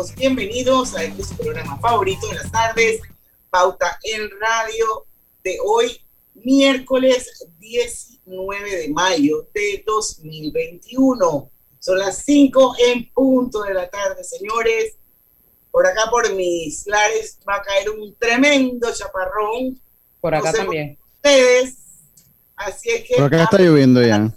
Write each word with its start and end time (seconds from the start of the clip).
Todos 0.00 0.14
bienvenidos 0.14 0.96
a 0.96 1.04
este 1.04 1.22
su 1.22 1.36
programa 1.36 1.78
favorito 1.78 2.26
de 2.28 2.36
las 2.36 2.50
tardes, 2.50 3.02
Pauta 3.50 3.98
en 4.02 4.30
Radio, 4.40 5.04
de 5.44 5.58
hoy, 5.62 6.00
miércoles 6.32 7.46
19 7.58 8.76
de 8.76 8.88
mayo 8.88 9.46
de 9.52 9.84
2021. 9.86 11.50
Son 11.80 11.98
las 11.98 12.16
5 12.24 12.76
en 12.78 13.10
punto 13.12 13.62
de 13.62 13.74
la 13.74 13.90
tarde, 13.90 14.24
señores. 14.24 14.96
Por 15.70 15.86
acá, 15.86 16.08
por 16.10 16.34
mis 16.34 16.86
lares, 16.86 17.38
va 17.46 17.56
a 17.56 17.62
caer 17.62 17.90
un 17.90 18.14
tremendo 18.14 18.90
chaparrón. 18.94 19.78
Por 20.18 20.34
acá 20.34 20.50
también. 20.50 20.98
Ustedes. 21.16 21.76
Así 22.56 22.88
es 22.88 23.04
que. 23.06 23.16
Por 23.16 23.24
acá 23.24 23.42
está 23.42 23.58
lloviendo 23.58 24.00
ya. 24.00 24.34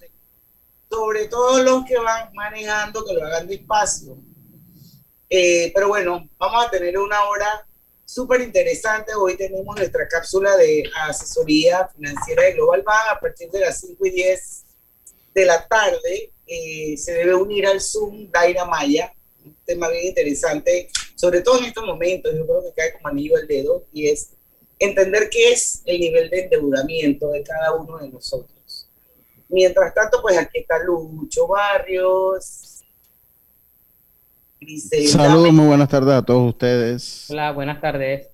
Sobre 0.90 1.28
todo 1.28 1.64
los 1.64 1.86
que 1.86 1.98
van 2.00 2.34
manejando, 2.34 3.06
que 3.06 3.14
lo 3.14 3.24
hagan 3.24 3.48
despacio 3.48 4.18
eh, 5.36 5.72
pero 5.74 5.88
bueno, 5.88 6.30
vamos 6.38 6.64
a 6.64 6.70
tener 6.70 6.96
una 6.96 7.28
hora 7.28 7.68
súper 8.06 8.42
interesante. 8.42 9.16
Hoy 9.16 9.36
tenemos 9.36 9.76
nuestra 9.76 10.08
cápsula 10.08 10.56
de 10.58 10.84
asesoría 11.08 11.88
financiera 11.88 12.44
de 12.44 12.54
Global 12.54 12.84
Bank 12.84 13.08
a 13.10 13.20
partir 13.20 13.50
de 13.50 13.62
las 13.62 13.80
5 13.80 14.06
y 14.06 14.12
10 14.12 14.66
de 15.34 15.46
la 15.46 15.68
tarde. 15.68 16.32
Eh, 16.46 16.96
se 16.98 17.14
debe 17.14 17.34
unir 17.34 17.66
al 17.66 17.82
Zoom 17.82 18.30
Daira 18.30 18.66
Maya, 18.66 19.12
un 19.44 19.58
tema 19.66 19.90
bien 19.90 20.06
interesante, 20.06 20.92
sobre 21.16 21.42
todo 21.42 21.58
en 21.58 21.66
estos 21.66 21.84
momentos, 21.84 22.32
yo 22.32 22.46
creo 22.46 22.64
que 22.66 22.74
cae 22.76 22.94
como 22.94 23.08
anillo 23.08 23.36
al 23.36 23.48
dedo, 23.48 23.88
y 23.92 24.10
es 24.10 24.34
entender 24.78 25.32
qué 25.32 25.52
es 25.52 25.82
el 25.86 26.00
nivel 26.00 26.30
de 26.30 26.42
endeudamiento 26.42 27.32
de 27.32 27.42
cada 27.42 27.74
uno 27.74 27.98
de 27.98 28.10
nosotros. 28.10 28.88
Mientras 29.50 29.96
tanto, 29.96 30.22
pues 30.22 30.38
aquí 30.38 30.60
está 30.60 30.78
Lucho 30.78 31.48
Barrios, 31.48 32.63
Saludos, 35.08 35.54
muy 35.54 35.68
buenas 35.68 35.90
tardes 35.90 36.14
a 36.14 36.22
todos 36.22 36.50
ustedes. 36.50 37.28
Hola, 37.30 37.52
buenas 37.52 37.82
tardes. 37.82 38.30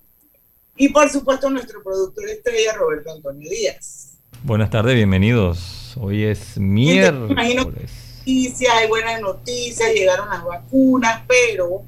Y 0.76 0.88
por 0.90 1.08
supuesto 1.10 1.50
nuestro 1.50 1.82
productor 1.82 2.28
estrella, 2.28 2.74
Roberto 2.74 3.12
Antonio 3.12 3.50
Díaz. 3.50 4.18
Buenas 4.42 4.70
tardes, 4.70 4.94
bienvenidos. 4.94 5.96
Hoy 6.00 6.24
es 6.24 6.56
miércoles. 6.56 7.30
Imagino 7.30 7.64
noticias, 7.64 8.72
hay 8.74 8.88
buenas 8.88 9.20
noticias, 9.20 9.92
llegaron 9.92 10.28
las 10.28 10.44
vacunas, 10.44 11.22
pero 11.26 11.82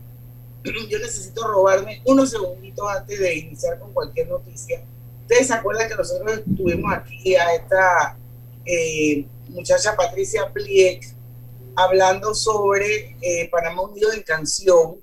yo 0.88 0.98
necesito 0.98 1.46
robarme 1.46 2.02
unos 2.04 2.30
segunditos 2.30 2.88
antes 2.90 3.20
de 3.20 3.36
iniciar 3.36 3.78
con 3.78 3.92
cualquier 3.92 4.28
noticia. 4.28 4.82
Ustedes 5.22 5.46
se 5.46 5.54
acuerdan 5.54 5.88
que 5.88 5.94
nosotros 5.94 6.42
tuvimos 6.56 6.92
aquí 6.92 7.36
a 7.36 7.54
esta 7.54 8.18
eh, 8.66 9.24
muchacha 9.48 9.94
Patricia 9.96 10.52
Pliek, 10.52 11.11
hablando 11.76 12.34
sobre 12.34 13.16
eh, 13.20 13.48
Panamá 13.50 13.82
Unido 13.82 14.12
en 14.12 14.22
canción, 14.22 15.00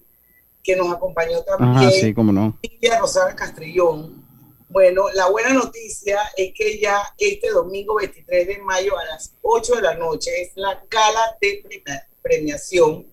que 0.63 0.75
nos 0.75 0.91
acompañó 0.93 1.41
también. 1.43 1.91
sí, 1.91 2.13
cómo 2.13 2.31
no. 2.31 2.57
Castrillón. 3.35 4.25
Bueno, 4.69 5.09
la 5.13 5.27
buena 5.29 5.51
noticia 5.53 6.19
es 6.37 6.53
que 6.53 6.79
ya 6.79 7.01
este 7.17 7.49
domingo 7.49 7.95
23 7.95 8.47
de 8.47 8.57
mayo 8.59 8.97
a 8.97 9.05
las 9.05 9.33
8 9.41 9.77
de 9.77 9.81
la 9.81 9.95
noche 9.95 10.29
es 10.41 10.51
la 10.55 10.83
gala 10.89 11.37
de 11.41 11.63
premiación 12.21 13.07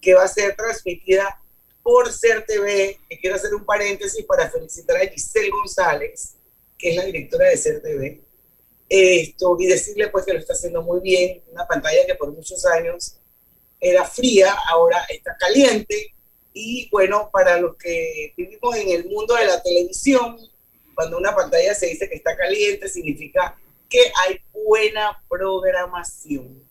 que 0.00 0.14
va 0.14 0.24
a 0.24 0.28
ser 0.28 0.54
transmitida 0.54 1.40
por 1.82 2.12
Ser 2.12 2.46
TV. 2.46 3.00
Que 3.08 3.18
quiero 3.18 3.34
hacer 3.34 3.52
un 3.52 3.64
paréntesis 3.64 4.24
para 4.24 4.48
felicitar 4.48 4.96
a 4.96 5.08
Giselle 5.08 5.50
González, 5.50 6.36
que 6.78 6.90
es 6.90 6.96
la 6.96 7.04
directora 7.04 7.48
de 7.48 7.56
Ser 7.56 7.82
TV 7.82 8.20
esto 8.92 9.56
y 9.58 9.66
decirle 9.66 10.08
pues 10.08 10.24
que 10.26 10.34
lo 10.34 10.38
está 10.38 10.52
haciendo 10.52 10.82
muy 10.82 11.00
bien, 11.00 11.42
una 11.50 11.66
pantalla 11.66 12.06
que 12.06 12.14
por 12.14 12.30
muchos 12.32 12.64
años 12.66 13.16
era 13.80 14.04
fría, 14.04 14.54
ahora 14.68 15.04
está 15.08 15.36
caliente 15.36 16.14
y 16.52 16.88
bueno, 16.90 17.30
para 17.32 17.58
los 17.58 17.76
que 17.76 18.34
vivimos 18.36 18.76
en 18.76 18.90
el 18.90 19.06
mundo 19.06 19.34
de 19.34 19.46
la 19.46 19.62
televisión, 19.62 20.36
cuando 20.94 21.16
una 21.16 21.34
pantalla 21.34 21.74
se 21.74 21.86
dice 21.86 22.08
que 22.08 22.16
está 22.16 22.36
caliente, 22.36 22.88
significa 22.88 23.56
que 23.88 24.00
hay 24.22 24.40
buena 24.52 25.22
programación. 25.28 26.62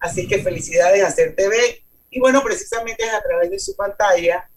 Así 0.00 0.26
que 0.26 0.42
felicidades 0.42 1.02
a 1.02 1.08
Hacer 1.08 1.36
TV. 1.36 1.84
Y 2.10 2.18
bueno, 2.18 2.42
precisamente 2.42 3.04
es 3.04 3.12
a 3.12 3.22
través 3.22 3.50
de 3.50 3.58
su 3.60 3.76
pantalla 3.76 4.50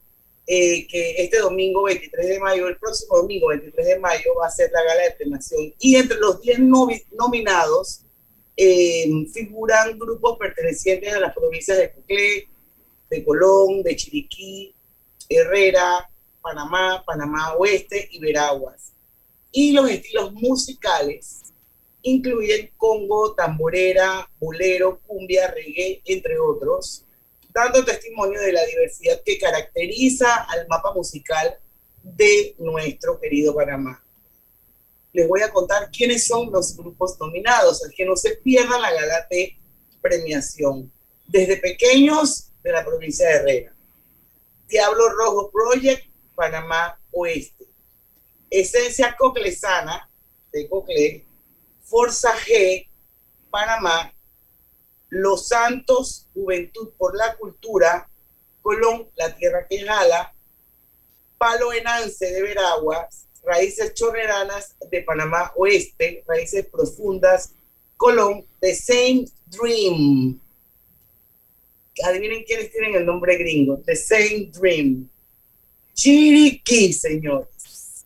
eh, 0.45 0.85
que 0.87 1.23
este 1.23 1.39
domingo 1.39 1.83
23 1.83 2.27
de 2.27 2.39
mayo, 2.39 2.67
el 2.67 2.77
próximo 2.77 3.17
domingo 3.17 3.47
23 3.47 3.87
de 3.87 3.99
mayo, 3.99 4.35
va 4.39 4.47
a 4.47 4.51
ser 4.51 4.69
la 4.71 4.83
gala 4.83 5.03
de 5.03 5.11
premiación. 5.11 5.73
Y 5.79 5.95
entre 5.95 6.17
los 6.17 6.41
10 6.41 6.59
nominados 7.11 8.01
eh, 8.57 9.09
figuran 9.31 9.97
grupos 9.97 10.37
pertenecientes 10.37 11.13
a 11.13 11.19
las 11.19 11.33
provincias 11.33 11.77
de 11.77 11.91
Coclé, 11.93 12.49
de 13.09 13.23
Colón, 13.23 13.83
de 13.83 13.95
Chiriquí, 13.95 14.75
Herrera, 15.29 16.09
Panamá, 16.41 17.03
Panamá 17.05 17.55
Oeste 17.55 18.09
y 18.11 18.19
Veraguas. 18.19 18.91
Y 19.51 19.71
los 19.71 19.89
estilos 19.89 20.33
musicales 20.33 21.43
incluyen 22.01 22.69
congo, 22.75 23.33
tamborera, 23.33 24.29
bolero, 24.39 24.99
cumbia, 25.07 25.49
reggae, 25.51 26.01
entre 26.05 26.37
otros 26.37 27.05
dando 27.53 27.85
testimonio 27.85 28.39
de 28.41 28.51
la 28.51 28.65
diversidad 28.65 29.21
que 29.23 29.37
caracteriza 29.37 30.43
al 30.43 30.67
mapa 30.67 30.93
musical 30.93 31.57
de 32.01 32.55
nuestro 32.57 33.19
querido 33.19 33.53
Panamá. 33.53 34.03
Les 35.13 35.27
voy 35.27 35.41
a 35.41 35.51
contar 35.51 35.91
quiénes 35.91 36.25
son 36.25 36.51
los 36.51 36.75
grupos 36.75 37.17
nominados, 37.19 37.83
el 37.85 37.93
que 37.93 38.05
no 38.05 38.15
se 38.15 38.37
pierda 38.37 38.79
la 38.79 38.91
gala 38.91 39.27
de 39.29 39.55
premiación. 40.01 40.91
Desde 41.27 41.57
pequeños 41.57 42.51
de 42.63 42.71
la 42.71 42.83
provincia 42.83 43.27
de 43.27 43.33
Herrera. 43.35 43.75
Diablo 44.67 45.09
Rojo 45.09 45.51
Project, 45.51 46.07
Panamá 46.35 46.99
Oeste. 47.11 47.67
Esencia 48.49 49.15
Coclesana, 49.17 50.09
de 50.51 50.67
Cocle. 50.67 51.25
Forza 51.81 52.33
G, 52.33 52.87
Panamá 53.51 54.12
los 55.13 55.47
Santos, 55.47 56.27
Juventud 56.33 56.89
por 56.97 57.15
la 57.15 57.35
Cultura, 57.35 58.09
Colón, 58.63 59.07
La 59.15 59.35
Tierra 59.35 59.67
que 59.69 59.85
Jala, 59.85 60.33
Palo 61.37 61.71
Enance 61.71 62.25
de 62.25 62.41
Veraguas, 62.41 63.27
Raíces 63.43 63.93
Chorreranas 63.93 64.75
de 64.89 65.01
Panamá 65.03 65.51
Oeste, 65.55 66.23
Raíces 66.27 66.65
Profundas, 66.65 67.53
Colón, 67.95 68.43
The 68.59 68.73
Same 68.73 69.25
Dream. 69.45 70.39
Adivinen 72.05 72.43
quiénes 72.43 72.71
tienen 72.71 72.95
el 72.95 73.05
nombre 73.05 73.37
gringo, 73.37 73.79
The 73.85 73.95
Same 73.95 74.49
Dream. 74.51 75.07
Chiriquí, 75.93 76.91
señores. 76.91 78.05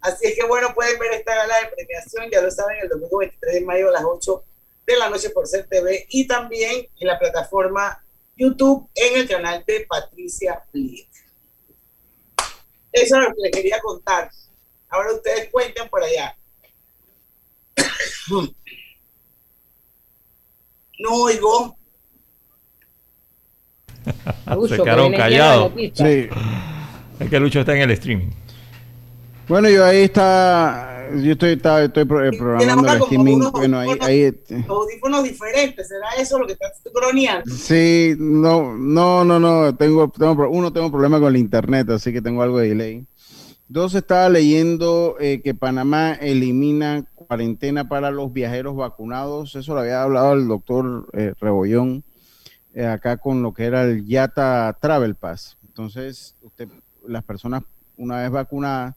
Así 0.00 0.26
es 0.26 0.34
que 0.34 0.44
bueno, 0.44 0.74
pueden 0.74 0.98
ver 0.98 1.12
esta 1.12 1.36
gala 1.36 1.54
de 1.60 1.68
premiación, 1.68 2.28
ya 2.32 2.40
lo 2.40 2.50
saben, 2.50 2.78
el 2.82 2.88
domingo 2.88 3.18
23 3.18 3.54
de 3.54 3.60
mayo 3.60 3.90
a 3.90 3.92
las 3.92 4.04
8 4.04 4.44
de 4.88 4.96
la 4.96 5.10
noche 5.10 5.28
por 5.30 5.46
Ser 5.46 5.66
TV 5.68 6.06
y 6.08 6.26
también 6.26 6.88
en 6.98 7.06
la 7.06 7.18
plataforma 7.18 8.02
YouTube 8.34 8.88
en 8.94 9.20
el 9.20 9.28
canal 9.28 9.62
de 9.66 9.86
Patricia 9.86 10.64
Pliek. 10.72 11.08
Eso 12.90 13.16
es 13.16 13.22
lo 13.22 13.28
que 13.28 13.40
les 13.42 13.52
quería 13.52 13.78
contar. 13.80 14.30
Ahora 14.88 15.12
ustedes 15.12 15.50
cuenten 15.50 15.88
por 15.88 16.02
allá. 16.02 16.36
No 21.00 21.10
oigo. 21.10 21.78
Se 24.68 24.76
quedaron 24.78 25.12
callados. 25.12 25.72
Sí. 25.94 26.28
Es 27.20 27.30
que 27.30 27.38
Lucho 27.38 27.60
está 27.60 27.76
en 27.76 27.82
el 27.82 27.92
streaming. 27.92 28.30
Bueno, 29.46 29.70
yo 29.70 29.84
ahí 29.84 29.98
está 29.98 30.97
yo 31.16 31.32
estoy, 31.32 31.52
estoy 31.52 32.04
programando 32.04 32.92
el 32.92 33.02
streaming. 33.02 33.40
bueno, 33.52 33.78
ahí, 33.78 33.90
ahí, 34.00 34.20
este. 34.22 34.64
audífonos 34.68 35.24
diferentes, 35.24 35.88
¿será 35.88 36.08
eso 36.18 36.38
lo 36.38 36.46
que 36.46 36.52
estás 36.52 36.80
croneando? 36.92 37.50
Sí, 37.50 38.14
no, 38.18 38.76
no, 38.76 39.24
no, 39.24 39.38
no. 39.38 39.74
Tengo, 39.76 40.10
tengo, 40.10 40.48
uno, 40.48 40.72
tengo 40.72 40.90
problema 40.90 41.18
con 41.20 41.34
el 41.34 41.40
internet, 41.40 41.90
así 41.90 42.12
que 42.12 42.22
tengo 42.22 42.42
algo 42.42 42.58
de 42.58 42.68
delay. 42.68 43.06
Dos, 43.68 43.94
estaba 43.94 44.28
leyendo 44.30 45.16
eh, 45.20 45.42
que 45.42 45.54
Panamá 45.54 46.12
elimina 46.12 47.04
cuarentena 47.14 47.88
para 47.88 48.10
los 48.10 48.32
viajeros 48.32 48.76
vacunados. 48.76 49.54
Eso 49.56 49.74
lo 49.74 49.80
había 49.80 50.02
hablado 50.02 50.32
el 50.32 50.48
doctor 50.48 51.08
eh, 51.12 51.34
Rebollón 51.38 52.02
eh, 52.72 52.86
acá 52.86 53.18
con 53.18 53.42
lo 53.42 53.52
que 53.52 53.64
era 53.64 53.82
el 53.82 54.06
Yata 54.06 54.76
Travel 54.80 55.16
Pass. 55.16 55.58
Entonces, 55.66 56.36
usted, 56.42 56.68
las 57.06 57.22
personas 57.24 57.62
una 57.98 58.22
vez 58.22 58.30
vacunadas 58.30 58.94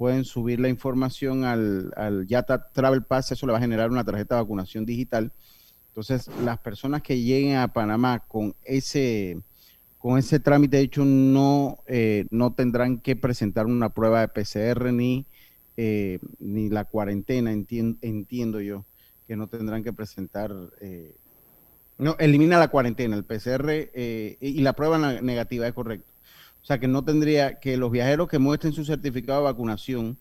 pueden 0.00 0.24
subir 0.24 0.60
la 0.60 0.70
información 0.70 1.44
al, 1.44 1.92
al 1.94 2.26
Yata 2.26 2.70
Travel 2.72 3.02
Pass. 3.02 3.32
Eso 3.32 3.44
le 3.44 3.52
va 3.52 3.58
a 3.58 3.60
generar 3.60 3.90
una 3.90 4.02
tarjeta 4.02 4.34
de 4.34 4.40
vacunación 4.40 4.86
digital. 4.86 5.30
Entonces, 5.88 6.30
las 6.42 6.58
personas 6.58 7.02
que 7.02 7.20
lleguen 7.20 7.56
a 7.56 7.68
Panamá 7.68 8.20
con 8.20 8.54
ese 8.64 9.42
con 9.98 10.16
ese 10.16 10.40
trámite 10.40 10.78
hecho 10.78 11.04
no, 11.04 11.80
eh, 11.86 12.24
no 12.30 12.54
tendrán 12.54 12.96
que 13.00 13.14
presentar 13.14 13.66
una 13.66 13.90
prueba 13.90 14.22
de 14.22 14.28
PCR 14.28 14.90
ni, 14.90 15.26
eh, 15.76 16.18
ni 16.38 16.70
la 16.70 16.86
cuarentena, 16.86 17.52
entiendo, 17.52 18.62
yo, 18.62 18.86
que 19.28 19.36
no 19.36 19.48
tendrán 19.48 19.84
que 19.84 19.92
presentar, 19.92 20.50
eh, 20.80 21.14
no, 21.98 22.16
elimina 22.18 22.58
la 22.58 22.68
cuarentena, 22.68 23.16
el 23.16 23.24
PCR 23.24 23.90
y 24.40 24.60
la 24.62 24.72
prueba 24.72 25.20
negativa 25.20 25.66
es 25.66 25.74
correcto. 25.74 26.10
O 26.62 26.64
sea 26.64 26.78
que 26.78 26.88
no 26.88 27.04
tendría 27.04 27.58
que 27.58 27.76
los 27.76 27.90
viajeros 27.90 28.28
que 28.28 28.38
muestren 28.38 28.72
su 28.72 28.84
certificado 28.84 29.40
de 29.40 29.44
vacunación 29.44 30.18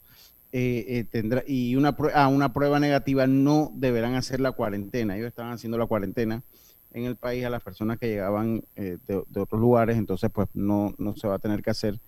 tendrá, 0.51 1.43
y 1.45 1.75
una, 1.75 1.95
ah, 2.15 2.27
una 2.27 2.53
prueba 2.53 2.79
negativa 2.79 3.27
no 3.27 3.71
deberán 3.75 4.15
hacer 4.15 4.39
la 4.39 4.51
cuarentena, 4.51 5.15
ellos 5.15 5.27
están 5.27 5.51
haciendo 5.51 5.77
la 5.77 5.85
cuarentena 5.85 6.43
en 6.91 7.05
el 7.05 7.15
país 7.15 7.45
a 7.45 7.49
las 7.49 7.63
personas 7.63 7.99
que 7.99 8.07
llegaban 8.07 8.63
eh, 8.75 8.97
de, 9.07 9.39
otros 9.39 9.61
lugares, 9.61 9.97
entonces 9.97 10.29
pues 10.33 10.47
no, 10.53 10.95
no 10.97 11.15
se 11.15 11.27
va 11.27 11.35
a 11.35 11.39
tener 11.39 11.61
que 11.61 11.69
hacer 11.69 11.99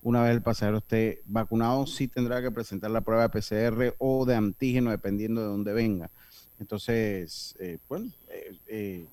una 0.00 0.22
vez 0.22 0.32
el 0.32 0.42
pasajero 0.42 0.78
esté 0.78 1.22
vacunado, 1.26 1.86
sí 1.86 2.06
tendrá 2.06 2.40
que 2.40 2.52
presentar 2.52 2.90
la 2.90 3.00
prueba 3.00 3.26
de 3.26 3.30
PCR 3.30 3.96
o 3.98 4.24
de 4.24 4.36
antígeno 4.36 4.90
dependiendo 4.90 5.40
de 5.40 5.48
dónde 5.48 5.72
venga. 5.72 6.08
Entonces, 6.60 7.56
eh, 7.58 7.78
bueno, 7.88 8.10
eh, 8.68 9.06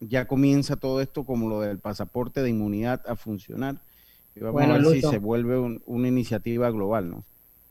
ya 0.00 0.26
comienza 0.26 0.76
todo 0.76 1.00
esto 1.00 1.24
como 1.24 1.48
lo 1.48 1.60
del 1.60 1.78
pasaporte 1.78 2.42
de 2.42 2.50
inmunidad 2.50 3.00
a 3.06 3.14
funcionar. 3.16 3.76
Y 4.34 4.40
vamos 4.40 4.62
a 4.62 4.72
ver 4.72 4.84
si 4.86 5.02
se 5.02 5.18
vuelve 5.18 5.80
una 5.84 6.08
iniciativa 6.08 6.70
global, 6.70 7.10
¿no? 7.10 7.24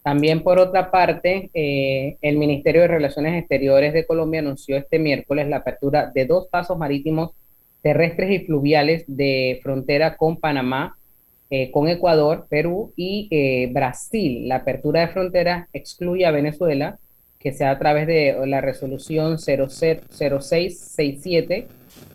También, 0.03 0.43
por 0.43 0.59
otra 0.59 0.91
parte, 0.91 1.49
eh, 1.53 2.15
el 2.21 2.37
Ministerio 2.37 2.81
de 2.81 2.87
Relaciones 2.87 3.37
Exteriores 3.37 3.93
de 3.93 4.05
Colombia 4.05 4.39
anunció 4.39 4.77
este 4.77 4.97
miércoles 4.97 5.49
la 5.49 5.57
apertura 5.57 6.09
de 6.13 6.25
dos 6.25 6.47
pasos 6.47 6.77
marítimos 6.77 7.31
terrestres 7.81 8.31
y 8.31 8.39
fluviales 8.45 9.03
de 9.07 9.59
frontera 9.61 10.15
con 10.17 10.37
Panamá, 10.37 10.97
eh, 11.49 11.69
con 11.71 11.89
Ecuador, 11.89 12.47
Perú 12.49 12.93
y 12.95 13.27
eh, 13.31 13.69
Brasil. 13.73 14.47
La 14.47 14.57
apertura 14.57 15.01
de 15.01 15.07
frontera 15.09 15.67
excluye 15.73 16.25
a 16.25 16.31
Venezuela, 16.31 16.97
que 17.37 17.51
sea 17.51 17.71
a 17.71 17.79
través 17.79 18.07
de 18.07 18.37
la 18.45 18.61
resolución 18.61 19.37
0667 19.37 21.67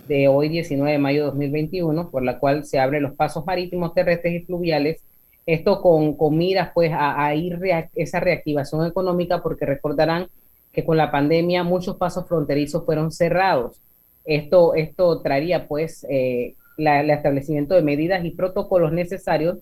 de 0.08 0.28
hoy 0.28 0.48
19 0.48 0.92
de 0.92 0.98
mayo 0.98 1.20
de 1.20 1.26
2021, 1.26 2.10
por 2.10 2.22
la 2.22 2.38
cual 2.38 2.64
se 2.64 2.78
abren 2.78 3.02
los 3.02 3.14
pasos 3.14 3.46
marítimos 3.46 3.94
terrestres 3.94 4.34
y 4.34 4.44
fluviales 4.44 5.02
esto 5.46 5.82
con, 5.82 6.14
comidas 6.16 6.70
pues 6.74 6.90
a, 6.94 7.34
ir 7.34 7.58
esa 7.94 8.20
reactivación 8.20 8.86
económica 8.86 9.42
porque 9.42 9.66
recordarán 9.66 10.28
que 10.72 10.84
con 10.84 10.96
la 10.96 11.10
pandemia 11.10 11.62
muchos 11.62 11.96
pasos 11.96 12.26
fronterizos 12.26 12.84
fueron 12.84 13.12
cerrados. 13.12 13.80
Esto, 14.24 14.74
esto 14.74 15.20
traería 15.20 15.68
pues 15.68 16.06
eh, 16.08 16.54
el 16.78 17.10
establecimiento 17.10 17.74
de 17.74 17.82
medidas 17.82 18.24
y 18.24 18.30
protocolos 18.30 18.92
necesarios 18.92 19.58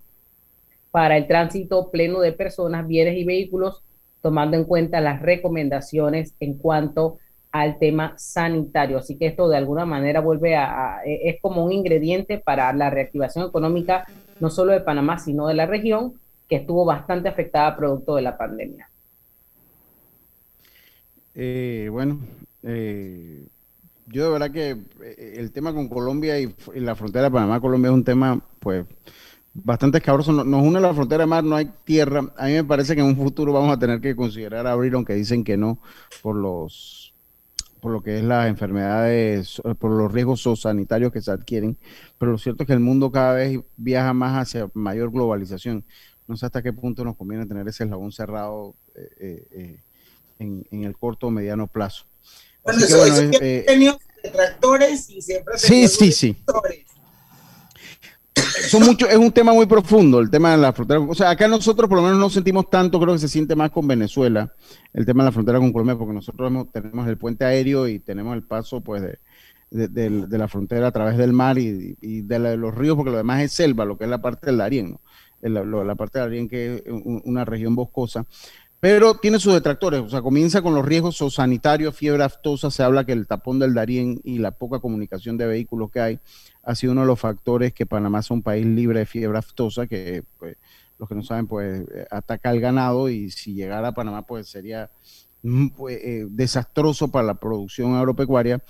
para 0.92 1.16
el 1.16 1.26
tránsito 1.26 1.90
pleno 1.90 2.20
de 2.20 2.32
personas, 2.32 2.86
bienes 2.86 3.16
y 3.16 3.24
vehículos, 3.24 3.82
tomando 4.20 4.56
en 4.56 4.64
cuenta 4.64 5.00
las 5.00 5.20
recomendaciones 5.20 6.34
en 6.38 6.54
cuanto 6.54 7.18
al 7.52 7.78
tema 7.78 8.14
sanitario. 8.16 8.98
Así 8.98 9.16
que 9.16 9.26
esto 9.26 9.48
de 9.48 9.58
alguna 9.58 9.84
manera 9.84 10.20
vuelve 10.20 10.56
a, 10.56 11.00
es 11.04 11.36
como 11.40 11.64
un 11.64 11.72
ingrediente 11.72 12.38
para 12.38 12.72
la 12.72 12.90
reactivación 12.90 13.46
económica 13.46 14.06
no 14.40 14.50
solo 14.50 14.72
de 14.72 14.80
Panamá, 14.80 15.18
sino 15.18 15.46
de 15.46 15.54
la 15.54 15.66
región, 15.66 16.14
que 16.48 16.56
estuvo 16.56 16.84
bastante 16.84 17.28
afectada 17.28 17.76
producto 17.76 18.16
de 18.16 18.22
la 18.22 18.36
pandemia. 18.36 18.90
Eh, 21.34 21.88
bueno, 21.92 22.18
eh, 22.64 23.46
yo 24.06 24.24
de 24.24 24.30
verdad 24.30 24.50
que 24.50 24.70
eh, 25.02 25.34
el 25.36 25.52
tema 25.52 25.72
con 25.72 25.88
Colombia 25.88 26.40
y, 26.40 26.52
la 26.74 26.96
frontera 26.96 27.26
de 27.26 27.30
Panamá-Colombia 27.30 27.88
es 27.88 27.94
un 27.94 28.04
tema, 28.04 28.40
pues, 28.58 28.84
bastante 29.54 29.98
escabroso. 29.98 30.32
Nos, 30.32 30.66
une 30.66 30.80
la 30.80 30.92
frontera 30.92 31.24
mar, 31.24 31.44
no 31.44 31.54
hay 31.54 31.70
tierra. 31.84 32.24
A 32.36 32.46
mí 32.46 32.54
me 32.54 32.64
parece 32.64 32.94
que 32.94 33.00
en 33.00 33.06
un 33.06 33.16
futuro 33.16 33.52
vamos 33.52 33.74
a 33.74 33.78
tener 33.78 34.00
que 34.00 34.16
considerar 34.16 34.66
abrir, 34.66 34.94
aunque 34.94 35.14
dicen 35.14 35.44
que 35.44 35.56
no, 35.56 35.78
por 36.20 36.34
los 36.34 37.11
por 37.82 37.90
lo 37.90 38.00
que 38.00 38.18
es 38.18 38.22
las 38.22 38.48
enfermedades, 38.48 39.60
por 39.80 39.90
los 39.90 40.12
riesgos 40.12 40.48
sanitarios 40.60 41.10
que 41.10 41.20
se 41.20 41.32
adquieren, 41.32 41.76
pero 42.16 42.30
lo 42.30 42.38
cierto 42.38 42.62
es 42.62 42.68
que 42.68 42.74
el 42.74 42.78
mundo 42.78 43.10
cada 43.10 43.34
vez 43.34 43.58
viaja 43.76 44.14
más 44.14 44.40
hacia 44.40 44.70
mayor 44.72 45.10
globalización. 45.10 45.84
No 46.28 46.36
sé 46.36 46.46
hasta 46.46 46.62
qué 46.62 46.72
punto 46.72 47.04
nos 47.04 47.16
conviene 47.16 47.44
tener 47.44 47.66
ese 47.66 47.82
eslabón 47.82 48.12
cerrado 48.12 48.76
eh, 48.94 49.08
eh, 49.18 49.46
eh, 50.38 50.64
en, 50.70 50.84
el 50.84 50.96
corto 50.96 51.26
o 51.26 51.30
mediano 51.32 51.66
plazo. 51.66 52.06
Bueno, 52.62 52.84
eso, 52.84 53.30
que, 53.32 53.64
tenido 53.66 53.98
detractores 54.22 55.10
y 55.10 55.20
siempre 55.20 55.58
Sí, 55.58 55.88
sí, 55.88 56.12
sí 56.12 56.36
son 58.72 58.84
mucho, 58.84 59.06
es 59.06 59.18
un 59.18 59.30
tema 59.30 59.52
muy 59.52 59.66
profundo, 59.66 60.18
el 60.18 60.30
tema 60.30 60.52
de 60.52 60.56
la 60.56 60.72
frontera. 60.72 60.98
O 61.00 61.14
sea, 61.14 61.28
acá 61.28 61.46
nosotros 61.46 61.90
por 61.90 61.98
lo 61.98 62.04
menos 62.04 62.18
no 62.18 62.30
sentimos 62.30 62.70
tanto, 62.70 62.98
creo 62.98 63.12
que 63.12 63.18
se 63.18 63.28
siente 63.28 63.54
más 63.54 63.70
con 63.70 63.86
Venezuela, 63.86 64.50
el 64.94 65.04
tema 65.04 65.24
de 65.24 65.28
la 65.28 65.32
frontera 65.32 65.58
con 65.58 65.74
Colombia, 65.74 65.98
porque 65.98 66.14
nosotros 66.14 66.68
tenemos 66.72 67.06
el 67.06 67.18
puente 67.18 67.44
aéreo 67.44 67.86
y 67.86 67.98
tenemos 67.98 68.34
el 68.34 68.44
paso 68.44 68.80
pues 68.80 69.02
de, 69.02 70.38
la 70.38 70.48
frontera 70.48 70.86
a 70.86 70.90
través 70.90 71.18
del 71.18 71.34
mar 71.34 71.58
y, 71.58 71.96
de, 72.00 72.56
los 72.56 72.74
ríos, 72.74 72.96
porque 72.96 73.10
lo 73.10 73.18
demás 73.18 73.42
es 73.42 73.52
selva, 73.52 73.84
lo 73.84 73.98
que 73.98 74.04
es 74.04 74.10
la 74.10 74.22
parte 74.22 74.46
del 74.46 74.56
Darién, 74.56 74.96
la, 75.42 75.64
la, 75.64 75.94
parte 75.94 76.18
del 76.18 76.28
Darién 76.28 76.48
que 76.48 76.76
es 76.76 76.82
una 77.24 77.44
región 77.44 77.74
boscosa 77.74 78.24
pero 78.82 79.14
tiene 79.14 79.38
sus 79.38 79.54
detractores, 79.54 80.00
o 80.00 80.08
sea, 80.08 80.22
comienza 80.22 80.60
con 80.60 80.74
los 80.74 80.84
riesgos 80.84 81.16
sanitarios, 81.32 81.94
fiebre 81.94 82.24
aftosa, 82.24 82.68
se 82.68 82.82
habla 82.82 83.06
que 83.06 83.12
el 83.12 83.28
tapón 83.28 83.60
del 83.60 83.74
Darién 83.74 84.20
y 84.24 84.38
la 84.38 84.50
poca 84.50 84.80
comunicación 84.80 85.36
de 85.36 85.46
vehículos 85.46 85.88
que 85.92 86.00
hay 86.00 86.18
ha 86.64 86.74
sido 86.74 86.90
uno 86.90 87.02
de 87.02 87.06
los 87.06 87.20
factores 87.20 87.72
que 87.72 87.86
Panamá 87.86 88.22
sea 88.22 88.34
un 88.34 88.42
país 88.42 88.66
libre 88.66 88.98
de 88.98 89.06
fiebre 89.06 89.38
aftosa, 89.38 89.86
que 89.86 90.24
pues, 90.36 90.56
los 90.98 91.08
que 91.08 91.14
no 91.14 91.22
saben, 91.22 91.46
pues 91.46 91.84
ataca 92.10 92.50
al 92.50 92.58
ganado 92.58 93.08
y 93.08 93.30
si 93.30 93.54
llegara 93.54 93.86
a 93.86 93.94
Panamá, 93.94 94.26
pues 94.26 94.48
sería 94.48 94.90
mm, 95.44 95.68
pues, 95.68 95.98
eh, 96.02 96.26
desastroso 96.28 97.08
para 97.08 97.24
la 97.24 97.34
producción 97.34 97.94
agropecuaria. 97.94 98.64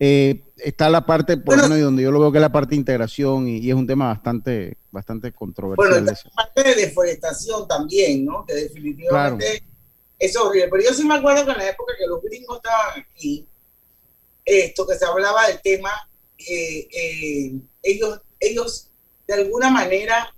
Eh, 0.00 0.44
está 0.58 0.88
la 0.88 1.04
parte, 1.04 1.36
por 1.36 1.58
bueno, 1.58 1.76
y 1.76 1.80
donde 1.80 2.02
yo 2.02 2.12
lo 2.12 2.20
veo 2.20 2.30
que 2.30 2.38
es 2.38 2.42
la 2.42 2.52
parte 2.52 2.70
de 2.70 2.76
integración 2.76 3.48
y, 3.48 3.68
es 3.68 3.74
un 3.74 3.86
tema 3.86 4.08
bastante, 4.08 4.76
bastante 4.90 5.32
controversial. 5.32 5.90
Bueno, 5.90 6.12
está 6.12 6.28
la 6.28 6.34
parte 6.34 6.62
de 6.62 6.74
deforestación 6.86 7.66
también, 7.66 8.24
¿no? 8.24 8.44
Que 8.46 8.54
definitivamente 8.54 9.64
es 10.18 10.36
horrible. 10.36 10.68
Pero 10.68 10.84
yo 10.84 10.94
sí 10.94 11.04
me 11.04 11.14
acuerdo 11.14 11.44
que 11.44 11.52
en 11.52 11.58
la 11.58 11.68
época 11.70 11.94
que 11.98 12.06
los 12.06 12.22
gringos 12.22 12.56
estaban 12.56 13.00
aquí, 13.00 13.46
esto 14.44 14.86
que 14.86 14.96
se 14.96 15.04
hablaba 15.04 15.48
del 15.48 15.60
tema, 15.62 15.90
eh, 16.38 16.88
eh, 16.90 17.52
ellos, 17.82 18.20
ellos 18.38 18.90
de 19.26 19.34
alguna 19.34 19.70
manera 19.70 20.32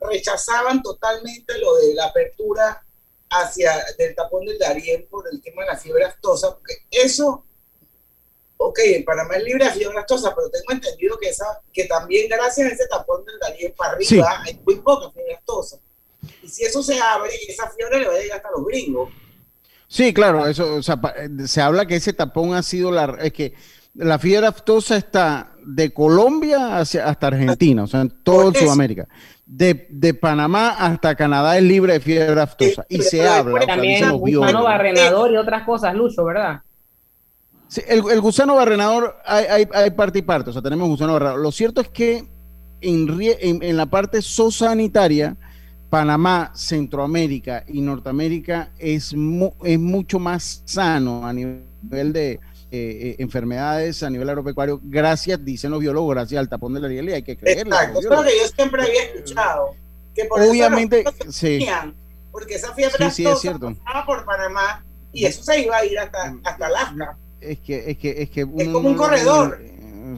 rechazaban 0.00 0.82
totalmente 0.82 1.58
lo 1.58 1.76
de 1.76 1.94
la 1.94 2.06
apertura 2.06 2.84
hacia 3.30 3.72
del 3.98 4.14
tapón 4.14 4.44
del 4.44 4.58
Darién 4.58 5.06
por 5.08 5.24
el 5.30 5.40
tema 5.40 5.62
de 5.62 5.68
la 5.68 5.76
fiebre 5.76 6.04
aftosa, 6.04 6.54
porque 6.54 6.74
eso 6.90 7.44
ok, 8.68 8.78
en 8.84 9.04
Panamá 9.04 9.36
es 9.36 9.44
libre 9.44 9.64
de 9.64 9.70
fiebre 9.72 9.98
aftosa, 9.98 10.34
pero 10.34 10.50
tengo 10.50 10.72
entendido 10.72 11.18
que, 11.18 11.28
esa, 11.28 11.60
que 11.72 11.84
también 11.84 12.28
gracias 12.28 12.70
a 12.70 12.74
ese 12.74 12.86
tapón 12.88 13.24
del 13.24 13.38
Darién 13.38 13.74
para 13.76 13.92
arriba 13.92 14.42
hay 14.44 14.60
muy 14.64 14.76
poca 14.76 15.10
fiebre 15.10 15.34
aftosa. 15.34 15.78
Y 16.42 16.48
si 16.48 16.64
eso 16.64 16.82
se 16.82 17.00
abre, 17.00 17.30
esa 17.48 17.68
fiebre 17.70 18.00
le 18.00 18.08
va 18.08 18.14
a 18.14 18.18
llegar 18.18 18.36
hasta 18.36 18.50
los 18.50 18.64
gringos. 18.66 19.10
Sí, 19.88 20.14
claro, 20.14 20.46
eso, 20.46 20.76
o 20.76 20.82
sea, 20.82 21.00
se 21.46 21.60
habla 21.60 21.86
que 21.86 21.96
ese 21.96 22.12
tapón 22.12 22.54
ha 22.54 22.62
sido 22.62 22.90
la, 22.90 23.18
es 23.20 23.32
que 23.32 23.54
la 23.94 24.18
fiebre 24.18 24.46
aftosa 24.46 24.96
está 24.96 25.52
de 25.64 25.92
Colombia 25.92 26.78
hacia, 26.78 27.06
hasta 27.06 27.26
Argentina, 27.26 27.84
o 27.84 27.86
sea, 27.86 28.00
en 28.00 28.10
todo 28.22 28.54
Sudamérica. 28.54 29.06
De, 29.44 29.86
de, 29.90 30.14
Panamá 30.14 30.70
hasta 30.78 31.14
Canadá 31.14 31.58
es 31.58 31.62
libre 31.62 31.94
de 31.94 32.00
fiebre 32.00 32.40
aftosa. 32.40 32.86
y 32.88 33.02
se 33.02 33.28
habla. 33.28 33.66
También 33.66 34.10
gusano 34.12 34.62
barrenador 34.62 35.32
y 35.32 35.36
otras 35.36 35.64
cosas, 35.64 35.94
Lucho, 35.94 36.24
¿verdad? 36.24 36.62
El, 37.86 38.20
gusano 38.20 38.56
barrenador 38.56 39.16
hay, 39.24 39.66
hay, 39.72 39.90
parte 39.92 40.18
y 40.18 40.22
parte, 40.22 40.50
o 40.50 40.52
sea, 40.52 40.62
tenemos 40.62 40.88
gusano 40.88 41.14
barrenador. 41.14 41.40
Lo 41.40 41.52
cierto 41.52 41.80
es 41.80 41.88
que 41.88 42.24
en, 42.80 43.62
en, 43.62 43.76
la 43.76 43.86
parte 43.86 44.20
zoosanitaria, 44.20 45.36
Panamá, 45.88 46.52
Centroamérica 46.54 47.64
y 47.68 47.80
Norteamérica 47.80 48.70
es, 48.78 49.14
es 49.64 49.78
mucho 49.78 50.18
más 50.18 50.62
sano 50.64 51.26
a 51.26 51.32
nivel 51.32 52.12
de 52.12 52.32
eh, 52.32 52.40
eh, 52.70 53.16
enfermedades, 53.18 54.02
a 54.02 54.10
nivel 54.10 54.28
agropecuario, 54.28 54.80
gracias, 54.82 55.44
dicen 55.44 55.70
los 55.70 55.80
biólogos, 55.80 56.14
gracias 56.14 56.38
al 56.40 56.48
tapón 56.48 56.74
de 56.74 56.80
la 56.80 56.88
riel 56.88 57.10
y 57.10 57.12
hay 57.12 57.22
que 57.22 57.36
creerlo. 57.36 57.74
Exacto, 57.74 57.98
es 58.00 58.04
lo 58.06 58.22
que 58.22 58.38
yo 58.38 58.48
siempre 58.54 58.82
había 58.82 59.02
escuchado. 59.04 59.74
Que 60.14 60.24
por 60.24 60.40
Obviamente, 60.40 61.04
sí. 61.30 61.66
porque 62.30 62.54
esa 62.54 62.74
fiebre 62.74 63.10
sí, 63.10 63.24
sí, 63.24 63.26
es 63.26 63.40
cierto. 63.40 63.74
por 64.06 64.24
Panamá 64.24 64.84
y 65.12 65.26
eso 65.26 65.42
se 65.42 65.60
iba 65.60 65.76
a 65.76 65.84
ir 65.84 65.98
hasta, 65.98 66.34
hasta 66.44 66.66
Alaska. 66.66 67.16
Es 67.42 67.58
que, 67.60 67.90
es 67.90 67.98
que, 67.98 68.22
es 68.22 68.30
que 68.30 68.40
es 68.42 68.68
como 68.68 68.88
un 68.88 68.96
corredor. 68.96 69.58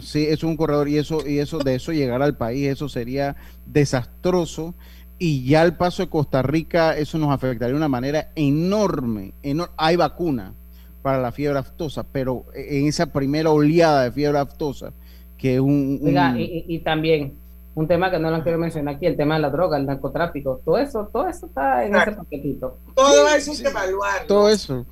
Sí, 0.01 0.27
es 0.29 0.43
un 0.43 0.57
corredor 0.57 0.89
y 0.89 0.99
eso, 0.99 1.27
y 1.27 1.39
eso, 1.39 1.59
de 1.59 1.77
eso 1.77 1.93
llegar 1.93 2.21
al 2.23 2.37
país, 2.37 2.69
eso 2.69 2.89
sería 2.89 3.37
desastroso. 3.67 4.75
Y 5.19 5.47
ya 5.47 5.63
al 5.63 5.77
paso 5.77 6.03
de 6.03 6.09
Costa 6.09 6.43
Rica, 6.43 6.97
eso 6.97 7.19
nos 7.19 7.31
afectaría 7.31 7.73
de 7.73 7.77
una 7.77 7.89
manera 7.89 8.31
enorme. 8.35 9.33
Hay 9.77 9.97
vacuna 9.97 10.55
para 11.03 11.21
la 11.21 11.33
fiebre 11.33 11.59
aftosa, 11.59 12.03
pero 12.03 12.47
en 12.55 12.87
esa 12.87 13.07
primera 13.07 13.51
oleada 13.51 14.05
de 14.05 14.13
fiebre 14.13 14.39
aftosa, 14.39 14.93
que 15.39 15.55
es 15.55 15.61
un. 15.61 16.01
y, 16.37 16.79
también 16.81 17.35
un 17.75 17.89
tema 17.89 18.11
que 18.11 18.19
no 18.19 18.31
lo 18.31 18.43
quiero 18.43 18.59
mencionar 18.59 18.95
aquí, 18.95 19.07
el 19.07 19.17
tema 19.17 19.35
de 19.35 19.41
la 19.41 19.51
droga, 19.51 19.77
el 19.77 19.87
narcotráfico, 19.87 20.61
todo 20.65 20.79
eso, 20.79 21.09
todo 21.13 21.29
eso 21.29 21.47
está 21.47 21.85
en 21.85 21.95
ese 21.95 22.13
paquetito. 22.13 22.79
Todo 22.95 23.29
eso 23.29 23.53
hay 23.53 23.59
que 23.59 23.69
evaluar. 23.69 24.27
Todo 24.27 24.49
eso. 24.49 24.87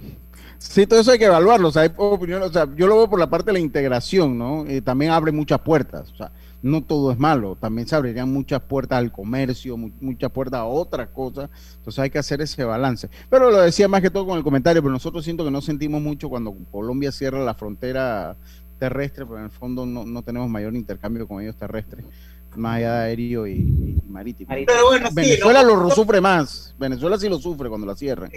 Sí, 0.70 0.86
todo 0.86 1.00
eso 1.00 1.10
hay 1.10 1.18
que 1.18 1.26
evaluarlo. 1.26 1.68
O 1.68 1.72
sea, 1.72 1.82
hay 1.82 1.90
opinión, 1.96 2.42
o 2.42 2.52
sea, 2.52 2.68
yo 2.74 2.86
lo 2.86 2.96
veo 2.96 3.10
por 3.10 3.18
la 3.18 3.28
parte 3.28 3.46
de 3.46 3.54
la 3.54 3.58
integración, 3.58 4.38
¿no? 4.38 4.64
Eh, 4.66 4.80
también 4.80 5.10
abre 5.10 5.32
muchas 5.32 5.60
puertas. 5.60 6.10
O 6.12 6.16
sea, 6.16 6.32
no 6.62 6.82
todo 6.82 7.12
es 7.12 7.18
malo. 7.18 7.56
También 7.56 7.86
se 7.86 7.96
abrirían 7.96 8.32
muchas 8.32 8.62
puertas 8.62 8.98
al 8.98 9.12
comercio, 9.12 9.76
muchas 9.76 10.30
puertas 10.30 10.60
a 10.60 10.64
otras 10.64 11.08
cosas. 11.08 11.50
Entonces 11.76 11.98
hay 11.98 12.10
que 12.10 12.18
hacer 12.18 12.40
ese 12.40 12.64
balance. 12.64 13.10
Pero 13.28 13.50
lo 13.50 13.60
decía 13.60 13.88
más 13.88 14.00
que 14.00 14.10
todo 14.10 14.26
con 14.26 14.38
el 14.38 14.44
comentario, 14.44 14.82
pero 14.82 14.92
nosotros 14.92 15.24
siento 15.24 15.44
que 15.44 15.50
no 15.50 15.60
sentimos 15.60 16.00
mucho 16.00 16.28
cuando 16.28 16.54
Colombia 16.70 17.12
cierra 17.12 17.44
la 17.44 17.54
frontera 17.54 18.36
terrestre, 18.78 19.26
pero 19.26 19.38
en 19.38 19.44
el 19.44 19.50
fondo 19.50 19.84
no, 19.84 20.04
no 20.04 20.22
tenemos 20.22 20.48
mayor 20.48 20.74
intercambio 20.74 21.28
con 21.28 21.40
ellos 21.42 21.56
terrestres 21.56 22.04
más 22.56 22.76
allá 22.76 22.94
de 22.94 23.04
aéreo 23.04 23.46
y, 23.46 24.02
marítimo. 24.08 24.50
Pero 24.50 24.86
bueno, 24.86 25.08
Venezuela 25.12 25.62
lo 25.62 25.90
sufre 25.90 26.20
más. 26.20 26.74
Venezuela 26.78 27.18
sí 27.18 27.28
lo 27.28 27.38
sufre 27.38 27.68
cuando 27.68 27.86
la 27.86 27.94
cierra. 27.94 28.28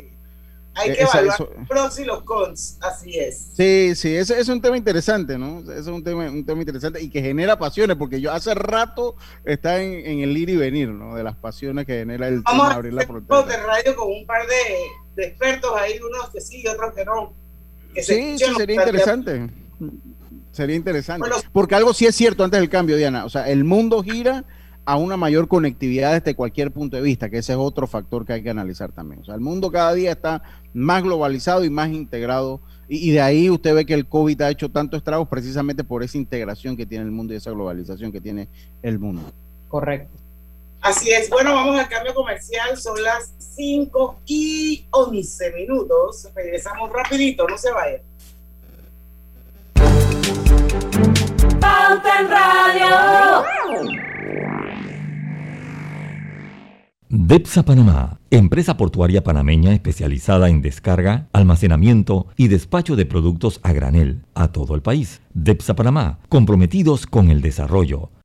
Hay 0.75 0.93
que 0.93 1.01
evaluar 1.03 1.39
los 1.39 1.67
pros 1.67 1.99
y 1.99 2.03
los 2.03 2.23
cons, 2.23 2.77
así 2.81 3.17
es. 3.17 3.51
Sí, 3.55 3.93
sí, 3.95 4.15
ese, 4.15 4.39
es 4.39 4.49
un 4.49 4.61
tema 4.61 4.75
interesante, 4.75 5.37
¿no? 5.37 5.59
Ese 5.59 5.79
es 5.79 5.87
un 5.87 6.03
tema, 6.03 6.29
un 6.29 6.45
tema 6.45 6.61
interesante 6.61 7.01
y 7.01 7.09
que 7.09 7.21
genera 7.21 7.57
pasiones, 7.57 7.95
porque 7.95 8.19
yo 8.19 8.31
hace 8.33 8.53
rato 8.53 9.15
está 9.45 9.81
en, 9.81 10.19
el 10.19 10.35
ir 10.37 10.49
y 10.49 10.57
venir, 10.57 10.89
¿no? 10.89 11.15
De 11.15 11.23
las 11.23 11.35
pasiones 11.37 11.85
que 11.85 11.99
genera 11.99 12.27
el 12.27 12.43
tema 12.43 12.69
de 12.69 12.75
abrir 12.75 12.93
la 12.93 13.03
frontera. 13.03 13.43
de 13.43 13.57
radio 13.57 13.95
con 13.95 14.09
un 14.09 14.25
par 14.25 14.41
de, 14.47 15.23
expertos 15.23 15.71
ahí, 15.77 15.97
unos 15.99 16.29
que 16.29 16.41
sí 16.41 16.61
y 16.61 16.67
otros 16.67 16.93
que 16.93 17.05
no. 17.05 17.33
sí, 17.95 18.37
sí, 18.37 18.45
sería 18.57 18.75
interesante. 18.75 19.49
Sería 20.51 20.75
interesante. 20.75 21.29
Porque 21.51 21.75
algo 21.75 21.93
sí 21.93 22.05
es 22.05 22.15
cierto 22.15 22.43
antes 22.43 22.59
del 22.59 22.69
cambio, 22.69 22.95
Diana. 22.95 23.25
O 23.25 23.29
sea, 23.29 23.49
el 23.49 23.63
mundo 23.63 24.01
gira 24.03 24.45
a 24.85 24.97
una 24.97 25.17
mayor 25.17 25.47
conectividad 25.47 26.13
desde 26.13 26.35
cualquier 26.35 26.71
punto 26.71 26.95
de 26.95 27.01
vista, 27.01 27.29
que 27.29 27.39
ese 27.39 27.53
es 27.53 27.57
otro 27.57 27.87
factor 27.87 28.25
que 28.25 28.33
hay 28.33 28.43
que 28.43 28.51
analizar 28.51 28.91
también. 28.91 29.21
O 29.21 29.25
sea, 29.25 29.35
el 29.35 29.41
mundo 29.41 29.71
cada 29.71 29.93
día 29.93 30.11
está 30.11 30.43
más 30.73 31.01
globalizado 31.03 31.65
y 31.65 31.69
más 31.69 31.89
integrado, 31.89 32.61
y, 32.87 33.11
de 33.11 33.21
ahí 33.21 33.49
usted 33.49 33.73
ve 33.73 33.83
que 33.83 33.95
el 33.95 34.07
COVID 34.07 34.41
ha 34.41 34.51
hecho 34.51 34.69
tanto 34.69 34.95
estragos 34.95 35.27
precisamente 35.27 35.83
por 35.83 36.03
esa 36.03 36.19
integración 36.19 36.77
que 36.77 36.85
tiene 36.85 37.03
el 37.03 37.11
mundo 37.11 37.33
y 37.33 37.37
esa 37.37 37.49
globalización 37.49 38.11
que 38.11 38.21
tiene 38.21 38.47
el 38.83 38.99
mundo. 38.99 39.23
Correcto. 39.67 40.15
Así 40.81 41.09
es. 41.09 41.27
Bueno, 41.31 41.55
vamos 41.55 41.79
al 41.79 41.89
cambio 41.89 42.13
comercial. 42.13 42.77
Son 42.77 43.01
las 43.01 43.33
5 43.39 44.19
y 44.27 44.85
11 44.91 45.53
minutos. 45.53 46.27
Regresamos 46.35 46.91
rapidito, 46.91 47.47
no 47.47 47.57
se 47.57 47.71
vayan. 47.71 48.01
Pauta 51.59 52.19
en 52.19 52.29
Radio. 52.29 54.14
DEPSA 57.17 57.63
Panamá, 57.63 58.19
empresa 58.29 58.75
portuaria 58.75 59.23
panameña 59.23 59.71
especializada 59.71 60.49
en 60.49 60.61
descarga, 60.61 61.29
almacenamiento 61.31 62.27
y 62.35 62.49
despacho 62.49 62.97
de 62.97 63.05
productos 63.05 63.61
a 63.63 63.71
granel 63.71 64.23
a 64.33 64.49
todo 64.49 64.75
el 64.75 64.81
país. 64.81 65.21
DEPSA 65.33 65.77
Panamá, 65.77 66.19
comprometidos 66.27 67.07
con 67.07 67.29
el 67.29 67.39
desarrollo 67.39 68.09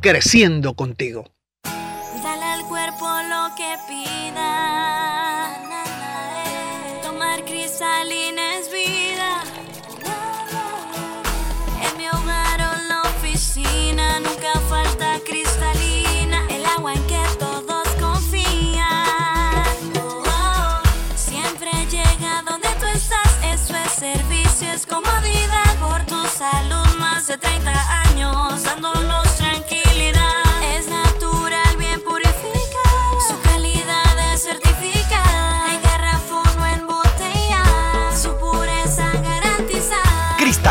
creciendo 0.00 0.74
contigo. 0.74 1.35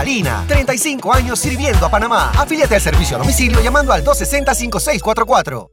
Cristalina, 0.05 0.45
35 0.47 1.13
años 1.15 1.39
sirviendo 1.39 1.83
a 1.83 1.89
Panamá. 1.89 2.31
Afíliate 2.37 2.75
al 2.75 2.81
servicio 2.81 3.15
a 3.15 3.19
domicilio 3.19 3.59
llamando 3.63 3.91
al 3.91 4.03
260-5644. 4.03 5.67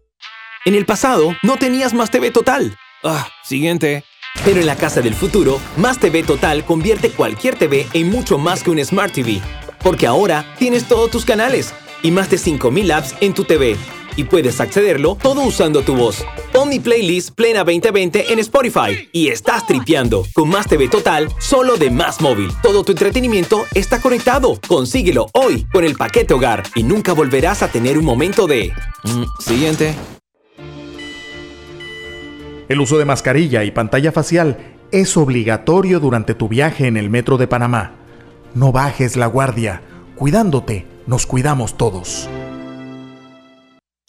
En 0.64 0.74
el 0.74 0.86
pasado, 0.86 1.36
no 1.42 1.58
tenías 1.58 1.92
Más 1.92 2.10
TV 2.10 2.30
Total. 2.30 2.74
Ah, 3.04 3.28
siguiente. 3.44 4.04
Pero 4.42 4.60
en 4.60 4.66
la 4.66 4.76
casa 4.76 5.02
del 5.02 5.14
futuro, 5.14 5.60
Más 5.76 5.98
TV 5.98 6.22
Total 6.22 6.64
convierte 6.64 7.10
cualquier 7.10 7.58
TV 7.58 7.86
en 7.92 8.08
mucho 8.08 8.38
más 8.38 8.62
que 8.62 8.70
un 8.70 8.82
Smart 8.82 9.12
TV. 9.12 9.42
Porque 9.82 10.06
ahora 10.06 10.46
tienes 10.58 10.88
todos 10.88 11.10
tus 11.10 11.26
canales 11.26 11.74
y 12.02 12.10
más 12.10 12.30
de 12.30 12.38
5000 12.38 12.90
apps 12.90 13.14
en 13.20 13.34
tu 13.34 13.44
TV 13.44 13.76
y 14.16 14.24
puedes 14.24 14.62
accederlo 14.62 15.14
todo 15.14 15.42
usando 15.42 15.82
tu 15.82 15.94
voz. 15.94 16.24
Pon 16.52 16.68
playlist 16.82 17.30
Plena 17.34 17.64
2020 17.64 18.30
en 18.30 18.38
Spotify 18.38 19.08
y 19.10 19.28
estás 19.28 19.66
tripeando 19.66 20.26
con 20.34 20.50
Más 20.50 20.68
TV 20.68 20.88
Total 20.88 21.28
solo 21.38 21.76
de 21.76 21.90
Más 21.90 22.20
Móvil. 22.20 22.50
Todo 22.62 22.84
tu 22.84 22.92
entretenimiento 22.92 23.64
está 23.74 24.02
conectado. 24.02 24.60
Consíguelo 24.68 25.28
hoy 25.32 25.66
con 25.72 25.84
el 25.84 25.94
paquete 25.96 26.34
hogar 26.34 26.62
y 26.74 26.82
nunca 26.82 27.14
volverás 27.14 27.62
a 27.62 27.68
tener 27.68 27.96
un 27.96 28.04
momento 28.04 28.46
de... 28.46 28.70
Mm, 29.04 29.24
siguiente. 29.40 29.94
El 32.68 32.80
uso 32.80 32.98
de 32.98 33.06
mascarilla 33.06 33.64
y 33.64 33.70
pantalla 33.70 34.12
facial 34.12 34.76
es 34.90 35.16
obligatorio 35.16 36.00
durante 36.00 36.34
tu 36.34 36.48
viaje 36.48 36.86
en 36.86 36.98
el 36.98 37.08
metro 37.08 37.38
de 37.38 37.46
Panamá. 37.48 37.92
No 38.54 38.72
bajes 38.72 39.16
la 39.16 39.26
guardia. 39.26 39.82
Cuidándote, 40.16 40.86
nos 41.06 41.26
cuidamos 41.26 41.78
todos. 41.78 42.28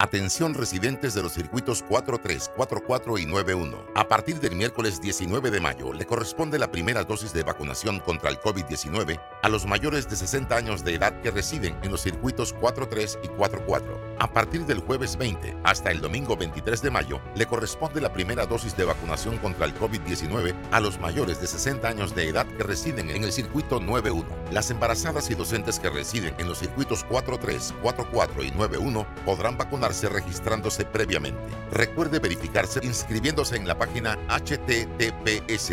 Atención 0.00 0.54
residentes 0.54 1.14
de 1.14 1.22
los 1.22 1.34
circuitos 1.34 1.84
43, 1.84 2.50
44 2.56 3.16
y 3.16 3.26
91. 3.26 3.78
A 3.94 4.08
partir 4.08 4.40
del 4.40 4.56
miércoles 4.56 5.00
19 5.00 5.52
de 5.52 5.60
mayo 5.60 5.92
le 5.92 6.04
corresponde 6.04 6.58
la 6.58 6.72
primera 6.72 7.04
dosis 7.04 7.32
de 7.32 7.44
vacunación 7.44 8.00
contra 8.00 8.28
el 8.28 8.40
COVID-19 8.40 9.20
a 9.40 9.48
los 9.48 9.66
mayores 9.66 10.10
de 10.10 10.16
60 10.16 10.56
años 10.56 10.82
de 10.82 10.94
edad 10.94 11.20
que 11.20 11.30
residen 11.30 11.76
en 11.84 11.92
los 11.92 12.02
circuitos 12.02 12.52
43 12.54 13.20
y 13.22 13.28
44. 13.28 14.16
A 14.18 14.32
partir 14.32 14.66
del 14.66 14.80
jueves 14.80 15.16
20 15.16 15.58
hasta 15.62 15.92
el 15.92 16.00
domingo 16.00 16.36
23 16.36 16.82
de 16.82 16.90
mayo, 16.90 17.20
le 17.36 17.46
corresponde 17.46 18.00
la 18.00 18.12
primera 18.12 18.46
dosis 18.46 18.76
de 18.76 18.86
vacunación 18.86 19.38
contra 19.38 19.64
el 19.64 19.78
COVID-19 19.78 20.56
a 20.72 20.80
los 20.80 20.98
mayores 20.98 21.40
de 21.40 21.46
60 21.46 21.86
años 21.86 22.16
de 22.16 22.28
edad 22.28 22.48
que 22.48 22.64
residen 22.64 23.10
en 23.10 23.22
el 23.22 23.30
circuito 23.30 23.78
91. 23.78 24.26
Las 24.50 24.72
embarazadas 24.72 25.30
y 25.30 25.36
docentes 25.36 25.78
que 25.78 25.88
residen 25.88 26.34
en 26.38 26.48
los 26.48 26.58
circuitos 26.58 27.04
43, 27.04 27.74
44 27.80 28.42
y 28.42 28.50
91 28.50 29.06
podrán 29.24 29.56
registrándose 29.88 30.84
previamente. 30.84 31.40
Recuerde 31.70 32.18
verificarse 32.18 32.80
inscribiéndose 32.82 33.56
en 33.56 33.68
la 33.68 33.78
página 33.78 34.18
https 34.28 35.70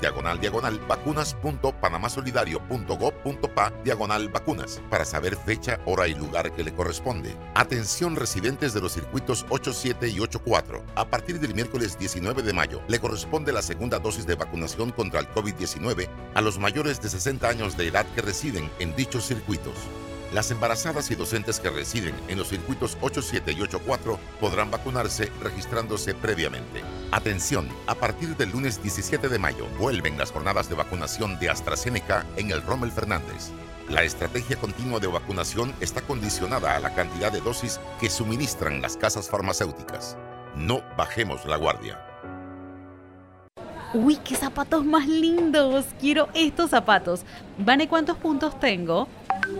diagonal 0.00 0.40
diagonal 0.40 0.78
vacunas.panamasolidario.com 0.86 3.00
go.pa 3.00 3.72
diagonal 3.84 4.28
vacunas 4.28 4.80
para 4.90 5.04
saber 5.04 5.36
fecha, 5.36 5.80
hora 5.84 6.08
y 6.08 6.14
lugar 6.14 6.52
que 6.52 6.64
le 6.64 6.74
corresponde. 6.74 7.34
Atención 7.54 8.16
residentes 8.16 8.74
de 8.74 8.80
los 8.80 8.92
circuitos 8.92 9.46
87 9.48 10.08
y 10.08 10.20
84. 10.20 10.84
A 10.94 11.06
partir 11.06 11.40
del 11.40 11.54
miércoles 11.54 11.98
19 11.98 12.42
de 12.42 12.52
mayo 12.52 12.82
le 12.88 12.98
corresponde 12.98 13.52
la 13.52 13.62
segunda 13.62 13.98
dosis 13.98 14.26
de 14.26 14.34
vacunación 14.34 14.92
contra 14.92 15.20
el 15.20 15.28
COVID-19 15.30 16.08
a 16.34 16.40
los 16.40 16.58
mayores 16.58 17.00
de 17.00 17.08
60 17.08 17.48
años 17.48 17.76
de 17.76 17.88
edad 17.88 18.06
que 18.14 18.22
residen 18.22 18.70
en 18.78 18.94
dichos 18.96 19.26
circuitos. 19.26 19.74
Las 20.32 20.52
embarazadas 20.52 21.10
y 21.10 21.16
docentes 21.16 21.58
que 21.58 21.70
residen 21.70 22.14
en 22.28 22.38
los 22.38 22.48
circuitos 22.48 22.96
87 23.00 23.50
y 23.50 23.62
84 23.62 24.16
podrán 24.40 24.70
vacunarse 24.70 25.32
registrándose 25.42 26.14
previamente. 26.14 26.82
Atención, 27.10 27.68
a 27.88 27.96
partir 27.96 28.36
del 28.36 28.50
lunes 28.50 28.80
17 28.80 29.28
de 29.28 29.38
mayo 29.40 29.66
vuelven 29.80 30.16
las 30.16 30.30
jornadas 30.30 30.68
de 30.68 30.76
vacunación 30.76 31.36
de 31.40 31.50
AstraZeneca 31.50 32.24
en 32.36 32.52
el 32.52 32.62
Rommel 32.62 32.92
Fernández. 32.92 33.50
La 33.88 34.04
estrategia 34.04 34.56
continua 34.56 35.00
de 35.00 35.08
vacunación 35.08 35.74
está 35.80 36.00
condicionada 36.00 36.76
a 36.76 36.80
la 36.80 36.94
cantidad 36.94 37.32
de 37.32 37.40
dosis 37.40 37.80
que 37.98 38.08
suministran 38.08 38.80
las 38.80 38.96
casas 38.96 39.28
farmacéuticas. 39.28 40.16
No 40.54 40.80
bajemos 40.96 41.44
la 41.44 41.56
guardia. 41.56 42.06
Uy, 43.92 44.16
qué 44.18 44.36
zapatos 44.36 44.84
más 44.84 45.08
lindos. 45.08 45.86
Quiero 46.00 46.28
estos 46.34 46.70
zapatos. 46.70 47.22
¿Vane 47.58 47.88
cuántos 47.88 48.16
puntos 48.16 48.60
tengo? 48.60 49.08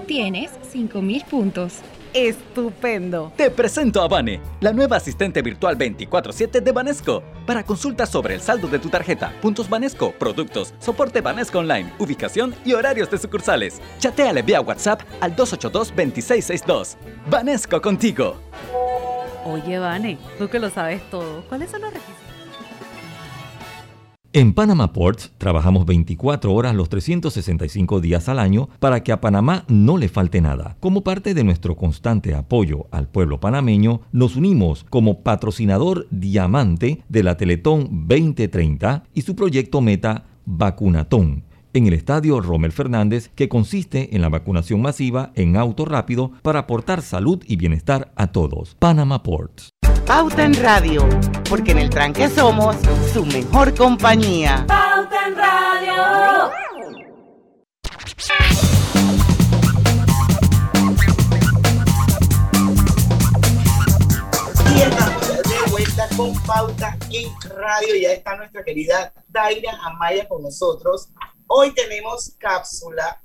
Tienes 0.07 0.51
5000 0.71 1.25
puntos. 1.25 1.75
Estupendo. 2.13 3.33
Te 3.37 3.51
presento 3.51 4.03
a 4.03 4.09
Vane, 4.09 4.41
la 4.59 4.73
nueva 4.73 4.97
asistente 4.97 5.43
virtual 5.43 5.77
24/7 5.77 6.61
de 6.61 6.73
Banesco. 6.73 7.23
Para 7.47 7.63
consultas 7.63 8.09
sobre 8.09 8.35
el 8.35 8.41
saldo 8.41 8.67
de 8.67 8.81
tu 8.81 8.89
tarjeta, 8.89 9.33
puntos 9.41 9.69
Banesco, 9.69 10.11
productos, 10.13 10.75
soporte 10.81 11.21
Banesco 11.21 11.61
Online, 11.61 11.93
ubicación 12.01 12.55
y 12.65 12.73
horarios 12.73 13.11
de 13.11 13.19
sucursales. 13.19 13.81
Chateale 13.99 14.43
vía 14.43 14.61
WhatsApp 14.61 15.03
al 15.21 15.37
282-2662. 15.37 16.97
Banesco 17.31 17.81
contigo. 17.81 18.37
Oye, 19.45 19.79
Vane, 19.79 20.19
tú 20.37 20.49
que 20.49 20.59
lo 20.59 20.69
sabes 20.69 21.09
todo, 21.11 21.45
¿cuáles 21.49 21.71
son 21.71 21.83
los 21.83 21.93
requisitos? 21.93 22.30
En 24.33 24.53
Panama 24.53 24.93
Ports 24.93 25.33
trabajamos 25.39 25.87
24 25.87 26.55
horas 26.55 26.73
los 26.77 26.89
365 26.89 28.01
días 28.01 28.29
al 28.29 28.39
año 28.39 28.69
para 28.79 29.03
que 29.03 29.11
a 29.11 29.21
Panamá 29.21 29.65
no 29.67 29.97
le 29.97 30.09
falte 30.09 30.41
nada. 30.41 30.77
Como 30.79 31.03
parte 31.03 31.35
de 31.35 31.43
nuestro 31.43 31.77
constante 31.77 32.37
apoyo 32.37 32.87
al 32.93 33.09
pueblo 33.09 33.41
panameño, 33.41 34.03
nos 34.13 34.37
unimos 34.37 34.87
como 34.89 35.23
patrocinador 35.25 36.07
diamante 36.13 37.03
de 37.09 37.25
la 37.25 37.37
Teletón 37.37 38.07
2030 38.07 39.03
y 39.15 39.23
su 39.23 39.35
proyecto 39.35 39.81
meta 39.81 40.27
Vacunatón 40.47 41.43
en 41.73 41.87
el 41.87 41.95
estadio 41.95 42.41
Rommel 42.41 42.73
Fernández, 42.73 43.31
que 43.35 43.49
consiste 43.49 44.15
en 44.15 44.23
la 44.23 44.29
vacunación 44.29 44.83
masiva 44.83 45.33
en 45.35 45.57
auto 45.57 45.85
rápido 45.85 46.33
para 46.43 46.61
aportar 46.61 47.03
salud 47.03 47.43
y 47.47 47.57
bienestar 47.57 48.13
a 48.17 48.29
todos. 48.29 48.75
Panama 48.79 49.23
Ports. 49.23 49.71
Pauta 50.07 50.45
en 50.45 50.55
Radio, 50.55 51.09
porque 51.49 51.71
en 51.71 51.79
el 51.79 51.91
tranque 51.91 52.29
somos 52.29 52.77
su 53.13 53.25
mejor 53.27 53.75
compañía. 53.75 54.65
Pauta 54.67 55.29
en 55.29 55.37
Radio. 55.37 56.51
Y 64.75 64.81
estamos 64.81 65.29
de 65.45 65.71
vuelta 65.71 66.09
con 66.17 66.35
Pauta 66.43 66.99
en 67.11 67.51
Radio. 67.57 67.95
Ya 68.03 68.13
está 68.13 68.37
nuestra 68.37 68.65
querida 68.65 69.13
Daira 69.29 69.79
Amaya 69.85 70.27
con 70.29 70.43
nosotros. 70.43 71.09
Hoy 71.53 71.75
tenemos 71.75 72.33
cápsula 72.39 73.21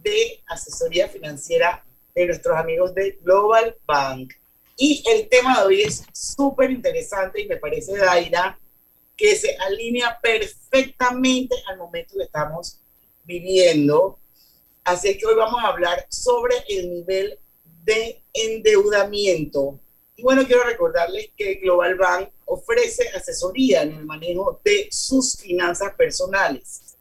de 0.00 0.40
asesoría 0.46 1.08
financiera 1.08 1.84
de 2.14 2.26
nuestros 2.26 2.56
amigos 2.56 2.94
de 2.94 3.18
Global 3.20 3.76
Bank. 3.84 4.32
Y 4.76 5.02
el 5.10 5.28
tema 5.28 5.58
de 5.58 5.66
hoy 5.66 5.82
es 5.82 6.04
súper 6.12 6.70
interesante 6.70 7.40
y 7.42 7.48
me 7.48 7.56
parece, 7.56 7.96
Daira, 7.96 8.60
que 9.16 9.34
se 9.34 9.56
alinea 9.56 10.20
perfectamente 10.22 11.56
al 11.66 11.78
momento 11.78 12.14
que 12.16 12.22
estamos 12.22 12.78
viviendo. 13.24 14.20
Así 14.84 15.18
que 15.18 15.26
hoy 15.26 15.34
vamos 15.34 15.60
a 15.60 15.66
hablar 15.66 16.06
sobre 16.08 16.54
el 16.68 16.88
nivel 16.92 17.40
de 17.82 18.22
endeudamiento. 18.34 19.80
Y 20.14 20.22
bueno, 20.22 20.46
quiero 20.46 20.62
recordarles 20.62 21.30
que 21.36 21.56
Global 21.56 21.96
Bank 21.96 22.28
ofrece 22.44 23.08
asesoría 23.08 23.82
en 23.82 23.94
el 23.94 24.04
manejo 24.04 24.60
de 24.64 24.86
sus 24.92 25.36
finanzas 25.36 25.92
personales. 25.94 26.93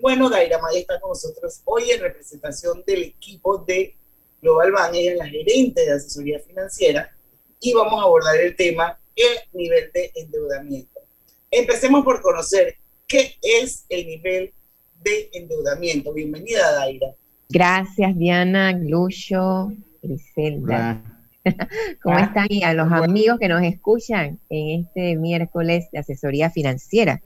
Bueno, 0.00 0.30
Daira 0.30 0.58
Maya 0.58 0.78
está 0.78 0.98
con 1.00 1.10
nosotros 1.10 1.60
hoy 1.64 1.90
en 1.90 2.00
representación 2.00 2.82
del 2.86 3.02
equipo 3.02 3.58
de 3.58 3.96
Global 4.40 4.72
Bank, 4.72 4.94
ella 4.94 5.12
es 5.12 5.18
la 5.18 5.28
gerente 5.28 5.84
de 5.84 5.92
asesoría 5.92 6.40
financiera 6.40 7.14
y 7.60 7.74
vamos 7.74 8.00
a 8.00 8.04
abordar 8.04 8.36
el 8.36 8.56
tema 8.56 8.98
el 9.14 9.36
nivel 9.52 9.90
de 9.92 10.10
endeudamiento. 10.14 11.00
Empecemos 11.50 12.04
por 12.04 12.22
conocer 12.22 12.76
qué 13.06 13.34
es 13.42 13.84
el 13.90 14.06
nivel 14.06 14.54
de 15.02 15.28
endeudamiento. 15.34 16.14
Bienvenida, 16.14 16.72
Daira. 16.72 17.08
Gracias, 17.50 18.16
Diana, 18.16 18.72
Lucho, 18.72 19.72
Griselda. 20.02 21.02
¿Cómo 22.02 22.16
ah, 22.16 22.24
están? 22.24 22.46
Y 22.48 22.62
a 22.62 22.72
los 22.72 22.90
amigos 22.90 23.38
que 23.38 23.48
nos 23.48 23.62
escuchan 23.62 24.38
en 24.48 24.86
este 24.86 25.16
miércoles 25.16 25.88
de 25.92 25.98
asesoría 25.98 26.50
financiera. 26.50 27.20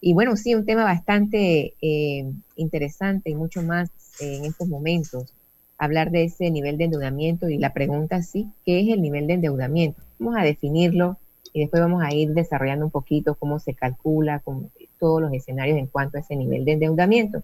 Y 0.00 0.12
bueno, 0.12 0.36
sí, 0.36 0.54
un 0.54 0.66
tema 0.66 0.84
bastante 0.84 1.74
eh, 1.80 2.30
interesante 2.56 3.30
y 3.30 3.34
mucho 3.34 3.62
más 3.62 3.90
en 4.20 4.44
estos 4.44 4.68
momentos 4.68 5.32
hablar 5.78 6.10
de 6.10 6.24
ese 6.24 6.50
nivel 6.50 6.78
de 6.78 6.84
endeudamiento 6.84 7.48
y 7.48 7.58
la 7.58 7.72
pregunta 7.72 8.22
sí, 8.22 8.48
¿qué 8.64 8.80
es 8.80 8.88
el 8.88 9.02
nivel 9.02 9.26
de 9.26 9.34
endeudamiento? 9.34 10.02
Vamos 10.18 10.36
a 10.38 10.44
definirlo 10.44 11.18
y 11.52 11.60
después 11.60 11.82
vamos 11.82 12.02
a 12.02 12.12
ir 12.12 12.32
desarrollando 12.32 12.84
un 12.84 12.90
poquito 12.90 13.34
cómo 13.34 13.58
se 13.58 13.74
calcula, 13.74 14.40
con 14.40 14.70
todos 14.98 15.20
los 15.20 15.32
escenarios 15.32 15.78
en 15.78 15.86
cuanto 15.86 16.16
a 16.16 16.20
ese 16.20 16.36
nivel 16.36 16.64
de 16.64 16.72
endeudamiento. 16.72 17.42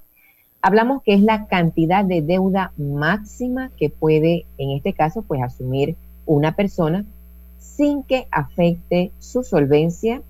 Hablamos 0.62 1.02
que 1.02 1.14
es 1.14 1.22
la 1.22 1.46
cantidad 1.46 2.04
de 2.04 2.20
deuda 2.20 2.72
máxima 2.76 3.70
que 3.76 3.88
puede, 3.88 4.46
en 4.58 4.70
este 4.70 4.92
caso, 4.92 5.22
pues 5.22 5.42
asumir 5.42 5.96
una 6.26 6.54
persona 6.54 7.04
sin 7.58 8.02
que 8.02 8.26
afecte 8.30 9.12
su 9.18 9.42
solvencia 9.42 10.22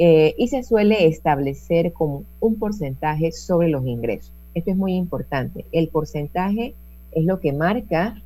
eh, 0.00 0.34
y 0.38 0.46
se 0.46 0.62
suele 0.62 1.08
establecer 1.08 1.92
como 1.92 2.22
un 2.38 2.56
porcentaje 2.56 3.32
sobre 3.32 3.68
los 3.68 3.84
ingresos. 3.84 4.32
Esto 4.54 4.70
es 4.70 4.76
muy 4.76 4.94
importante. 4.94 5.64
El 5.72 5.88
porcentaje 5.88 6.74
es 7.10 7.24
lo 7.24 7.40
que 7.40 7.52
marca, 7.52 8.22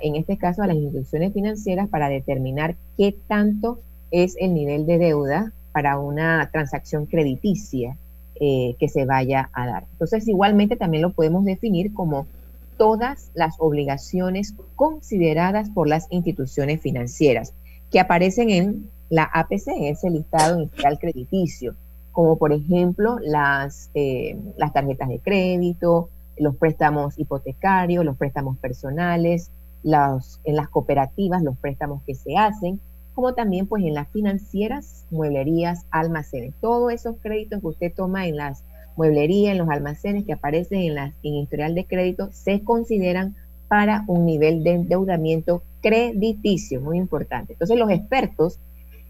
en 0.00 0.14
este 0.14 0.36
caso, 0.36 0.62
a 0.62 0.68
las 0.68 0.76
instituciones 0.76 1.32
financieras 1.32 1.88
para 1.88 2.08
determinar 2.08 2.76
qué 2.96 3.16
tanto 3.26 3.80
es 4.12 4.36
el 4.38 4.54
nivel 4.54 4.86
de 4.86 4.98
deuda 4.98 5.52
para 5.72 5.98
una 5.98 6.48
transacción 6.52 7.06
crediticia 7.06 7.96
eh, 8.40 8.76
que 8.78 8.88
se 8.88 9.04
vaya 9.04 9.50
a 9.52 9.66
dar. 9.66 9.84
Entonces, 9.90 10.28
igualmente 10.28 10.76
también 10.76 11.02
lo 11.02 11.10
podemos 11.10 11.44
definir 11.44 11.92
como 11.92 12.28
todas 12.76 13.32
las 13.34 13.56
obligaciones 13.58 14.54
consideradas 14.76 15.68
por 15.70 15.88
las 15.88 16.06
instituciones 16.10 16.80
financieras 16.80 17.54
que 17.90 17.98
aparecen 17.98 18.50
en 18.50 18.90
la 19.10 19.24
APC, 19.24 19.68
en 19.68 19.84
ese 19.84 20.10
listado 20.10 20.58
inicial 20.58 20.98
crediticio, 20.98 21.74
como 22.12 22.36
por 22.36 22.52
ejemplo 22.52 23.18
las, 23.20 23.90
eh, 23.94 24.36
las 24.56 24.72
tarjetas 24.72 25.08
de 25.08 25.20
crédito, 25.20 26.10
los 26.36 26.56
préstamos 26.56 27.18
hipotecarios, 27.18 28.04
los 28.04 28.16
préstamos 28.16 28.58
personales, 28.58 29.50
en 29.84 30.56
las 30.56 30.68
cooperativas, 30.68 31.42
los 31.42 31.56
préstamos 31.58 32.02
que 32.02 32.14
se 32.14 32.36
hacen, 32.36 32.80
como 33.14 33.34
también 33.34 33.66
pues 33.66 33.84
en 33.84 33.94
las 33.94 34.08
financieras, 34.08 35.06
mueblerías, 35.10 35.86
almacenes. 35.90 36.54
Todos 36.60 36.92
esos 36.92 37.16
créditos 37.20 37.60
que 37.60 37.66
usted 37.66 37.92
toma 37.94 38.26
en 38.26 38.36
las 38.36 38.64
mueblerías, 38.96 39.52
en 39.52 39.58
los 39.58 39.68
almacenes 39.68 40.24
que 40.24 40.32
aparecen 40.32 40.80
en, 40.82 40.94
las, 40.94 41.14
en 41.22 41.34
historial 41.34 41.74
de 41.74 41.86
crédito, 41.86 42.30
se 42.32 42.62
consideran 42.62 43.36
para 43.68 44.04
un 44.06 44.24
nivel 44.24 44.62
de 44.64 44.72
endeudamiento 44.72 45.62
crediticio, 45.80 46.80
muy 46.80 46.98
importante. 46.98 47.52
Entonces 47.52 47.78
los 47.78 47.90
expertos 47.90 48.58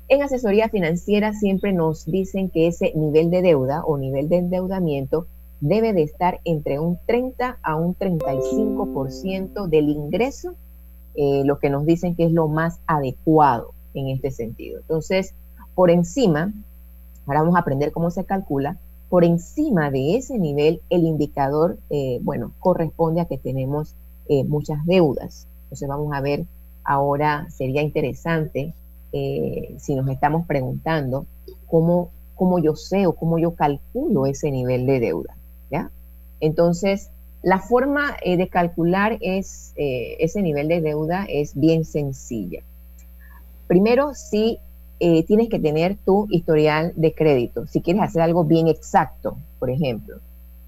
en 0.09 0.23
asesoría 0.23 0.69
financiera 0.69 1.35
siempre 1.35 1.73
nos 1.73 2.07
dicen 2.07 2.49
que 2.49 2.67
ese 2.67 2.93
nivel 2.95 3.31
de 3.31 3.43
deuda 3.43 3.83
o 3.85 3.99
nivel 3.99 4.29
de 4.29 4.39
endeudamiento 4.39 5.27
debe 5.61 5.93
de 5.93 6.03
estar 6.03 6.41
entre 6.45 6.79
un 6.79 6.99
30 7.07 7.59
a 7.63 7.77
un 7.77 7.95
35% 7.95 9.67
del 9.69 9.89
ingreso, 9.91 10.55
eh, 11.15 11.43
lo 11.45 11.59
que 11.59 11.69
nos 11.69 11.85
dicen 11.85 12.15
que 12.15 12.25
es 12.25 12.33
lo 12.33 12.49
más 12.49 12.81
adecuado 12.87 13.73
en 13.93 14.09
este 14.09 14.31
sentido. 14.31 14.81
Entonces, 14.81 15.35
por 15.75 15.91
encima, 15.91 16.53
ahora 17.27 17.41
vamos 17.41 17.57
a 17.57 17.61
aprender 17.61 17.93
cómo 17.93 18.11
se 18.11 18.25
calcula, 18.25 18.79
por 19.09 19.25
encima 19.25 19.91
de 19.91 20.17
ese 20.17 20.39
nivel, 20.39 20.81
el 20.91 21.05
indicador, 21.05 21.79
eh, 21.91 22.19
bueno, 22.23 22.53
corresponde 22.61 23.21
a 23.21 23.25
que 23.25 23.39
tenemos 23.39 23.95
eh, 24.29 24.45
muchas 24.45 24.85
deudas. 24.85 25.47
Entonces 25.65 25.89
vamos 25.89 26.13
a 26.15 26.21
ver, 26.21 26.45
ahora 26.85 27.47
sería 27.51 27.83
interesante 27.83 28.75
si 29.13 29.95
nos 29.95 30.09
estamos 30.09 30.47
preguntando 30.47 31.27
cómo, 31.67 32.11
cómo 32.35 32.59
yo 32.59 32.77
sé 32.77 33.07
o 33.07 33.13
cómo 33.13 33.39
yo 33.39 33.55
calculo 33.55 34.27
ese 34.27 34.51
nivel 34.51 34.87
de 34.87 35.01
deuda. 35.01 35.37
¿ya? 35.71 35.91
Entonces, 36.41 37.11
la 37.43 37.61
forma 37.61 38.17
eh, 38.23 38.37
de 38.37 38.49
calcular 38.49 39.19
eh, 39.21 39.43
ese 40.19 40.43
nivel 40.43 40.69
de 40.69 40.81
deuda 40.81 41.25
es 41.29 41.55
bien 41.55 41.85
sencilla. 41.85 42.63
Primero, 43.67 44.15
si 44.15 44.59
eh, 45.01 45.23
tienes 45.25 45.49
que 45.49 45.61
tener 45.61 45.97
tu 46.05 46.27
historial 46.31 46.93
de 46.97 47.15
crédito. 47.15 47.67
Si 47.69 47.81
quieres 47.81 48.03
hacer 48.03 48.23
algo 48.23 48.45
bien 48.45 48.67
exacto, 48.67 49.37
por 49.61 49.71
ejemplo, 49.71 50.17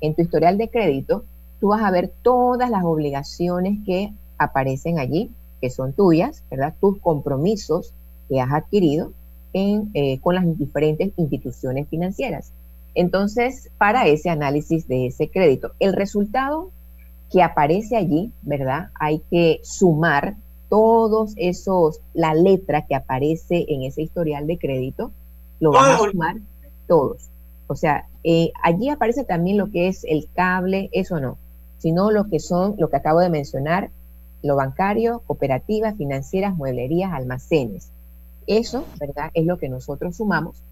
en 0.00 0.14
tu 0.14 0.22
historial 0.22 0.56
de 0.56 0.68
crédito, 0.68 1.24
tú 1.60 1.68
vas 1.68 1.82
a 1.82 1.90
ver 1.90 2.12
todas 2.22 2.70
las 2.70 2.84
obligaciones 2.84 3.78
que 3.84 4.12
aparecen 4.38 5.00
allí, 5.00 5.30
que 5.60 5.70
son 5.70 5.92
tuyas, 5.92 6.44
¿verdad? 6.48 6.74
Tus 6.80 6.98
compromisos 7.00 7.92
que 8.30 8.40
has 8.40 8.52
adquirido 8.52 9.12
con 10.22 10.34
las 10.36 10.56
diferentes 10.56 11.10
instituciones 11.16 11.88
financieras. 11.88 12.52
Entonces, 12.94 13.68
para 13.78 14.06
ese 14.06 14.30
análisis 14.30 14.86
de 14.88 15.08
ese 15.08 15.28
crédito, 15.28 15.72
el 15.80 15.92
resultado 15.92 16.70
que 17.30 17.42
aparece 17.42 17.96
allí, 17.96 18.32
¿verdad? 18.42 18.90
Hay 18.94 19.22
que 19.30 19.60
sumar 19.62 20.36
todos 20.68 21.32
esos, 21.36 22.00
la 22.14 22.34
letra 22.34 22.86
que 22.86 22.94
aparece 22.94 23.66
en 23.68 23.82
ese 23.82 24.02
historial 24.02 24.46
de 24.46 24.58
crédito, 24.58 25.10
lo 25.58 25.72
vamos 25.72 26.06
a 26.06 26.10
sumar 26.10 26.36
todos. 26.86 27.28
O 27.66 27.74
sea, 27.74 28.06
eh, 28.24 28.50
allí 28.62 28.88
aparece 28.88 29.24
también 29.24 29.58
lo 29.58 29.70
que 29.70 29.88
es 29.88 30.04
el 30.04 30.28
cable, 30.34 30.88
eso 30.92 31.20
no, 31.20 31.38
sino 31.78 32.10
lo 32.10 32.28
que 32.28 32.40
son, 32.40 32.74
lo 32.78 32.88
que 32.88 32.96
acabo 32.96 33.20
de 33.20 33.30
mencionar, 33.30 33.90
lo 34.42 34.56
bancario, 34.56 35.22
cooperativas, 35.26 35.96
financieras, 35.96 36.56
mueblerías, 36.56 37.12
almacenes. 37.12 37.90
Eso, 38.46 38.84
¿verdad? 38.98 39.30
Es 39.34 39.46
lo 39.46 39.58
que 39.58 39.68
nosotros 39.68 40.16
sumamos. 40.16 40.62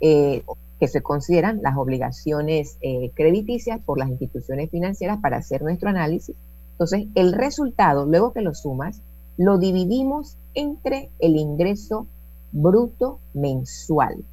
Eh, 0.00 0.42
que 0.78 0.88
se 0.88 1.00
consideran 1.02 1.60
las 1.62 1.76
obligaciones 1.76 2.76
eh, 2.82 3.10
crediticias 3.14 3.80
por 3.80 3.98
las 3.98 4.10
instituciones 4.10 4.70
financieras 4.70 5.18
para 5.22 5.38
hacer 5.38 5.62
nuestro 5.62 5.88
análisis. 5.88 6.36
Entonces, 6.72 7.06
el 7.14 7.32
resultado, 7.32 8.04
luego 8.04 8.32
que 8.32 8.42
lo 8.42 8.54
sumas, 8.54 9.00
lo 9.38 9.58
dividimos 9.58 10.36
entre 10.54 11.10
el 11.18 11.36
ingreso 11.36 12.06
bruto 12.52 13.20
mensual, 13.32 14.24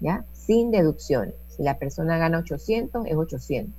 ¿ya? 0.00 0.24
Sin 0.32 0.70
deducciones. 0.70 1.34
Si 1.48 1.62
la 1.62 1.78
persona 1.78 2.18
gana 2.18 2.38
800, 2.38 3.06
es 3.06 3.16
800, 3.16 3.72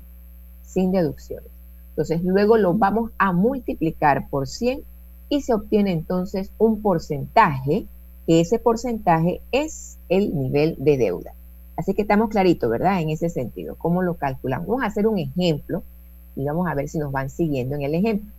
sin 0.63 0.91
deducciones. 0.91 1.51
Entonces, 1.89 2.23
luego 2.23 2.57
lo 2.57 2.73
vamos 2.73 3.11
a 3.17 3.33
multiplicar 3.33 4.29
por 4.29 4.47
100 4.47 4.83
y 5.29 5.41
se 5.41 5.53
obtiene 5.53 5.91
entonces 5.91 6.51
un 6.57 6.81
porcentaje, 6.81 7.87
ese 8.27 8.59
porcentaje 8.59 9.41
es 9.51 9.97
el 10.09 10.37
nivel 10.37 10.75
de 10.79 10.97
deuda. 10.97 11.33
Así 11.77 11.93
que 11.93 12.01
estamos 12.01 12.29
claritos, 12.29 12.69
¿verdad? 12.69 13.01
En 13.01 13.09
ese 13.09 13.29
sentido, 13.29 13.75
¿cómo 13.75 14.01
lo 14.01 14.15
calculamos? 14.15 14.67
Vamos 14.67 14.83
a 14.83 14.87
hacer 14.87 15.07
un 15.07 15.19
ejemplo 15.19 15.83
y 16.35 16.43
vamos 16.43 16.67
a 16.67 16.75
ver 16.75 16.89
si 16.89 16.97
nos 16.97 17.11
van 17.11 17.29
siguiendo 17.29 17.75
en 17.75 17.83
el 17.83 17.95
ejemplo. 17.95 18.31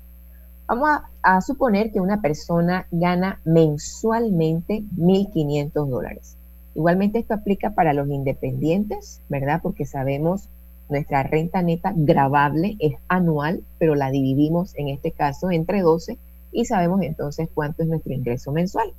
Vamos 0.67 1.01
a, 1.23 1.41
suponer 1.41 1.91
que 1.91 2.01
una 2.01 2.21
persona 2.21 2.87
gana 2.91 3.41
mensualmente 3.45 4.83
1.500 4.97 5.89
dólares. 5.89 6.37
Igualmente 6.75 7.21
esto 7.21 7.33
aplica 7.33 7.71
para 7.71 7.95
los 7.95 8.09
independientes, 8.11 9.23
¿verdad? 9.29 9.61
Porque 9.63 9.87
sabemos 9.87 10.49
nuestra 10.91 11.23
renta 11.23 11.63
neta 11.63 11.93
grabable 11.97 12.77
es 12.81 12.95
anual, 13.09 13.63
pero 13.79 13.95
la 13.95 14.11
dividimos 14.11 14.75
en 14.77 14.89
este 14.89 15.11
caso 15.11 15.51
entre 15.51 15.81
12 15.81 16.19
y 16.53 16.65
sabemos 16.67 17.03
entonces 17.03 17.49
cuánto 17.55 17.83
es 17.83 17.89
nuestro 17.89 18.13
ingreso 18.13 18.53
mensual. 18.53 18.93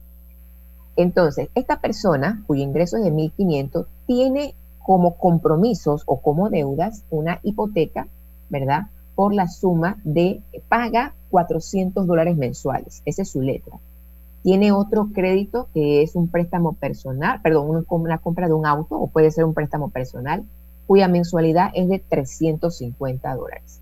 Entonces, 1.00 1.48
esta 1.56 1.80
persona 1.80 2.44
cuyo 2.46 2.62
ingreso 2.62 2.98
es 2.98 3.06
de 3.06 3.14
1.500 3.14 3.86
tiene 4.06 4.54
como 4.84 5.16
compromisos 5.16 6.04
o 6.06 6.20
como 6.20 6.50
deudas 6.50 7.06
una 7.10 7.40
hipoteca, 7.42 8.10
¿verdad? 8.50 8.88
Por 9.16 9.34
la 9.34 9.48
suma 9.48 9.96
de 10.04 10.42
paga 10.68 11.14
400 11.30 12.06
dólares 12.06 12.36
mensuales. 12.36 13.02
Esa 13.06 13.22
es 13.22 13.30
su 13.30 13.42
letra. 13.42 13.80
Tiene 14.44 14.74
otro 14.74 15.08
crédito 15.14 15.70
que 15.74 16.02
es 16.02 16.18
un 16.18 16.28
préstamo 16.28 16.74
personal, 16.74 17.40
perdón, 17.42 17.86
una 17.88 18.18
compra 18.18 18.50
de 18.50 18.54
un 18.54 18.66
auto 18.66 18.98
o 19.00 19.08
puede 19.08 19.32
ser 19.32 19.46
un 19.46 19.54
préstamo 19.54 19.92
personal 19.92 20.44
cuya 20.86 21.08
mensualidad 21.08 21.72
es 21.76 21.88
de 21.88 22.00
350 22.00 23.36
dólares. 23.36 23.80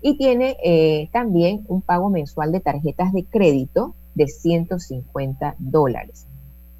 Y 0.00 0.16
tiene 0.16 0.56
eh, 0.64 1.10
también 1.12 1.66
un 1.68 1.82
pago 1.82 2.08
mensual 2.08 2.52
de 2.52 2.60
tarjetas 2.60 3.12
de 3.12 3.24
crédito 3.24 3.94
de 4.14 4.28
150 4.28 5.54
dólares 5.58 6.27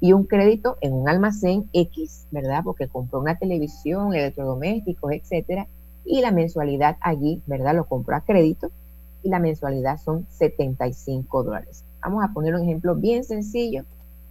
y 0.01 0.13
un 0.13 0.25
crédito 0.25 0.77
en 0.81 0.93
un 0.93 1.09
almacén 1.09 1.69
X, 1.73 2.27
¿verdad? 2.31 2.61
Porque 2.63 2.87
compró 2.87 3.19
una 3.19 3.37
televisión, 3.37 4.13
electrodomésticos, 4.13 5.11
etcétera, 5.11 5.67
y 6.05 6.21
la 6.21 6.31
mensualidad 6.31 6.97
allí, 7.01 7.41
¿verdad? 7.45 7.75
Lo 7.75 7.85
compró 7.85 8.15
a 8.15 8.21
crédito 8.21 8.71
y 9.23 9.29
la 9.29 9.39
mensualidad 9.39 9.99
son 9.99 10.25
75 10.29 11.43
dólares. 11.43 11.83
Vamos 12.01 12.23
a 12.23 12.33
poner 12.33 12.55
un 12.55 12.63
ejemplo 12.63 12.95
bien 12.95 13.23
sencillo 13.23 13.83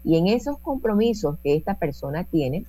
y 0.05 0.17
en 0.17 0.29
esos 0.29 0.59
compromisos 0.59 1.37
que 1.43 1.55
esta 1.55 1.75
persona 1.75 2.25
tiene, 2.25 2.65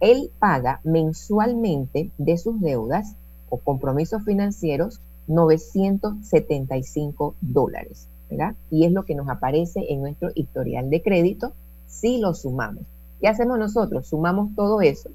él 0.00 0.30
paga 0.38 0.80
mensualmente 0.84 2.10
de 2.18 2.36
sus 2.36 2.60
deudas 2.60 3.16
o 3.48 3.58
compromisos 3.58 4.24
financieros 4.24 5.00
975 5.26 7.34
dólares, 7.40 8.08
¿verdad? 8.30 8.54
Y 8.70 8.84
es 8.84 8.92
lo 8.92 9.04
que 9.04 9.14
nos 9.14 9.28
aparece 9.28 9.86
en 9.88 10.02
nuestro 10.02 10.30
historial 10.34 10.90
de 10.90 11.02
crédito 11.02 11.52
si 11.94 12.18
lo 12.18 12.34
sumamos. 12.34 12.84
¿Qué 13.20 13.28
hacemos 13.28 13.58
nosotros? 13.58 14.08
Sumamos 14.08 14.54
todo 14.54 14.80
eso 14.80 15.10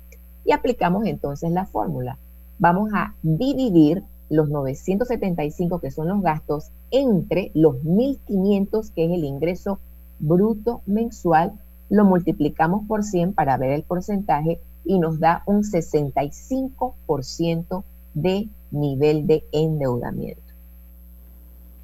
y 0.45 0.51
aplicamos 0.51 1.05
entonces 1.05 1.51
la 1.51 1.65
fórmula. 1.65 2.17
Vamos 2.57 2.91
a 2.93 3.15
dividir 3.21 4.03
los 4.29 4.49
975 4.49 5.79
que 5.79 5.91
son 5.91 6.07
los 6.07 6.21
gastos 6.21 6.69
entre 6.91 7.51
los 7.53 7.83
1500 7.83 8.91
que 8.91 9.05
es 9.05 9.11
el 9.11 9.25
ingreso 9.25 9.79
bruto 10.19 10.81
mensual, 10.85 11.53
lo 11.89 12.05
multiplicamos 12.05 12.87
por 12.87 13.03
100 13.03 13.33
para 13.33 13.57
ver 13.57 13.71
el 13.71 13.83
porcentaje 13.83 14.61
y 14.85 14.99
nos 14.99 15.19
da 15.19 15.43
un 15.45 15.63
65% 15.63 17.83
de 18.13 18.47
nivel 18.71 19.27
de 19.27 19.43
endeudamiento. 19.51 20.41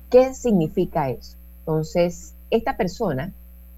¿Qué 0.10 0.34
significa 0.34 1.10
eso? 1.10 1.36
Entonces, 1.60 2.34
esta 2.50 2.78
persona 2.78 3.34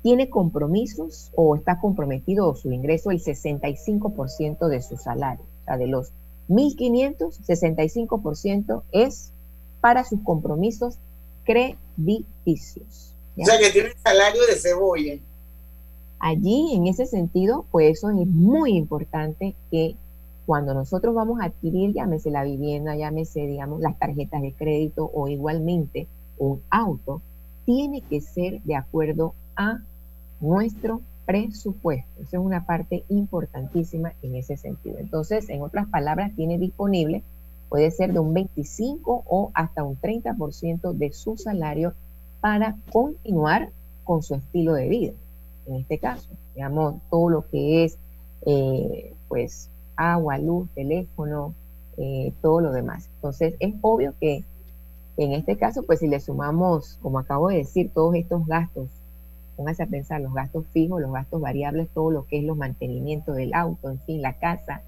tiene 0.08 0.30
compromisos 0.30 1.34
o 1.36 1.58
está 1.58 1.82
comprometido 1.82 2.56
su 2.56 2.72
ingreso 2.72 3.12
el 3.12 3.22
65% 3.22 4.70
de 4.70 4.82
su 4.82 4.96
salario. 4.96 5.44
O 5.44 5.66
sea, 5.66 5.76
de 5.76 5.88
los 5.88 6.14
1.500, 6.48 7.38
65% 7.46 8.84
es 8.94 9.34
para 9.82 10.06
sus 10.06 10.22
compromisos 10.22 10.98
crediticios. 11.44 13.14
O 13.38 13.44
sea, 13.44 13.60
que 13.60 13.70
tiene 13.70 13.90
salario 14.02 14.46
de 14.48 14.56
cebolla. 14.56 15.18
Allí, 16.20 16.74
en 16.74 16.88
ese 16.88 17.06
sentido, 17.06 17.66
pues 17.70 17.98
eso 17.98 18.10
es 18.10 18.28
muy 18.28 18.78
importante 18.78 19.56
que 19.70 19.98
cuando 20.46 20.74
nosotros 20.74 21.14
vamos 21.16 21.42
a 21.42 21.48
adquirir, 21.48 21.94
llámese 21.94 22.32
la 22.32 22.46
vivienda, 22.46 22.96
llámese, 22.96 23.42
digamos, 23.42 23.82
las 23.82 24.00
tarjetas 24.00 24.42
de 24.42 24.54
crédito 24.54 25.12
o 25.14 25.28
igualmente 25.28 26.08
un 26.38 26.64
auto, 26.70 27.22
tiene 27.66 28.00
que 28.00 28.22
ser 28.22 28.62
de 28.62 28.78
acuerdo 28.78 29.34
a 29.58 29.82
nuestro 30.40 31.02
presupuesto. 31.26 32.22
Esa 32.22 32.38
es 32.38 32.44
una 32.44 32.66
parte 32.66 33.04
importantísima 33.10 34.14
en 34.22 34.36
ese 34.36 34.58
sentido. 34.58 34.98
Entonces, 35.00 35.50
en 35.50 35.62
otras 35.62 35.88
palabras, 35.88 36.32
tiene 36.36 36.58
disponible, 36.58 37.24
puede 37.70 37.92
ser 37.92 38.14
de 38.14 38.20
un 38.20 38.34
25 38.34 39.24
o 39.28 39.52
hasta 39.54 39.84
un 39.84 40.00
30% 40.00 40.94
de 40.94 41.12
su 41.12 41.38
salario 41.38 41.94
para 42.40 42.78
continuar 42.92 43.70
con 44.04 44.24
su 44.24 44.36
estilo 44.36 44.74
de 44.74 44.88
vida. 44.88 45.14
En 45.66 45.76
este 45.76 45.98
caso, 45.98 46.30
digamos, 46.56 46.96
todo 47.10 47.30
lo 47.30 47.48
que 47.50 47.84
es, 47.84 47.98
eh, 48.46 49.14
pues, 49.28 49.70
agua, 49.98 50.38
luz, 50.38 50.70
teléfono, 50.74 51.54
eh, 51.98 52.32
todo 52.42 52.62
lo 52.62 52.72
demás. 52.72 53.10
Entonces, 53.16 53.56
es 53.60 53.74
obvio 53.82 54.14
que 54.20 54.46
en 55.18 55.34
este 55.34 55.58
caso, 55.58 55.82
pues 55.84 56.00
si 56.00 56.08
le 56.08 56.20
sumamos, 56.20 57.00
como 57.02 57.18
acabo 57.18 57.50
de 57.50 57.58
decir, 57.58 57.92
todos 57.92 58.16
estos 58.16 58.46
gastos 58.46 58.88
póngase 59.58 59.84
a 59.84 59.88
pensar 59.88 60.22
los 60.22 60.34
gastos 60.34 60.66
fijos, 60.72 61.02
los 61.02 61.12
gastos 61.12 61.42
variables, 61.42 61.90
todo 61.94 62.12
lo 62.12 62.26
que 62.26 62.38
es 62.40 62.46
los 62.46 62.56
mantenimientos 62.56 63.36
del 63.36 63.54
auto, 63.54 63.90
en 63.90 64.00
fin, 64.02 64.22
la 64.22 64.34
casa, 64.34 64.84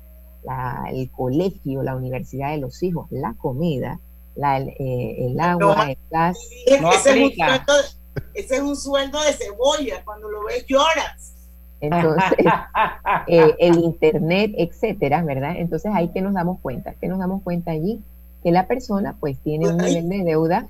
el 0.91 1.09
colegio, 1.11 1.83
la 1.83 1.95
universidad 1.95 2.51
de 2.51 2.59
los 2.59 2.81
hijos, 2.83 3.07
la 3.09 3.33
comida, 3.33 3.99
eh, 4.37 5.25
el 5.25 5.39
agua, 5.39 5.91
el 5.91 5.97
gas. 6.09 6.37
ese, 6.65 8.55
es 8.55 8.61
un 8.61 8.75
sueldo, 8.75 9.21
de 9.23 9.33
cebolla, 9.33 10.03
cuando 10.05 10.29
lo 10.29 10.45
ves 10.45 10.65
lloras. 10.67 11.35
Entonces, 11.81 12.37
eh, 13.27 13.55
el 13.59 13.79
internet, 13.79 14.51
etcétera, 14.55 15.23
¿verdad? 15.23 15.55
Entonces 15.57 15.91
ahí 15.93 16.09
que 16.09 16.21
nos 16.21 16.33
damos 16.33 16.59
cuenta, 16.61 16.93
que 16.93 17.07
nos 17.07 17.19
damos 17.19 17.41
cuenta 17.43 17.71
allí 17.71 18.01
que 18.43 18.51
la 18.51 18.67
persona 18.67 19.17
pues 19.19 19.37
tiene 19.39 19.67
un 19.67 19.77
nivel 19.77 20.07
de 20.07 20.23
deuda 20.23 20.67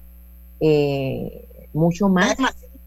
eh, 0.60 1.68
mucho 1.74 2.10
más 2.10 2.36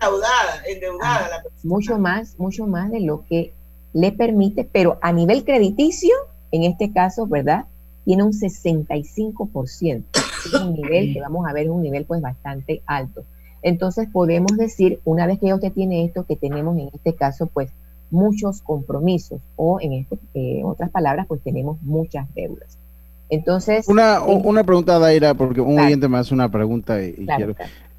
endeudada, 0.02 0.62
endeudada 0.66 1.28
la 1.28 1.42
mucho 1.62 1.98
más, 1.98 2.38
mucho 2.38 2.66
más 2.66 2.90
de 2.90 3.00
lo 3.00 3.24
que 3.28 3.52
le 3.92 4.12
permite, 4.12 4.64
pero 4.64 4.98
a 5.02 5.12
nivel 5.12 5.44
crediticio, 5.44 6.14
en 6.50 6.64
este 6.64 6.92
caso, 6.92 7.26
¿verdad? 7.26 7.66
Tiene 8.04 8.22
un 8.24 8.32
65%. 8.32 10.04
Es 10.46 10.54
un 10.54 10.74
nivel 10.74 11.12
que 11.12 11.20
vamos 11.20 11.46
a 11.46 11.52
ver, 11.52 11.64
es 11.64 11.70
un 11.70 11.82
nivel 11.82 12.04
pues 12.04 12.20
bastante 12.20 12.82
alto. 12.86 13.24
Entonces 13.62 14.08
podemos 14.12 14.56
decir, 14.56 15.00
una 15.04 15.26
vez 15.26 15.38
que 15.38 15.54
usted 15.54 15.72
tiene 15.72 16.04
esto, 16.04 16.24
que 16.24 16.36
tenemos 16.36 16.76
en 16.78 16.90
este 16.92 17.14
caso 17.14 17.46
pues 17.46 17.70
muchos 18.10 18.60
compromisos 18.60 19.40
o 19.56 19.80
en 19.80 19.92
este, 19.92 20.18
eh, 20.34 20.62
otras 20.64 20.90
palabras 20.90 21.26
pues 21.28 21.40
tenemos 21.42 21.80
muchas 21.82 22.26
deudas. 22.34 22.76
Entonces... 23.30 23.88
Una, 23.88 24.20
una 24.20 24.64
pregunta, 24.64 24.98
Daira, 24.98 25.34
porque 25.34 25.60
un 25.60 25.78
oyente 25.78 26.08
me 26.08 26.18
hace 26.18 26.34
una 26.34 26.50
pregunta 26.50 27.02
y, 27.02 27.26
quiero... 27.36 27.54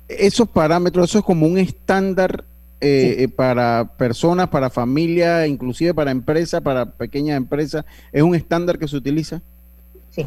Esos 0.07 0.47
parámetros, 0.49 1.09
eso 1.09 1.19
es 1.19 1.25
como 1.25 1.45
un 1.45 1.57
estándar 1.57 2.43
eh, 2.85 3.23
eh, 3.23 3.27
para 3.29 3.91
personas, 3.97 4.49
para 4.49 4.69
familias, 4.69 5.47
inclusive 5.47 5.93
para 5.93 6.11
empresas, 6.11 6.61
para 6.61 6.85
pequeñas 6.85 7.37
empresas, 7.37 7.85
¿es 8.11 8.21
un 8.21 8.35
estándar 8.35 8.77
que 8.77 8.89
se 8.89 8.97
utiliza? 8.97 9.41
Sí. 10.09 10.25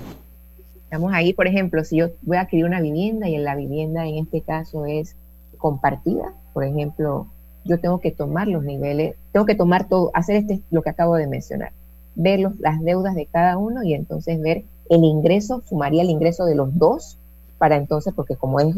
Estamos 0.85 1.13
ahí, 1.13 1.35
por 1.35 1.47
ejemplo, 1.47 1.85
si 1.85 1.99
yo 1.99 2.09
voy 2.23 2.39
a 2.39 2.43
adquirir 2.43 2.65
una 2.65 2.81
vivienda 2.81 3.29
y 3.29 3.35
en 3.35 3.45
la 3.45 3.57
vivienda 3.57 4.07
en 4.07 4.17
este 4.17 4.41
caso 4.41 4.87
es 4.87 5.17
compartida, 5.59 6.33
por 6.55 6.65
ejemplo, 6.65 7.27
yo 7.67 7.79
tengo 7.79 8.01
que 8.01 8.11
tomar 8.11 8.49
los 8.49 8.65
niveles, 8.65 9.17
tengo 9.33 9.45
que 9.45 9.55
tomar 9.55 9.87
todo, 9.87 10.11
hacer 10.15 10.37
este 10.37 10.63
lo 10.71 10.81
que 10.81 10.89
acabo 10.89 11.17
de 11.17 11.27
mencionar, 11.27 11.73
ver 12.15 12.41
las 12.41 12.81
deudas 12.81 13.15
de 13.15 13.27
cada 13.27 13.59
uno 13.59 13.83
y 13.83 13.93
entonces 13.93 14.41
ver 14.41 14.65
el 14.89 15.05
ingreso, 15.05 15.63
sumaría 15.69 16.01
el 16.01 16.09
ingreso 16.09 16.47
de 16.47 16.55
los 16.55 16.79
dos 16.79 17.19
para 17.59 17.77
entonces, 17.77 18.15
porque 18.17 18.37
como 18.37 18.61
es 18.61 18.77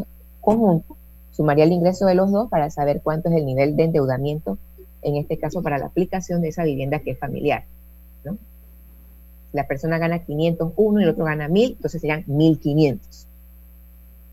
conjunto, 0.49 0.97
Sumaría 1.39 1.63
el 1.63 1.71
ingreso 1.71 2.05
de 2.05 2.15
los 2.15 2.33
dos 2.33 2.49
para 2.49 2.69
saber 2.69 2.99
cuánto 3.01 3.29
es 3.29 3.35
el 3.35 3.45
nivel 3.45 3.77
de 3.77 3.85
endeudamiento, 3.85 4.57
en 5.01 5.15
este 5.15 5.37
caso 5.39 5.61
para 5.61 5.77
la 5.77 5.85
aplicación 5.85 6.41
de 6.41 6.49
esa 6.49 6.65
vivienda 6.65 6.99
que 6.99 7.11
es 7.11 7.17
familiar. 7.17 7.63
¿no? 8.25 8.33
Si 9.49 9.55
la 9.55 9.65
persona 9.65 9.97
gana 9.99 10.19
501 10.25 10.99
y 10.99 11.03
el 11.03 11.09
otro 11.11 11.23
gana 11.23 11.47
1000, 11.47 11.71
entonces 11.71 12.01
serían 12.01 12.25
1500. 12.27 13.25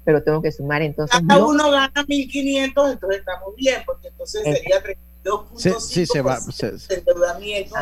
Pero 0.05 0.23
tengo 0.25 0.43
que 0.43 0.51
sumar 0.51 0.83
entonces. 0.83 1.21
Cada 1.29 1.47
uno 1.47 1.71
gana 1.71 2.05
1500, 2.09 2.93
entonces 2.95 3.19
estamos 3.21 3.55
bien, 3.55 3.83
porque 3.87 4.09
entonces 4.09 4.43
sería 4.43 4.83
32.5 5.23 5.81
sí, 5.81 6.07
se 6.07 6.23
va, 6.23 6.39
endeudamiento. 6.89 7.75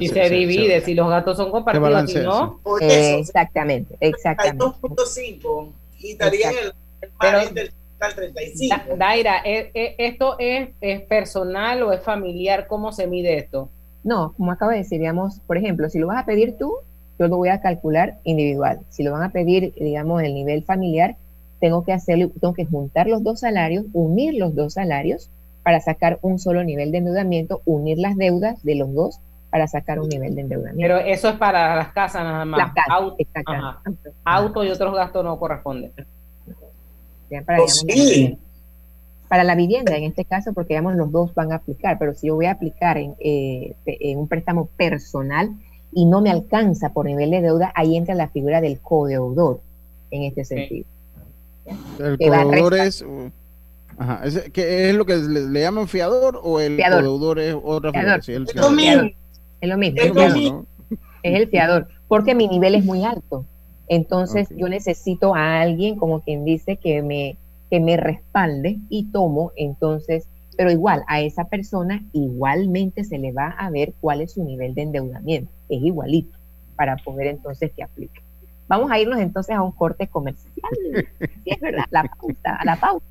y 0.00 0.08
se, 0.08 0.28
divide, 0.28 0.80
si 0.80 0.94
los 0.94 1.08
gastos 1.08 1.36
son 1.36 1.52
compartidos, 1.52 2.10
si 2.10 2.18
no. 2.18 2.60
exactamente, 2.80 3.96
exactamente. 4.00 4.64
2.5 4.64 5.68
y 6.00 6.10
estaría 6.10 6.50
en 6.50 6.56
el, 6.58 7.48
el 7.48 7.54
del 7.54 7.72
35. 8.14 8.96
Daira, 8.96 9.42
¿e, 9.44 9.70
e, 9.74 9.94
¿esto 9.98 10.36
es, 10.38 10.70
personal 11.08 11.82
o 11.82 11.92
es 11.92 12.00
familiar? 12.00 12.66
¿Cómo 12.66 12.92
se 12.92 13.06
mide 13.06 13.36
esto? 13.38 13.70
No, 14.04 14.34
como 14.36 14.52
acabo 14.52 14.72
de 14.72 14.78
decir, 14.78 14.98
digamos, 14.98 15.40
por 15.46 15.56
ejemplo, 15.56 15.88
si 15.88 15.98
lo 15.98 16.08
vas 16.08 16.22
a 16.22 16.26
pedir 16.26 16.56
tú, 16.58 16.74
yo 17.18 17.28
lo 17.28 17.36
voy 17.36 17.50
a 17.50 17.60
calcular 17.60 18.18
individual. 18.24 18.80
Si 18.88 19.02
lo 19.02 19.12
van 19.12 19.22
a 19.22 19.30
pedir, 19.30 19.72
digamos, 19.74 20.22
el 20.22 20.34
nivel 20.34 20.64
familiar, 20.64 21.16
tengo 21.60 21.84
que 21.84 21.92
hacerlo, 21.92 22.30
tengo 22.40 22.54
que 22.54 22.66
juntar 22.66 23.06
los 23.06 23.22
dos 23.22 23.40
salarios, 23.40 23.86
unir 23.92 24.34
los 24.34 24.54
dos 24.54 24.74
salarios 24.74 25.30
para 25.62 25.80
sacar 25.80 26.18
un 26.22 26.38
solo 26.38 26.64
nivel 26.64 26.90
de 26.90 26.98
endeudamiento, 26.98 27.62
unir 27.64 27.98
las 27.98 28.16
deudas 28.16 28.62
de 28.64 28.74
los 28.74 28.92
dos 28.92 29.20
para 29.50 29.68
sacar 29.68 30.00
un 30.00 30.08
nivel 30.08 30.34
de 30.34 30.40
endeudamiento. 30.40 30.80
Pero 30.80 30.98
eso 30.98 31.28
es 31.28 31.36
para 31.36 31.76
las 31.76 31.92
casas 31.92 32.24
nada 32.24 32.44
más. 32.44 32.58
Las 32.58 32.72
casas, 32.72 32.90
Auto, 32.90 33.16
Auto 34.24 34.64
y 34.64 34.70
otros 34.70 34.94
gastos 34.94 35.22
no 35.22 35.38
corresponden. 35.38 35.92
Para, 37.40 37.58
para, 39.28 39.44
la 39.44 39.54
vivienda, 39.54 39.96
en 39.96 40.04
este 40.04 40.24
caso, 40.24 40.52
porque 40.52 40.74
digamos, 40.74 40.96
los 40.96 41.10
dos 41.10 41.34
van 41.34 41.52
a 41.52 41.56
aplicar, 41.56 41.98
pero 41.98 42.14
si 42.14 42.26
yo 42.26 42.34
voy 42.34 42.46
a 42.46 42.52
aplicar 42.52 42.98
en, 42.98 43.14
eh, 43.18 43.74
en 43.86 44.18
un 44.18 44.28
préstamo 44.28 44.66
personal 44.76 45.50
y 45.92 46.04
no 46.04 46.20
me 46.20 46.30
alcanza 46.30 46.92
por 46.92 47.06
nivel 47.06 47.30
de 47.30 47.40
deuda, 47.40 47.72
ahí 47.74 47.96
entra 47.96 48.14
la 48.14 48.28
figura 48.28 48.60
del 48.60 48.78
codeudor 48.80 49.60
en 50.10 50.24
este 50.24 50.44
sentido. 50.44 50.86
El 51.98 52.18
codeudor 52.18 52.74
es... 52.74 53.04
Ajá, 53.98 54.22
¿es, 54.24 54.50
¿qué 54.52 54.90
es 54.90 54.96
lo 54.96 55.04
que 55.04 55.16
le, 55.16 55.60
llaman 55.60 55.86
fiador 55.86 56.40
o 56.42 56.60
el 56.60 56.76
codeudor 56.82 57.38
es 57.38 57.54
otra 57.62 57.92
figura? 57.92 58.16
es, 58.16 58.54
lo 58.54 58.70
mismo. 58.70 59.10
Es 59.60 59.68
lo 59.68 59.78
mismo. 59.78 60.66
Es 61.22 61.40
el 61.40 61.48
fiador, 61.48 61.88
porque 62.08 62.34
mi 62.34 62.48
nivel 62.48 62.74
es 62.74 62.84
muy 62.84 63.04
alto. 63.04 63.44
Entonces 63.92 64.48
yo 64.56 64.70
necesito 64.70 65.34
a 65.34 65.60
alguien, 65.60 65.96
como 65.96 66.22
quien 66.22 66.46
dice, 66.46 66.78
que 66.78 67.02
me, 67.02 67.36
que 67.68 67.78
me 67.78 67.98
respalde 67.98 68.78
y 68.88 69.12
tomo 69.12 69.52
entonces, 69.54 70.26
pero 70.56 70.70
igual 70.70 71.04
a 71.08 71.20
esa 71.20 71.44
persona 71.44 72.02
igualmente 72.14 73.04
se 73.04 73.18
le 73.18 73.32
va 73.32 73.48
a 73.48 73.68
ver 73.68 73.92
cuál 74.00 74.22
es 74.22 74.32
su 74.32 74.44
nivel 74.44 74.74
de 74.74 74.80
endeudamiento. 74.80 75.52
Es 75.68 75.82
igualito 75.82 76.38
para 76.74 76.96
poder 76.96 77.26
entonces 77.26 77.70
que 77.76 77.82
aplique. 77.82 78.22
Vamos 78.66 78.90
a 78.90 78.98
irnos 78.98 79.20
entonces 79.20 79.54
a 79.54 79.60
un 79.60 79.72
corte 79.72 80.06
comercial. 80.06 80.54
Sí, 81.44 81.50
es 81.50 81.60
verdad, 81.60 81.84
la 81.90 82.04
pausa, 82.04 82.56
a 82.60 82.64
la 82.64 82.76
pausa. 82.76 83.04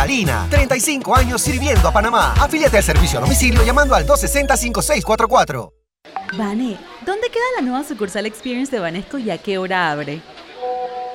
Cristalina, 0.03 0.47
35 0.49 1.15
años 1.15 1.41
sirviendo 1.41 1.87
a 1.87 1.91
Panamá. 1.93 2.33
Afíliate 2.33 2.77
al 2.77 2.83
servicio 2.83 3.19
a 3.19 3.21
domicilio 3.21 3.63
llamando 3.63 3.95
al 3.95 4.05
260-5644. 4.05 5.71
Vane, 6.37 6.77
¿dónde 7.05 7.29
queda 7.29 7.43
la 7.55 7.61
nueva 7.61 7.83
sucursal 7.85 8.25
Experience 8.25 8.69
de 8.69 8.79
Banesco 8.81 9.17
y 9.17 9.31
a 9.31 9.37
qué 9.37 9.57
hora 9.57 9.91
abre? 9.91 10.21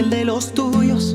el 0.00 0.08
de 0.08 0.24
los 0.24 0.54
tuyos. 0.54 1.14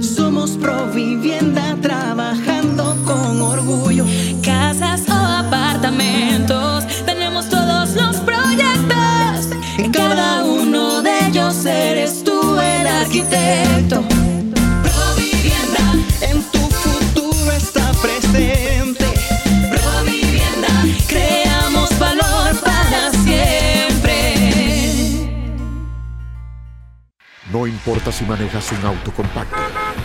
Somos 0.00 0.52
Provivienda 0.52 1.76
trabajando 1.82 2.96
con 3.04 3.40
orgullo. 3.40 4.04
Casas 4.42 5.02
o 5.08 5.12
apartamentos, 5.12 6.84
tenemos 7.04 7.48
todos 7.48 7.94
los 7.94 8.16
proyectos. 8.18 9.48
En 9.78 9.90
cada 9.90 10.44
uno 10.44 11.02
de 11.02 11.26
ellos 11.26 11.66
eres 11.66 12.22
tú 12.22 12.58
el 12.60 12.86
arquitecto. 12.86 14.11
No 27.52 27.66
importa 27.66 28.10
si 28.10 28.24
manejas 28.24 28.72
un 28.72 28.86
auto 28.86 29.12
compacto, 29.12 29.58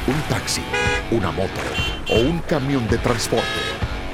un 0.05 0.21
taxi, 0.27 0.61
una 1.11 1.31
moto 1.31 1.61
o 2.09 2.19
un 2.19 2.39
camión 2.39 2.85
de 2.89 2.97
transporte. 2.97 3.45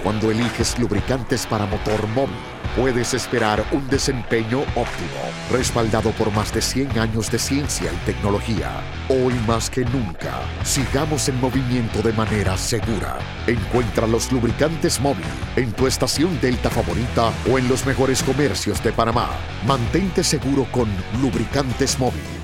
Cuando 0.04 0.30
eliges 0.30 0.78
lubricantes 0.78 1.48
para 1.48 1.66
motor 1.66 2.08
móvil, 2.10 2.36
puedes 2.76 3.16
esperar 3.16 3.66
un 3.72 3.90
desempeño 3.90 4.60
óptimo, 4.76 5.24
respaldado 5.52 6.12
por 6.12 6.32
más 6.32 6.54
de 6.54 6.62
100 6.62 7.00
años 7.00 7.32
de 7.32 7.40
ciencia 7.40 7.92
y 7.92 8.06
tecnología. 8.06 8.70
Hoy 9.10 9.34
más 9.48 9.68
que 9.68 9.84
nunca, 9.84 10.40
sigamos 10.64 11.28
en 11.28 11.42
movimiento 11.42 12.04
de 12.04 12.14
manera 12.14 12.56
segura. 12.56 13.18
Encuentra 13.48 14.06
los 14.06 14.32
lubricantes 14.32 15.02
móvil 15.02 15.26
en 15.56 15.72
tu 15.72 15.88
estación 15.88 16.40
Delta 16.40 16.70
favorita 16.70 17.32
o 17.52 17.58
en 17.58 17.68
los 17.68 17.84
mejores 17.88 18.22
comercios 18.22 18.84
de 18.84 18.92
Panamá. 18.92 19.32
Mantente 19.66 20.24
seguro 20.24 20.68
con 20.72 20.88
lubricantes 21.20 21.98
móvil. 21.98 22.44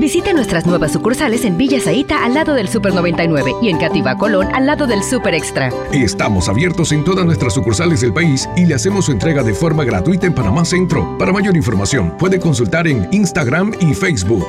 Visite 0.00 0.32
nuestras 0.32 0.64
nuevas 0.64 0.92
sucursales 0.92 1.44
en 1.44 1.58
Villa 1.58 1.78
Zaita 1.78 2.24
al 2.24 2.32
lado 2.32 2.54
del 2.54 2.68
Super 2.68 2.94
99 2.94 3.52
y 3.60 3.68
en 3.68 3.76
Cativa 3.76 4.16
Colón 4.16 4.48
al 4.54 4.64
lado 4.64 4.86
del 4.86 5.02
Super 5.02 5.34
Extra. 5.34 5.70
Estamos 5.92 6.48
abiertos 6.48 6.92
en 6.92 7.04
todas 7.04 7.26
nuestras 7.26 7.52
sucursales 7.52 8.00
del 8.00 8.14
país 8.14 8.48
y 8.56 8.64
le 8.64 8.74
hacemos 8.74 9.04
su 9.04 9.12
entrega 9.12 9.42
de 9.42 9.52
forma 9.52 9.84
gratuita 9.84 10.26
en 10.26 10.34
Panamá 10.34 10.64
Centro. 10.64 11.18
Para 11.18 11.32
mayor 11.32 11.54
información, 11.54 12.16
puede 12.16 12.40
consultar 12.40 12.88
en 12.88 13.08
Instagram 13.12 13.74
y 13.78 13.92
Facebook. 13.92 14.48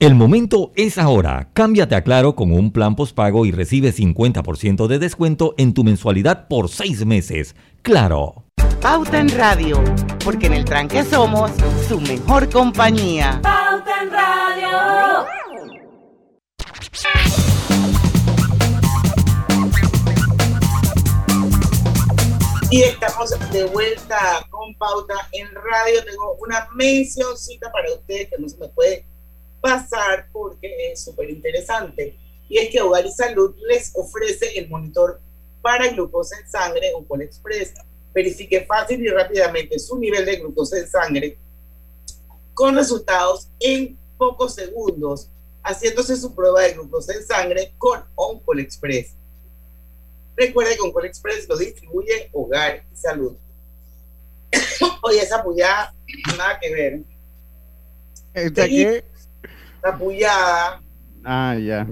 El 0.00 0.16
momento 0.16 0.72
es 0.74 0.98
ahora. 0.98 1.50
Cámbiate 1.52 1.94
a 1.94 2.02
Claro 2.02 2.34
con 2.34 2.50
un 2.50 2.72
plan 2.72 2.96
postpago 2.96 3.46
y 3.46 3.52
recibe 3.52 3.92
50% 3.92 4.88
de 4.88 4.98
descuento 4.98 5.54
en 5.58 5.74
tu 5.74 5.84
mensualidad 5.84 6.48
por 6.48 6.70
seis 6.70 7.06
meses. 7.06 7.54
Claro. 7.82 8.46
Pauta 8.80 9.18
en 9.18 9.28
Radio, 9.36 9.84
porque 10.24 10.46
en 10.46 10.54
el 10.54 10.64
tranque 10.64 11.04
somos 11.04 11.50
su 11.86 12.00
mejor 12.00 12.48
compañía. 12.48 13.38
Pauta 13.42 14.02
en 14.02 14.10
Radio. 14.10 15.26
Y 22.70 22.82
estamos 22.84 23.30
de 23.52 23.64
vuelta 23.64 24.46
con 24.48 24.74
Pauta 24.76 25.28
en 25.32 25.54
Radio. 25.54 26.02
Tengo 26.06 26.36
una 26.40 26.66
mencioncita 26.74 27.70
para 27.70 27.92
ustedes 27.92 28.30
que 28.30 28.38
no 28.38 28.48
se 28.48 28.56
me 28.56 28.68
puede 28.68 29.04
pasar 29.60 30.30
porque 30.32 30.90
es 30.90 31.04
súper 31.04 31.28
interesante. 31.28 32.16
Y 32.48 32.56
es 32.56 32.70
que 32.70 32.80
Hogar 32.80 33.04
y 33.04 33.12
Salud 33.12 33.54
les 33.68 33.92
ofrece 33.94 34.58
el 34.58 34.70
monitor 34.70 35.20
para 35.60 35.88
glucosa 35.88 36.38
en 36.40 36.50
sangre, 36.50 36.92
o 36.94 37.20
Express 37.20 37.74
verifique 38.14 38.64
fácil 38.66 39.02
y 39.04 39.08
rápidamente 39.08 39.78
su 39.78 39.98
nivel 39.98 40.24
de 40.24 40.36
glucosa 40.36 40.78
en 40.78 40.88
sangre 40.88 41.38
con 42.54 42.74
resultados 42.76 43.48
en 43.58 43.96
pocos 44.18 44.54
segundos, 44.54 45.30
haciéndose 45.62 46.16
su 46.16 46.34
prueba 46.34 46.60
de 46.62 46.74
glucosa 46.74 47.14
en 47.14 47.24
sangre 47.24 47.72
con 47.78 48.04
Oncol 48.14 48.60
Express. 48.60 49.14
Recuerde 50.36 50.74
que 50.76 50.82
Oncol 50.82 51.06
Express 51.06 51.48
lo 51.48 51.56
distribuye 51.56 52.28
Hogar 52.32 52.84
y 52.92 52.96
Salud. 52.96 53.36
Oye, 55.02 55.20
esa 55.20 55.42
puya, 55.42 55.94
nada 56.36 56.58
que 56.60 56.74
ver. 56.74 57.00
¿Esta 58.34 58.66
qué? 58.66 59.04
La 59.82 59.96
puya. 59.96 60.80
Ah, 61.24 61.56
ya. 61.58 61.86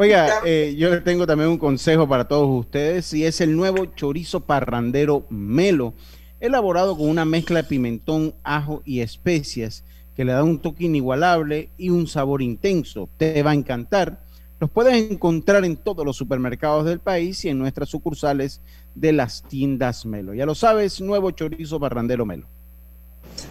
Oiga, 0.00 0.40
eh, 0.46 0.74
yo 0.78 1.02
tengo 1.02 1.26
también 1.26 1.50
un 1.50 1.58
consejo 1.58 2.08
para 2.08 2.26
todos 2.26 2.48
ustedes 2.48 3.12
y 3.12 3.26
es 3.26 3.42
el 3.42 3.54
nuevo 3.54 3.84
chorizo 3.84 4.40
parrandero 4.40 5.26
Melo, 5.28 5.92
elaborado 6.40 6.96
con 6.96 7.10
una 7.10 7.26
mezcla 7.26 7.60
de 7.60 7.68
pimentón, 7.68 8.34
ajo 8.42 8.80
y 8.86 9.02
especias 9.02 9.84
que 10.16 10.24
le 10.24 10.32
da 10.32 10.42
un 10.42 10.58
toque 10.58 10.84
inigualable 10.84 11.68
y 11.76 11.90
un 11.90 12.06
sabor 12.06 12.40
intenso. 12.40 13.10
Te 13.18 13.42
va 13.42 13.50
a 13.50 13.54
encantar. 13.54 14.24
Los 14.58 14.70
puedes 14.70 14.94
encontrar 14.94 15.66
en 15.66 15.76
todos 15.76 16.06
los 16.06 16.16
supermercados 16.16 16.86
del 16.86 17.00
país 17.00 17.44
y 17.44 17.50
en 17.50 17.58
nuestras 17.58 17.90
sucursales 17.90 18.62
de 18.94 19.12
las 19.12 19.42
tiendas 19.42 20.06
Melo. 20.06 20.32
Ya 20.32 20.46
lo 20.46 20.54
sabes, 20.54 21.02
nuevo 21.02 21.30
chorizo 21.32 21.78
parrandero 21.78 22.24
Melo. 22.24 22.46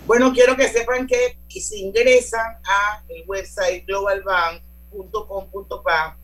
Bueno, 0.07 0.33
quiero 0.33 0.55
que 0.55 0.67
sepan 0.67 1.05
que 1.05 1.37
si 1.47 1.83
ingresan 1.83 2.55
a 2.63 3.03
el 3.07 3.23
website 3.27 3.85
globalbank.com.pa 3.85 6.18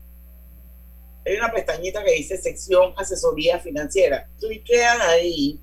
hay 1.26 1.36
una 1.36 1.50
pestañita 1.50 2.04
que 2.04 2.12
dice 2.12 2.36
sección 2.36 2.92
asesoría 2.96 3.58
financiera. 3.58 4.28
Cliquean 4.38 5.00
ahí 5.02 5.58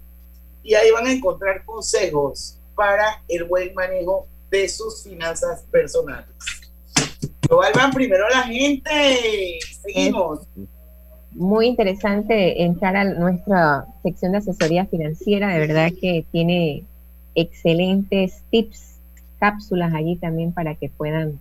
y 0.61 0.73
ahí 0.73 0.91
van 0.91 1.07
a 1.07 1.11
encontrar 1.11 1.63
consejos 1.63 2.57
para 2.75 3.23
el 3.29 3.45
buen 3.45 3.73
manejo 3.73 4.27
de 4.51 4.67
sus 4.67 5.03
finanzas 5.03 5.63
personales. 5.71 6.27
van 7.49 7.91
primero 7.91 8.27
la 8.29 8.43
gente. 8.43 9.59
Seguimos. 9.81 10.41
muy 11.31 11.67
interesante 11.67 12.63
entrar 12.63 12.95
a 12.95 13.05
nuestra 13.05 13.85
sección 14.03 14.33
de 14.33 14.39
asesoría 14.39 14.85
financiera. 14.85 15.53
De 15.53 15.59
verdad 15.59 15.91
que 15.99 16.25
tiene 16.31 16.83
excelentes 17.35 18.41
tips, 18.51 18.97
cápsulas 19.39 19.93
allí 19.93 20.17
también 20.17 20.51
para 20.51 20.75
que 20.75 20.89
puedan 20.89 21.39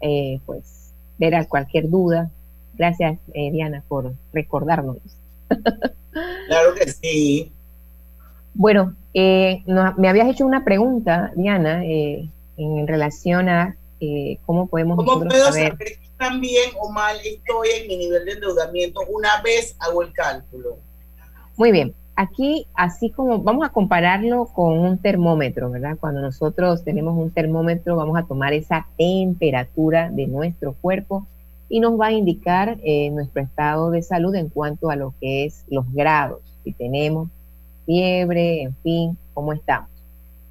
eh, 0.00 0.40
pues 0.46 0.92
ver 1.18 1.34
a 1.34 1.44
cualquier 1.44 1.90
duda 1.90 2.30
Gracias, 2.78 3.18
eh, 3.34 3.50
Diana, 3.50 3.82
por 3.88 4.14
recordarnos. 4.32 4.98
Claro 6.46 6.74
que 6.74 6.90
sí. 6.90 7.52
Bueno, 8.54 8.94
eh, 9.14 9.62
me 9.96 10.08
habías 10.08 10.28
hecho 10.28 10.46
una 10.46 10.64
pregunta, 10.64 11.32
Diana, 11.34 11.84
eh, 11.84 12.28
en 12.56 12.86
relación 12.86 13.48
a 13.48 13.76
cómo 14.46 14.68
podemos 14.68 14.96
¿Cómo 14.96 15.24
puedo 15.24 15.46
saber, 15.46 15.72
saber 15.72 15.98
tan 16.16 16.40
bien 16.40 16.70
o 16.80 16.90
mal 16.90 17.16
estoy 17.24 17.68
en 17.80 17.88
mi 17.88 17.96
nivel 17.96 18.24
de 18.24 18.32
endeudamiento 18.32 19.00
una 19.08 19.42
vez 19.42 19.76
hago 19.80 20.02
el 20.02 20.12
cálculo? 20.12 20.78
Muy 21.56 21.72
bien. 21.72 21.94
Aquí, 22.14 22.66
así 22.74 23.10
como 23.10 23.38
vamos 23.40 23.64
a 23.64 23.70
compararlo 23.70 24.46
con 24.46 24.78
un 24.78 24.98
termómetro, 24.98 25.70
¿verdad? 25.70 25.96
Cuando 26.00 26.20
nosotros 26.20 26.82
tenemos 26.82 27.16
un 27.16 27.30
termómetro, 27.30 27.96
vamos 27.96 28.18
a 28.18 28.24
tomar 28.24 28.52
esa 28.52 28.88
temperatura 28.96 30.10
de 30.10 30.26
nuestro 30.26 30.74
cuerpo 30.74 31.26
y 31.68 31.80
nos 31.80 31.98
va 32.00 32.06
a 32.06 32.12
indicar 32.12 32.78
eh, 32.82 33.10
nuestro 33.10 33.42
estado 33.42 33.90
de 33.90 34.02
salud 34.02 34.34
en 34.34 34.48
cuanto 34.48 34.90
a 34.90 34.96
lo 34.96 35.14
que 35.20 35.44
es 35.44 35.64
los 35.68 35.90
grados, 35.92 36.40
si 36.64 36.72
tenemos 36.72 37.28
fiebre, 37.86 38.62
en 38.62 38.74
fin, 38.82 39.18
cómo 39.34 39.52
estamos. 39.52 39.88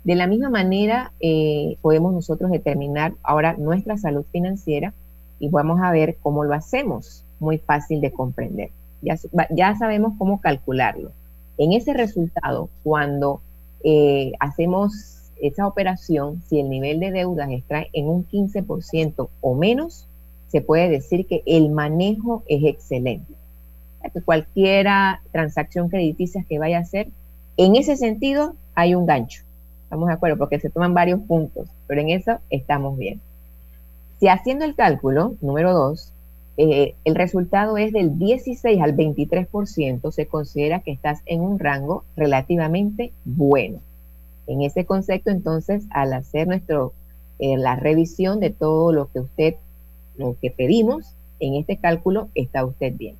De 0.04 0.16
la 0.16 0.26
misma 0.26 0.50
manera, 0.50 1.12
eh, 1.20 1.76
podemos 1.82 2.14
nosotros 2.14 2.50
determinar 2.50 3.14
ahora 3.22 3.56
nuestra 3.58 3.98
salud 3.98 4.26
financiera 4.32 4.94
y 5.40 5.50
vamos 5.50 5.80
a 5.82 5.92
ver 5.92 6.18
cómo 6.22 6.44
lo 6.44 6.54
hacemos. 6.54 7.24
Muy 7.40 7.58
fácil 7.60 8.02
de 8.02 8.12
comprender. 8.12 8.70
Ya, 9.02 9.18
ya 9.52 9.76
sabemos 9.76 10.14
cómo 10.18 10.42
calcularlo. 10.42 11.12
En 11.58 11.74
ese 11.74 11.94
resultado, 11.94 12.70
cuando 12.84 13.42
eh, 13.84 14.32
hacemos 14.40 15.30
esa 15.42 15.68
operación, 15.68 16.42
si 16.48 16.60
el 16.60 16.70
nivel 16.70 17.00
de 17.00 17.12
deudas 17.12 17.50
está 17.52 17.84
en 17.94 18.08
un 18.08 18.28
15% 18.28 19.30
o 19.42 19.56
menos, 19.56 20.07
se 20.48 20.62
puede 20.62 20.90
decir 20.90 21.26
que 21.28 21.44
el 21.46 21.70
manejo 21.70 22.44
es 22.48 22.64
excelente. 22.64 23.34
Que 24.14 24.22
cualquiera 24.22 25.22
transacción 25.32 25.90
crediticia 25.90 26.46
que 26.48 26.60
vaya 26.60 26.78
a 26.78 26.82
hacer, 26.82 27.10
en 27.58 27.76
ese 27.76 27.98
sentido 27.98 28.56
hay 28.74 28.96
un 28.96 29.06
gancho. 29.06 29.44
Estamos 29.84 30.08
de 30.08 30.14
acuerdo, 30.14 30.38
porque 30.38 30.60
se 30.60 30.70
toman 30.70 30.94
varios 30.94 31.22
puntos, 31.22 31.70
pero 31.88 32.02
en 32.02 32.10
eso 32.10 32.40
estamos 32.50 32.98
bien. 32.98 33.20
Si 34.20 34.28
haciendo 34.28 34.66
el 34.66 34.76
cálculo, 34.76 35.36
número 35.42 35.74
dos, 35.74 36.14
eh, 36.58 36.96
el 37.06 37.16
resultado 37.16 37.78
es 37.78 37.94
del 37.94 38.18
16 38.18 38.82
al 38.82 38.96
23%, 38.96 40.12
se 40.12 40.26
considera 40.26 40.80
que 40.80 40.92
estás 40.92 41.22
en 41.26 41.42
un 41.42 41.60
rango 41.60 42.04
relativamente 42.16 43.12
bueno. 43.26 43.80
En 44.48 44.62
ese 44.62 44.86
concepto, 44.86 45.30
entonces, 45.30 45.84
al 45.92 46.14
hacer 46.14 46.48
nuestro 46.48 46.94
eh, 47.40 47.58
la 47.58 47.76
revisión 47.76 48.40
de 48.40 48.50
todo 48.50 48.92
lo 48.92 49.12
que 49.12 49.20
usted, 49.20 49.56
lo 50.18 50.36
que 50.42 50.52
pedimos 50.52 51.16
en 51.40 51.56
este 51.56 51.78
cálculo, 51.78 52.30
está 52.36 52.66
usted 52.66 52.94
bien. 52.96 53.16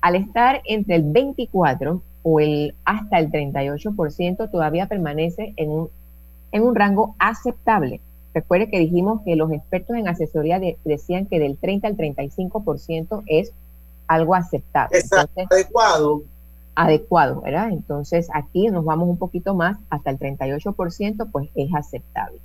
Al 0.00 0.14
estar 0.14 0.62
entre 0.64 0.96
el 0.96 1.02
24 1.02 2.02
o 2.22 2.40
el 2.40 2.74
hasta 2.84 3.18
el 3.18 3.30
38%, 3.30 4.50
todavía 4.50 4.86
permanece 4.86 5.54
en 5.56 5.70
un, 5.70 5.90
en 6.52 6.62
un 6.62 6.74
rango 6.74 7.14
aceptable. 7.18 8.00
Recuerde 8.34 8.70
que 8.70 8.78
dijimos 8.78 9.22
que 9.24 9.36
los 9.36 9.50
expertos 9.50 9.96
en 9.96 10.06
asesoría 10.06 10.60
decían 10.84 11.26
que 11.26 11.40
del 11.40 11.56
30 11.56 11.88
al 11.88 11.96
35% 11.96 13.22
es 13.26 13.52
algo 14.06 14.34
aceptable. 14.34 15.00
adecuado. 15.50 16.22
Adecuado, 16.74 17.40
¿verdad? 17.40 17.70
Entonces 17.70 18.28
aquí 18.32 18.68
nos 18.68 18.84
vamos 18.84 19.08
un 19.08 19.16
poquito 19.16 19.54
más, 19.54 19.78
hasta 19.90 20.10
el 20.10 20.18
38%, 20.18 21.28
pues 21.32 21.48
es 21.56 21.74
aceptable. 21.74 22.40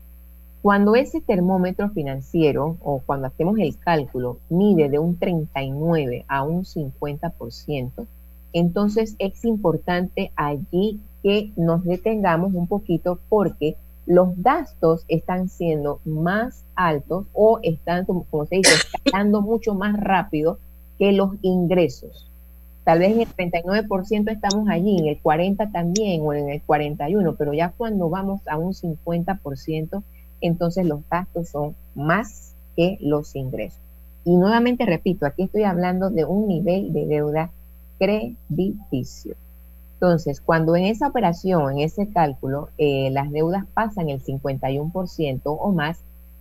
Cuando 0.64 0.96
ese 0.96 1.20
termómetro 1.20 1.90
financiero 1.90 2.78
o 2.80 3.02
cuando 3.06 3.28
hacemos 3.28 3.60
el 3.60 3.78
cálculo 3.78 4.38
mide 4.48 4.88
de 4.88 4.98
un 4.98 5.18
39 5.18 6.24
a 6.30 6.44
un 6.44 6.64
50%, 6.64 8.08
entonces 8.54 9.18
es 9.20 9.44
importante 9.44 10.32
allí 10.38 11.02
que 11.22 11.52
nos 11.58 11.84
detengamos 11.84 12.54
un 12.54 12.68
poquito 12.68 13.20
porque 13.28 13.76
los 14.06 14.42
gastos 14.42 15.04
están 15.10 15.50
siendo 15.50 16.00
más 16.06 16.64
altos 16.76 17.26
o 17.34 17.60
están, 17.62 18.06
como 18.06 18.46
se 18.46 18.56
dice, 18.56 18.74
escalando 19.04 19.42
mucho 19.42 19.76
más 19.76 20.00
rápido 20.00 20.60
que 20.98 21.12
los 21.12 21.32
ingresos. 21.42 22.32
Tal 22.86 23.00
vez 23.00 23.12
en 23.12 23.20
el 23.20 23.28
39% 23.28 24.32
estamos 24.32 24.70
allí, 24.70 24.98
en 24.98 25.08
el 25.08 25.22
40% 25.22 25.74
también 25.74 26.22
o 26.22 26.34
en 26.34 26.48
el 26.48 26.66
41%, 26.66 27.36
pero 27.38 27.54
ya 27.54 27.74
cuando 27.76 28.10
vamos 28.10 28.48
a 28.48 28.58
un 28.58 28.72
50%, 28.72 30.04
entonces 30.44 30.86
los 30.86 31.00
gastos 31.10 31.50
son 31.50 31.76
más 31.96 32.54
que 32.76 32.98
los 33.02 33.36
ingresos. 33.36 33.80
Y 34.26 34.36
nuevamente 34.36 34.86
repito, 34.86 35.26
aquí 35.26 35.44
estoy 35.44 35.64
hablando 35.64 36.10
de 36.10 36.26
un 36.26 36.48
nivel 36.48 36.94
de 36.94 37.06
deuda 37.08 37.52
crediticio. 38.00 39.36
Entonces, 39.96 40.42
cuando 40.42 40.76
en 40.76 40.86
esa 40.86 41.08
operación, 41.08 41.72
en 41.72 41.80
ese 41.80 42.10
cálculo, 42.10 42.70
eh, 42.78 43.10
las 43.12 43.32
deudas 43.32 43.66
pasan 43.74 44.10
el 44.10 44.22
51% 44.22 45.42
o 45.46 45.72
más 45.72 46.00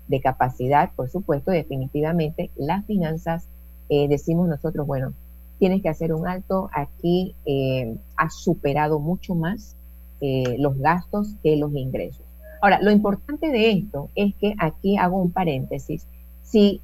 de 0.09 0.21
capacidad, 0.21 0.91
por 0.97 1.09
supuesto, 1.09 1.53
definitivamente 1.53 2.51
las 2.57 2.85
finanzas, 2.87 3.47
eh, 3.89 4.09
decimos 4.09 4.49
nosotros, 4.49 4.87
bueno, 4.87 5.13
tienes 5.59 5.81
que 5.81 5.89
hacer 5.89 6.13
un 6.13 6.27
alto, 6.27 6.71
aquí 6.73 7.37
eh, 7.47 7.97
has 8.17 8.35
superado 8.35 8.99
mucho 8.99 9.35
más 9.35 9.77
los 10.21 10.79
gastos 10.79 11.35
que 11.43 11.57
los 11.57 11.75
ingresos. 11.75 12.25
Ahora, 12.63 12.81
lo 12.81 12.91
importante 12.93 13.51
de 13.51 13.73
esto 13.73 14.09
es 14.15 14.35
que 14.37 14.55
aquí 14.57 14.97
hago 14.97 15.21
un 15.21 15.33
paréntesis. 15.33 16.07
Si 16.45 16.81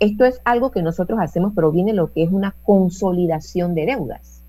esto 0.00 0.24
es 0.24 0.40
algo 0.44 0.72
que 0.72 0.82
nosotros 0.82 1.20
hacemos, 1.22 1.52
pero 1.54 1.70
viene 1.70 1.92
lo 1.92 2.12
que 2.12 2.24
es 2.24 2.32
una 2.32 2.56
consolidación 2.64 3.76
de 3.76 3.86
deudas. 3.86 4.42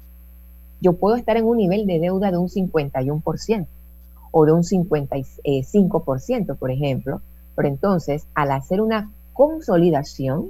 Yo 0.82 0.93
puedo 0.93 1.18
estar 1.18 1.38
en 1.38 1.45
un 1.45 1.58
nivel 1.58 1.86
de 1.86 2.00
deuda 2.00 2.32
de 2.32 2.39
un 2.39 2.47
51% 2.47 3.68
o 4.32 4.45
de 4.45 4.52
un 4.52 4.64
55%, 4.64 6.58
por 6.58 6.72
ejemplo, 6.72 7.22
pero 7.56 7.68
entonces 7.68 8.26
al 8.34 8.50
hacer 8.52 8.82
una 8.82 9.12
consolidación, 9.34 10.47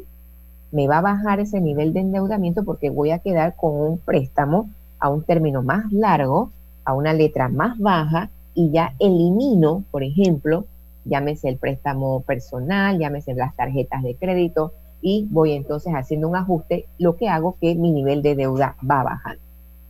me 0.72 0.88
va 0.88 1.00
a 1.00 1.02
bajar 1.02 1.41
ese 1.41 1.60
nivel 1.60 1.91
de 1.91 2.00
endeudamiento 2.00 2.64
porque 2.64 2.89
voy 2.89 3.12
a 3.12 3.20
quedar 3.20 3.58
con 3.58 3.74
un 3.74 3.97
préstamo 3.97 4.70
a 4.97 5.10
un 5.10 5.24
término 5.24 5.62
más 5.62 5.91
largo, 5.91 6.52
a 6.86 6.93
una 6.93 7.12
letra 7.12 7.50
más 7.50 7.78
baja 7.78 8.30
y 8.60 8.72
ya 8.72 8.93
elimino, 8.99 9.86
por 9.89 10.03
ejemplo, 10.03 10.66
llámese 11.05 11.47
el 11.47 11.55
préstamo 11.55 12.24
personal, 12.24 12.99
llámese 12.99 13.34
las 13.34 13.55
tarjetas 13.55 14.03
de 14.03 14.16
crédito 14.16 14.74
y 15.01 15.30
voy 15.32 15.53
entonces 15.53 15.93
haciendo 15.93 16.28
un 16.28 16.36
ajuste, 16.36 16.86
lo 16.97 17.16
que 17.16 17.30
hago 17.30 17.55
que 17.62 17.74
mi 17.76 17.93
nivel 17.93 18.22
de 18.22 18.36
deuda 18.36 18.76
va 18.84 19.03
bajando. 19.03 19.41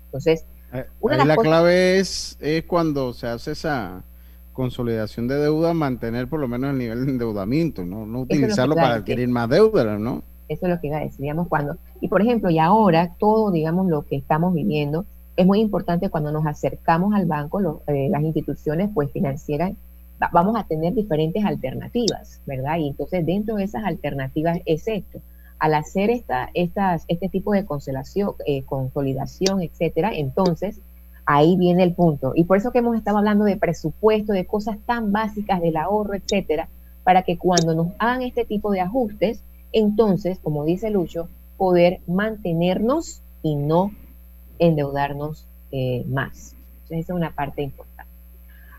Entonces, 0.06 0.46
eh, 0.72 0.86
la 1.02 1.36
clave 1.36 1.98
es, 1.98 2.38
es 2.40 2.64
cuando 2.66 3.12
se 3.14 3.26
hace 3.26 3.54
esa 3.54 4.04
consolidación 4.54 5.28
de 5.28 5.38
deuda, 5.38 5.74
mantener 5.74 6.28
por 6.28 6.40
lo 6.40 6.48
menos 6.48 6.70
el 6.70 6.78
nivel 6.78 7.08
de 7.08 7.12
endeudamiento, 7.14 7.84
no, 7.84 8.06
no 8.06 8.22
utilizarlo 8.22 8.76
para 8.76 8.94
adquirir 8.96 9.30
más 9.30 9.50
deuda, 9.50 9.98
¿no? 9.98 10.22
Eso 10.48 10.68
es 10.68 10.72
lo 10.72 10.80
que 10.80 10.88
iba 10.88 10.98
a 10.98 11.02
decir, 11.02 11.22
digamos, 11.22 11.48
cuando, 11.48 11.78
y 12.02 12.08
por 12.08 12.22
ejemplo, 12.22 12.52
y 12.52 12.60
ahora 12.60 13.16
todo, 13.18 13.50
digamos, 13.50 13.88
lo 13.88 14.04
que 14.04 14.16
estamos 14.16 14.54
viviendo, 14.54 15.08
es 15.40 15.46
muy 15.46 15.62
importante 15.62 16.10
cuando 16.10 16.34
nos 16.34 16.46
acercamos 16.46 17.14
al 17.14 17.26
banco, 17.26 17.82
eh, 17.88 18.10
las 18.12 18.24
instituciones 18.24 18.90
pues 18.94 19.10
financieras, 19.10 19.72
vamos 20.34 20.58
a 20.58 20.66
tener 20.66 20.94
diferentes 20.94 21.46
alternativas, 21.46 22.42
¿verdad? 22.46 22.78
Y 22.78 22.90
entonces 22.90 23.26
dentro 23.26 23.56
de 23.56 23.64
esas 23.64 23.86
alternativas 23.86 24.60
es 24.66 24.86
esto. 24.90 25.22
Al 25.58 25.76
hacer 25.76 26.10
esta, 26.10 26.50
estas, 26.54 27.06
este 27.08 27.30
tipo 27.30 27.54
de 27.54 27.60
eh, 27.60 28.64
consolidación, 28.66 29.62
etcétera, 29.62 30.12
entonces 30.14 30.82
ahí 31.26 31.56
viene 31.56 31.84
el 31.84 31.94
punto. 31.94 32.34
Y 32.36 32.44
por 32.44 32.58
eso 32.58 32.74
que 32.74 32.80
hemos 32.80 32.98
estado 32.98 33.20
hablando 33.20 33.46
de 33.46 33.56
presupuesto, 33.56 34.34
de 34.34 34.46
cosas 34.46 34.78
tan 34.86 35.14
básicas 35.14 35.62
del 35.62 35.78
ahorro, 35.78 36.16
etcétera, 36.16 36.68
para 37.06 37.24
que 37.24 37.38
cuando 37.38 37.76
nos 37.76 37.94
hagan 37.98 38.24
este 38.24 38.44
tipo 38.44 38.72
de 38.72 38.82
ajustes, 38.82 39.42
entonces, 39.72 40.38
como 40.40 40.66
dice 40.66 40.90
Lucho, 40.90 41.30
poder 41.56 42.02
mantenernos 42.08 43.22
y 43.42 43.56
no 43.56 43.92
endeudarnos 44.60 45.46
eh, 45.72 46.04
más. 46.08 46.54
Entonces, 46.84 47.00
esa 47.00 47.14
es 47.14 47.18
una 47.18 47.32
parte 47.32 47.62
importante. 47.62 48.10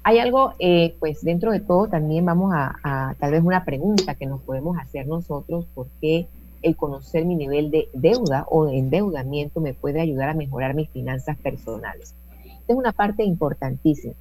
Hay 0.02 0.18
algo, 0.18 0.54
eh, 0.58 0.94
pues 0.98 1.22
dentro 1.22 1.52
de 1.52 1.60
todo 1.60 1.88
también 1.88 2.24
vamos 2.24 2.52
a, 2.54 3.14
tal 3.18 3.32
vez 3.32 3.42
una 3.42 3.64
pregunta 3.64 4.14
que 4.14 4.26
nos 4.26 4.40
podemos 4.40 4.78
hacer 4.78 5.06
nosotros, 5.06 5.66
¿por 5.74 5.88
qué 6.00 6.26
el 6.62 6.76
conocer 6.76 7.24
mi 7.24 7.34
nivel 7.34 7.70
de 7.70 7.88
deuda 7.92 8.46
o 8.48 8.66
de 8.66 8.78
endeudamiento 8.78 9.60
me 9.60 9.74
puede 9.74 10.00
ayudar 10.00 10.30
a 10.30 10.34
mejorar 10.34 10.74
mis 10.74 10.88
finanzas 10.88 11.36
personales? 11.36 12.14
Esta 12.44 12.72
es 12.72 12.78
una 12.78 12.92
parte 12.92 13.24
importantísima, 13.24 14.14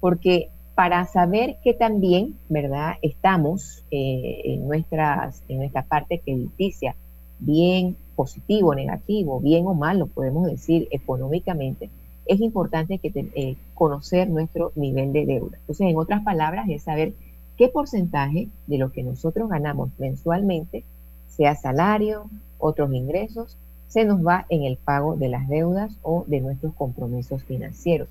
porque 0.00 0.48
para 0.74 1.04
saber 1.04 1.58
que 1.62 1.74
también, 1.74 2.38
¿verdad? 2.48 2.94
Estamos 3.02 3.84
eh, 3.90 4.40
en, 4.44 4.66
nuestras, 4.66 5.42
en 5.48 5.58
nuestra 5.58 5.82
parte 5.82 6.20
crediticia 6.20 6.94
bien 7.38 7.96
positivo, 8.20 8.74
negativo, 8.74 9.40
bien 9.40 9.66
o 9.66 9.72
mal, 9.72 9.98
lo 9.98 10.06
podemos 10.06 10.44
decir 10.44 10.88
económicamente, 10.90 11.88
es 12.26 12.38
importante 12.42 12.98
que 12.98 13.10
eh, 13.34 13.56
conocer 13.72 14.28
nuestro 14.28 14.72
nivel 14.74 15.14
de 15.14 15.24
deuda. 15.24 15.56
Entonces, 15.56 15.86
en 15.88 15.96
otras 15.96 16.22
palabras, 16.22 16.68
es 16.68 16.82
saber 16.82 17.14
qué 17.56 17.68
porcentaje 17.68 18.48
de 18.66 18.76
lo 18.76 18.92
que 18.92 19.02
nosotros 19.02 19.48
ganamos 19.48 19.88
mensualmente, 19.96 20.84
sea 21.28 21.54
salario, 21.54 22.28
otros 22.58 22.92
ingresos, 22.92 23.56
se 23.88 24.04
nos 24.04 24.20
va 24.20 24.44
en 24.50 24.64
el 24.64 24.76
pago 24.76 25.16
de 25.16 25.30
las 25.30 25.48
deudas 25.48 25.98
o 26.02 26.24
de 26.26 26.42
nuestros 26.42 26.74
compromisos 26.74 27.42
financieros, 27.44 28.08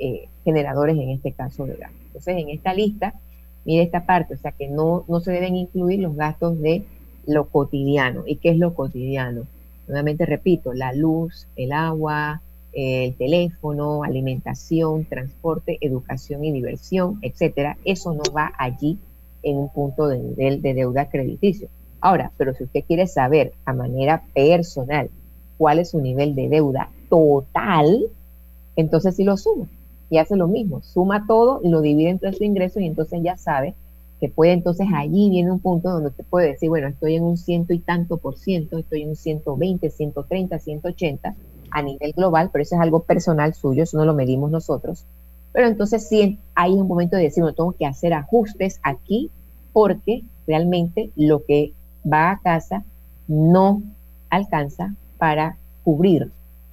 eh, 0.00 0.26
generadores 0.44 0.96
en 0.98 1.10
este 1.10 1.30
caso 1.30 1.66
de 1.66 1.76
gastos. 1.76 2.02
Entonces, 2.06 2.36
en 2.36 2.48
esta 2.48 2.74
lista, 2.74 3.14
mire 3.64 3.84
esta 3.84 4.06
parte, 4.06 4.34
o 4.34 4.38
sea 4.38 4.50
que 4.50 4.66
no, 4.66 5.04
no 5.06 5.20
se 5.20 5.30
deben 5.30 5.54
incluir 5.54 6.00
los 6.00 6.16
gastos 6.16 6.60
de 6.60 6.84
lo 7.26 7.48
cotidiano. 7.48 8.24
¿Y 8.26 8.36
qué 8.36 8.50
es 8.50 8.58
lo 8.58 8.74
cotidiano? 8.74 9.42
Nuevamente 9.86 10.26
repito, 10.26 10.72
la 10.72 10.92
luz, 10.92 11.46
el 11.56 11.72
agua, 11.72 12.42
el 12.72 13.14
teléfono, 13.14 14.02
alimentación, 14.02 15.04
transporte, 15.04 15.78
educación 15.80 16.44
y 16.44 16.52
diversión, 16.52 17.18
etcétera. 17.22 17.78
Eso 17.84 18.12
no 18.12 18.22
va 18.34 18.52
allí 18.58 18.98
en 19.42 19.56
un 19.56 19.68
punto 19.68 20.08
de 20.08 20.18
nivel 20.18 20.60
de 20.62 20.74
deuda 20.74 21.08
crediticio. 21.08 21.68
Ahora, 22.00 22.32
pero 22.36 22.52
si 22.54 22.64
usted 22.64 22.84
quiere 22.86 23.06
saber 23.06 23.52
a 23.64 23.72
manera 23.72 24.24
personal 24.34 25.08
cuál 25.56 25.78
es 25.78 25.90
su 25.90 26.00
nivel 26.00 26.34
de 26.34 26.48
deuda 26.48 26.90
total, 27.08 28.06
entonces 28.76 29.16
sí 29.16 29.24
lo 29.24 29.36
suma 29.36 29.66
y 30.10 30.18
hace 30.18 30.36
lo 30.36 30.46
mismo, 30.46 30.82
suma 30.82 31.24
todo 31.26 31.60
lo 31.64 31.80
divide 31.80 32.10
entre 32.10 32.32
su 32.32 32.44
ingreso 32.44 32.80
y 32.80 32.86
entonces 32.86 33.20
ya 33.22 33.36
sabe 33.36 33.74
que 34.20 34.28
puede 34.28 34.52
entonces 34.52 34.86
allí 34.94 35.30
viene 35.30 35.52
un 35.52 35.60
punto 35.60 35.90
donde 35.90 36.08
usted 36.08 36.24
puede 36.24 36.48
decir, 36.48 36.68
bueno, 36.68 36.88
estoy 36.88 37.16
en 37.16 37.22
un 37.22 37.36
ciento 37.36 37.74
y 37.74 37.78
tanto 37.78 38.16
por 38.16 38.36
ciento, 38.38 38.78
estoy 38.78 39.02
en 39.02 39.10
un 39.10 39.16
120, 39.16 39.90
130, 39.90 40.58
180 40.58 41.34
a 41.70 41.82
nivel 41.82 42.12
global, 42.12 42.50
pero 42.52 42.62
eso 42.62 42.76
es 42.76 42.80
algo 42.80 43.00
personal 43.00 43.54
suyo, 43.54 43.82
eso 43.82 43.98
no 43.98 44.04
lo 44.04 44.14
medimos 44.14 44.50
nosotros. 44.50 45.04
Pero 45.52 45.68
entonces 45.68 46.06
sí 46.06 46.38
hay 46.54 46.72
un 46.72 46.88
momento 46.88 47.16
de 47.16 47.24
decir, 47.24 47.42
bueno, 47.42 47.54
tengo 47.54 47.72
que 47.72 47.86
hacer 47.86 48.12
ajustes 48.14 48.80
aquí 48.82 49.30
porque 49.72 50.22
realmente 50.46 51.10
lo 51.16 51.44
que 51.44 51.72
va 52.10 52.30
a 52.30 52.40
casa 52.40 52.84
no 53.28 53.82
alcanza 54.30 54.94
para 55.18 55.58
cubrir 55.82 56.30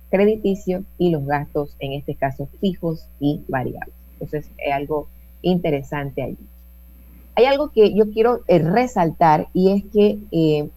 crediticio 0.09 0.83
y 0.97 1.09
los 1.09 1.25
gastos, 1.25 1.75
en 1.79 1.93
este 1.93 2.15
caso 2.15 2.47
fijos 2.61 3.07
y 3.19 3.41
variables. 3.47 3.95
Entonces 4.13 4.49
es 4.57 4.73
algo 4.73 5.07
interesante 5.41 6.21
allí. 6.21 6.37
Hay 7.35 7.45
algo 7.45 7.71
que 7.71 7.93
yo 7.93 8.11
quiero 8.11 8.41
eh, 8.47 8.59
resaltar 8.59 9.47
y 9.53 9.71
es 9.71 9.83
que 9.91 10.19
eh, 10.31 10.69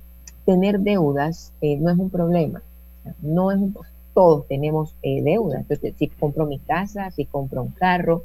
tener 0.44 0.80
deudas 0.80 1.52
eh, 1.60 1.76
no 1.76 1.90
es 1.90 1.98
un 1.98 2.10
problema. 2.10 2.62
No 3.20 3.52
es 3.52 3.58
todos 4.14 4.48
tenemos 4.48 4.94
deudas. 5.02 5.60
Entonces, 5.60 5.94
si 5.98 6.08
compro 6.08 6.46
mi 6.46 6.58
casa, 6.58 7.10
si 7.10 7.26
compro 7.26 7.62
un 7.62 7.72
carro, 7.72 8.24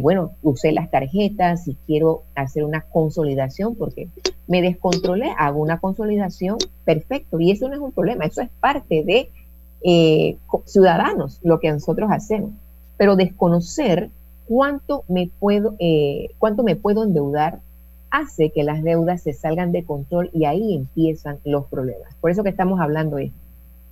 bueno, 0.00 0.30
usé 0.42 0.70
las 0.70 0.92
tarjetas, 0.92 1.64
si 1.64 1.76
quiero 1.88 2.22
hacer 2.36 2.62
una 2.62 2.82
consolidación, 2.82 3.74
porque 3.74 4.08
me 4.46 4.62
descontrolé, 4.62 5.34
hago 5.36 5.60
una 5.60 5.80
consolidación, 5.80 6.58
perfecto, 6.84 7.40
y 7.40 7.50
eso 7.50 7.68
no 7.68 7.74
es 7.74 7.80
un 7.80 7.90
problema, 7.90 8.26
eso 8.26 8.42
es 8.42 8.48
parte 8.60 9.02
de 9.02 9.28
ciudadanos, 10.66 11.40
lo 11.42 11.58
que 11.58 11.72
nosotros 11.72 12.08
hacemos, 12.12 12.52
pero 12.96 13.16
desconocer 13.16 14.10
cuánto 14.48 15.04
me 15.08 15.30
puedo, 15.38 15.74
eh, 15.78 16.30
cuánto 16.38 16.62
me 16.62 16.74
puedo 16.74 17.04
endeudar 17.04 17.60
hace 18.10 18.50
que 18.50 18.64
las 18.64 18.82
deudas 18.82 19.22
se 19.22 19.34
salgan 19.34 19.70
de 19.70 19.84
control 19.84 20.30
y 20.32 20.46
ahí 20.46 20.74
empiezan 20.74 21.38
los 21.44 21.66
problemas. 21.66 22.14
Por 22.20 22.30
eso 22.30 22.42
que 22.42 22.48
estamos 22.48 22.80
hablando 22.80 23.18
esto. 23.18 23.36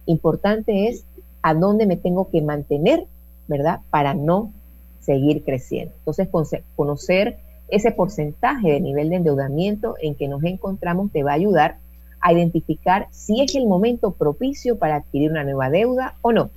Importante 0.07 0.89
es 0.89 1.05
a 1.43 1.55
dónde 1.55 1.87
me 1.87 1.97
tengo 1.97 2.31
que 2.31 2.41
mantener, 2.41 3.07
¿verdad? 3.47 3.81
Para 3.91 4.15
no 4.15 4.53
seguir 5.01 5.45
creciendo. 5.45 5.95
Entonces, 5.99 6.29
conocer 6.75 7.39
ese 7.69 7.91
porcentaje 7.93 8.73
de 8.73 8.81
nivel 8.81 9.11
de 9.11 9.17
endeudamiento 9.17 9.97
en 10.01 10.15
que 10.15 10.29
nos 10.29 10.43
encontramos 10.45 11.13
te 11.13 11.23
va 11.23 11.33
a 11.33 11.35
ayudar 11.35 11.79
a 12.21 12.33
identificar 12.33 13.09
si 13.11 13.43
es 13.43 13.55
el 13.55 13.67
momento 13.67 14.13
propicio 14.13 14.79
para 14.79 14.97
adquirir 14.97 15.31
una 15.31 15.45
nueva 15.45 15.71
deuda 15.71 16.15
o 16.23 16.33
no. 16.33 16.51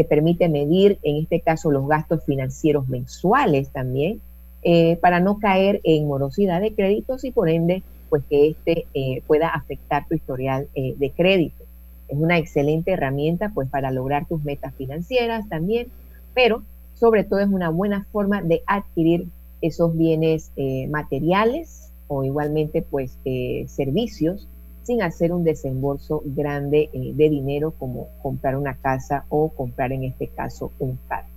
Te 0.00 0.06
permite 0.06 0.48
medir, 0.48 0.98
en 1.02 1.16
este 1.16 1.42
caso, 1.42 1.70
los 1.70 1.86
gastos 1.86 2.24
financieros 2.24 2.88
mensuales 2.88 3.68
también, 3.68 4.22
eh, 4.62 4.96
para 4.96 5.20
no 5.20 5.38
caer 5.38 5.82
en 5.84 6.06
morosidad 6.06 6.62
de 6.62 6.72
créditos 6.72 7.22
y 7.22 7.32
por 7.32 7.50
ende, 7.50 7.82
pues 8.08 8.22
que 8.30 8.48
este 8.48 8.86
eh, 8.94 9.22
pueda 9.26 9.48
afectar 9.50 10.08
tu 10.08 10.14
historial 10.14 10.68
eh, 10.74 10.94
de 10.96 11.10
crédito. 11.10 11.64
Es 12.08 12.16
una 12.16 12.38
excelente 12.38 12.92
herramienta, 12.92 13.50
pues, 13.54 13.68
para 13.68 13.90
lograr 13.90 14.26
tus 14.26 14.42
metas 14.42 14.74
financieras 14.74 15.46
también, 15.50 15.88
pero 16.32 16.62
sobre 16.94 17.22
todo 17.22 17.40
es 17.40 17.48
una 17.48 17.68
buena 17.68 18.06
forma 18.10 18.40
de 18.40 18.62
adquirir 18.66 19.26
esos 19.60 19.94
bienes 19.94 20.50
materiales 20.88 21.92
o 22.08 22.24
igualmente 22.24 22.80
pues 22.80 23.18
servicios 23.66 24.48
sin 24.82 25.02
hacer 25.02 25.32
un 25.32 25.44
desembolso 25.44 26.22
grande 26.24 26.90
eh, 26.92 27.12
de 27.14 27.30
dinero 27.30 27.72
como 27.78 28.08
comprar 28.22 28.56
una 28.56 28.76
casa 28.76 29.24
o 29.28 29.50
comprar 29.50 29.92
en 29.92 30.04
este 30.04 30.28
caso 30.28 30.72
un 30.78 30.98
carro. 31.08 31.28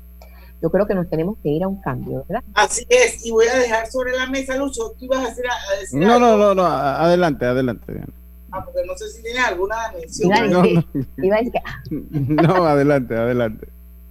Yo 0.62 0.70
creo 0.70 0.88
que 0.88 0.96
nos 0.96 1.10
tenemos 1.10 1.38
que 1.44 1.50
ir 1.50 1.64
a 1.64 1.68
un 1.68 1.82
cambio, 1.82 2.24
¿verdad? 2.28 2.44
Así 2.54 2.86
es, 2.88 3.26
y 3.26 3.32
voy 3.32 3.48
a 3.48 3.58
dejar 3.58 3.92
sobre 3.92 4.14
la 4.14 4.28
mesa, 4.28 4.56
Lucho, 4.56 4.94
tú 4.98 5.06
ibas 5.06 5.20
a, 5.20 5.76
decir 5.78 6.00
No, 6.00 6.18
no, 6.18 6.38
no, 6.38 6.56
no, 6.56 6.66
adelante, 6.66 7.46
adelante. 7.46 8.02
Ah, 8.50 8.64
porque 8.64 8.86
no 8.86 8.96
sé 8.96 9.10
si 9.10 9.24
tiene 9.24 9.40
alguna 9.40 9.76
mención. 9.92 10.30
No, 10.30 10.64
no. 10.64 10.84
no, 12.44 12.66
adelante, 12.66 13.16
adelante. 13.16 13.68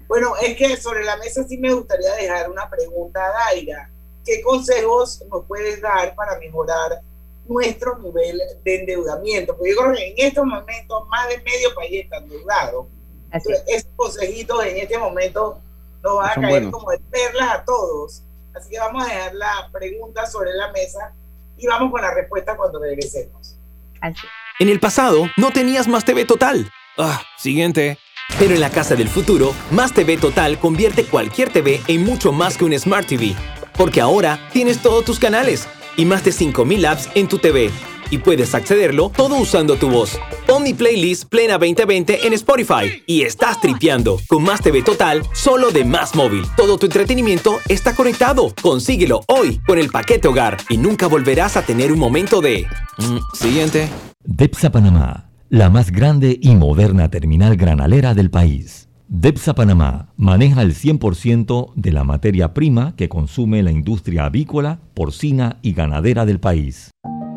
Bueno, 0.09 0.33
es 0.43 0.57
que 0.59 0.77
sobre 0.77 1.05
la 1.05 1.17
mesa 1.17 1.43
sí 1.45 1.57
me 1.57 1.73
gustaría 1.73 2.13
dejar 2.17 2.51
una 2.51 2.69
pregunta 2.69 3.21
a 3.25 3.47
Daira. 3.47 3.91
¿Qué 4.25 4.43
consejos 4.43 5.25
nos 5.31 5.47
puedes 5.47 5.81
dar 5.81 6.15
para 6.15 6.39
mejorar 6.39 7.01
nuestro 7.47 7.99
nivel 7.99 8.41
de 8.65 8.81
endeudamiento? 8.81 9.57
Porque 9.57 9.71
yo 9.71 9.81
creo 9.81 9.95
que 9.95 10.09
en 10.09 10.15
estos 10.17 10.45
momentos 10.45 11.09
más 11.09 11.29
de 11.29 11.39
medio 11.39 11.75
país 11.75 12.05
está 12.05 12.19
endeudado. 12.19 12.89
Entonces, 13.31 13.65
esos 13.67 13.91
consejitos 13.97 14.65
en 14.67 14.77
este 14.77 14.99
momento 14.99 15.61
nos 16.03 16.17
van 16.17 16.31
a 16.31 16.35
caer 16.35 16.49
buenos. 16.51 16.73
como 16.73 16.91
de 16.91 16.99
perlas 17.11 17.51
a 17.51 17.65
todos. 17.65 18.23
Así 18.55 18.71
que 18.71 18.79
vamos 18.79 19.03
a 19.03 19.07
dejar 19.07 19.35
la 19.35 19.71
pregunta 19.73 20.27
sobre 20.27 20.53
la 20.53 20.71
mesa 20.73 21.15
y 21.57 21.67
vamos 21.67 21.91
con 21.91 22.03
la 22.03 22.13
respuesta 22.13 22.57
cuando 22.57 22.79
regresemos. 22.81 23.57
Así. 24.01 24.27
En 24.59 24.69
el 24.69 24.81
pasado 24.81 25.29
no 25.37 25.51
tenías 25.51 25.89
más 25.89 26.05
TV 26.05 26.25
total. 26.25 26.71
Ah, 26.99 27.23
siguiente. 27.39 27.99
Pero 28.39 28.55
en 28.55 28.61
la 28.61 28.71
casa 28.71 28.95
del 28.95 29.09
futuro, 29.09 29.55
Más 29.71 29.93
TV 29.93 30.17
Total 30.17 30.59
convierte 30.59 31.05
cualquier 31.05 31.51
TV 31.51 31.81
en 31.89 32.05
mucho 32.05 32.33
más 32.33 32.57
que 32.57 32.65
un 32.65 32.79
Smart 32.79 33.07
TV. 33.07 33.35
Porque 33.77 34.01
ahora 34.01 34.39
tienes 34.53 34.81
todos 34.81 35.05
tus 35.05 35.19
canales 35.19 35.69
y 35.97 36.05
más 36.05 36.25
de 36.25 36.33
5000 36.33 36.87
apps 36.87 37.09
en 37.15 37.29
tu 37.29 37.39
TV. 37.39 37.71
Y 38.11 38.19
puedes 38.19 38.55
accederlo 38.55 39.11
todo 39.15 39.37
usando 39.37 39.77
tu 39.77 39.89
voz. 39.89 40.19
Pon 40.47 40.65
playlist 40.77 41.25
Plena 41.29 41.59
2020 41.59 42.27
en 42.27 42.33
Spotify 42.35 43.03
y 43.07 43.23
estás 43.23 43.61
tripeando 43.61 44.19
con 44.29 44.43
Más 44.43 44.61
TV 44.61 44.83
Total 44.83 45.23
solo 45.33 45.71
de 45.71 45.85
Más 45.85 46.15
Móvil. 46.15 46.45
Todo 46.57 46.77
tu 46.77 46.87
entretenimiento 46.87 47.59
está 47.69 47.95
conectado. 47.95 48.53
Consíguelo 48.61 49.23
hoy 49.29 49.61
con 49.67 49.79
el 49.79 49.89
paquete 49.89 50.29
hogar 50.29 50.59
y 50.69 50.77
nunca 50.77 51.07
volverás 51.07 51.57
a 51.57 51.63
tener 51.63 51.91
un 51.93 51.99
momento 51.99 52.41
de... 52.41 52.67
Mm, 52.99 53.19
siguiente. 53.35 53.89
Depsa 54.25 54.71
Panamá 54.71 55.33
la 55.53 55.69
más 55.69 55.91
grande 55.91 56.39
y 56.41 56.57
moderna 56.57 57.11
terminal 57.11 57.57
granalera 57.59 58.15
del 58.15 58.31
país. 58.31 58.89
Depsa 59.15 59.53
Panamá 59.53 60.09
maneja 60.17 60.63
el 60.63 60.75
100% 60.75 61.75
de 61.75 61.93
la 61.93 62.03
materia 62.03 62.55
prima 62.55 62.97
que 62.97 63.11
consume 63.11 63.63
la 63.63 63.71
industria 63.71 64.25
avícola, 64.25 64.81
porcina 64.95 65.59
y 65.61 65.75
ganadera 65.75 66.25
del 66.25 66.41
país. 66.41 66.93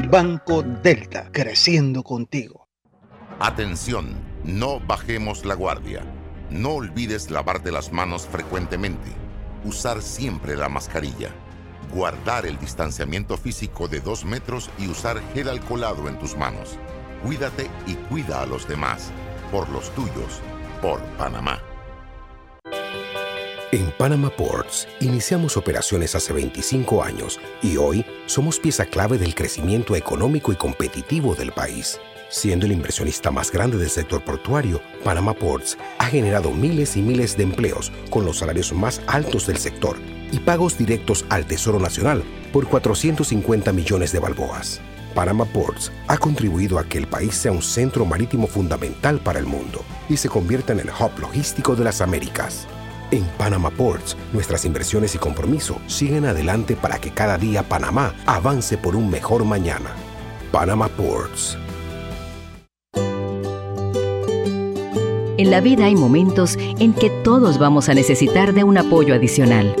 Banco 0.00 0.62
Delta, 0.62 1.30
creciendo 1.32 2.02
contigo. 2.02 2.66
Atención, 3.38 4.16
no 4.44 4.80
bajemos 4.80 5.44
la 5.44 5.54
guardia. 5.54 6.02
No 6.50 6.70
olvides 6.70 7.30
lavarte 7.30 7.70
las 7.70 7.92
manos 7.92 8.26
frecuentemente. 8.26 9.10
Usar 9.64 10.02
siempre 10.02 10.56
la 10.56 10.68
mascarilla. 10.68 11.30
Guardar 11.92 12.46
el 12.46 12.58
distanciamiento 12.58 13.36
físico 13.36 13.88
de 13.88 14.00
dos 14.00 14.24
metros 14.24 14.70
y 14.78 14.88
usar 14.88 15.20
gel 15.34 15.48
alcoholado 15.48 16.08
en 16.08 16.18
tus 16.18 16.36
manos. 16.36 16.78
Cuídate 17.22 17.70
y 17.86 17.94
cuida 17.94 18.42
a 18.42 18.46
los 18.46 18.66
demás. 18.66 19.10
Por 19.50 19.68
los 19.68 19.90
tuyos. 19.94 20.40
Por 20.80 21.00
Panamá. 21.18 21.60
En 23.76 23.90
Panama 23.90 24.30
Ports 24.30 24.88
iniciamos 25.00 25.58
operaciones 25.58 26.14
hace 26.14 26.32
25 26.32 27.04
años 27.04 27.38
y 27.62 27.76
hoy 27.76 28.06
somos 28.24 28.58
pieza 28.58 28.86
clave 28.86 29.18
del 29.18 29.34
crecimiento 29.34 29.94
económico 29.96 30.50
y 30.50 30.56
competitivo 30.56 31.34
del 31.34 31.52
país. 31.52 32.00
Siendo 32.30 32.64
el 32.64 32.72
inversionista 32.72 33.30
más 33.30 33.52
grande 33.52 33.76
del 33.76 33.90
sector 33.90 34.24
portuario, 34.24 34.80
Panama 35.04 35.34
Ports 35.34 35.76
ha 35.98 36.06
generado 36.06 36.52
miles 36.52 36.96
y 36.96 37.02
miles 37.02 37.36
de 37.36 37.42
empleos 37.42 37.92
con 38.08 38.24
los 38.24 38.38
salarios 38.38 38.72
más 38.72 39.02
altos 39.08 39.46
del 39.46 39.58
sector 39.58 39.98
y 40.32 40.38
pagos 40.38 40.78
directos 40.78 41.26
al 41.28 41.44
Tesoro 41.44 41.78
Nacional 41.78 42.24
por 42.54 42.66
450 42.68 43.72
millones 43.74 44.10
de 44.10 44.20
balboas. 44.20 44.80
Panama 45.14 45.44
Ports 45.44 45.92
ha 46.06 46.16
contribuido 46.16 46.78
a 46.78 46.84
que 46.84 46.96
el 46.96 47.08
país 47.08 47.34
sea 47.34 47.52
un 47.52 47.60
centro 47.60 48.06
marítimo 48.06 48.46
fundamental 48.46 49.18
para 49.18 49.38
el 49.38 49.44
mundo 49.44 49.84
y 50.08 50.16
se 50.16 50.30
convierta 50.30 50.72
en 50.72 50.80
el 50.80 50.88
hub 50.88 51.18
logístico 51.20 51.76
de 51.76 51.84
las 51.84 52.00
Américas. 52.00 52.66
En 53.12 53.24
Panama 53.38 53.70
Ports, 53.70 54.16
nuestras 54.32 54.64
inversiones 54.64 55.14
y 55.14 55.18
compromiso 55.18 55.78
siguen 55.86 56.24
adelante 56.24 56.74
para 56.74 56.98
que 56.98 57.12
cada 57.12 57.38
día 57.38 57.62
Panamá 57.62 58.14
avance 58.26 58.76
por 58.76 58.96
un 58.96 59.08
mejor 59.08 59.44
mañana. 59.44 59.90
Panama 60.50 60.88
Ports. 60.88 61.56
En 65.38 65.50
la 65.50 65.60
vida 65.60 65.84
hay 65.84 65.94
momentos 65.94 66.56
en 66.56 66.94
que 66.94 67.10
todos 67.22 67.58
vamos 67.58 67.88
a 67.88 67.94
necesitar 67.94 68.54
de 68.54 68.64
un 68.64 68.76
apoyo 68.76 69.14
adicional. 69.14 69.76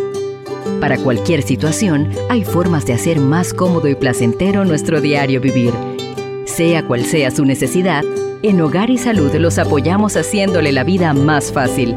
Para 0.80 0.96
cualquier 0.98 1.42
situación, 1.42 2.10
hay 2.28 2.44
formas 2.44 2.86
de 2.86 2.92
hacer 2.92 3.18
más 3.18 3.54
cómodo 3.54 3.88
y 3.88 3.96
placentero 3.96 4.64
nuestro 4.64 5.00
diario 5.00 5.40
vivir. 5.40 5.72
Sea 6.44 6.86
cual 6.86 7.04
sea 7.04 7.32
su 7.32 7.44
necesidad, 7.44 8.04
en 8.42 8.60
Hogar 8.60 8.90
y 8.90 8.98
Salud 8.98 9.34
los 9.34 9.58
apoyamos 9.58 10.16
haciéndole 10.16 10.70
la 10.70 10.84
vida 10.84 11.12
más 11.12 11.50
fácil 11.50 11.96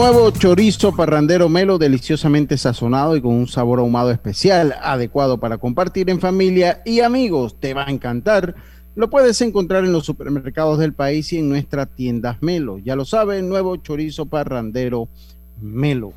Nuevo 0.00 0.30
chorizo 0.30 0.96
parrandero 0.96 1.50
melo 1.50 1.76
deliciosamente 1.76 2.56
sazonado 2.56 3.16
y 3.16 3.20
con 3.20 3.34
un 3.34 3.46
sabor 3.46 3.80
ahumado 3.80 4.10
especial, 4.10 4.74
adecuado 4.80 5.38
para 5.38 5.58
compartir 5.58 6.08
en 6.08 6.20
familia 6.20 6.80
y 6.86 7.00
amigos. 7.00 7.60
Te 7.60 7.74
va 7.74 7.86
a 7.86 7.90
encantar. 7.90 8.54
Lo 8.94 9.10
puedes 9.10 9.38
encontrar 9.42 9.84
en 9.84 9.92
los 9.92 10.06
supermercados 10.06 10.78
del 10.78 10.94
país 10.94 11.30
y 11.34 11.38
en 11.40 11.50
nuestras 11.50 11.94
tiendas 11.94 12.38
Melo. 12.40 12.78
Ya 12.78 12.96
lo 12.96 13.04
saben, 13.04 13.50
nuevo 13.50 13.76
chorizo 13.76 14.24
parrandero 14.24 15.10
Melo. 15.60 16.14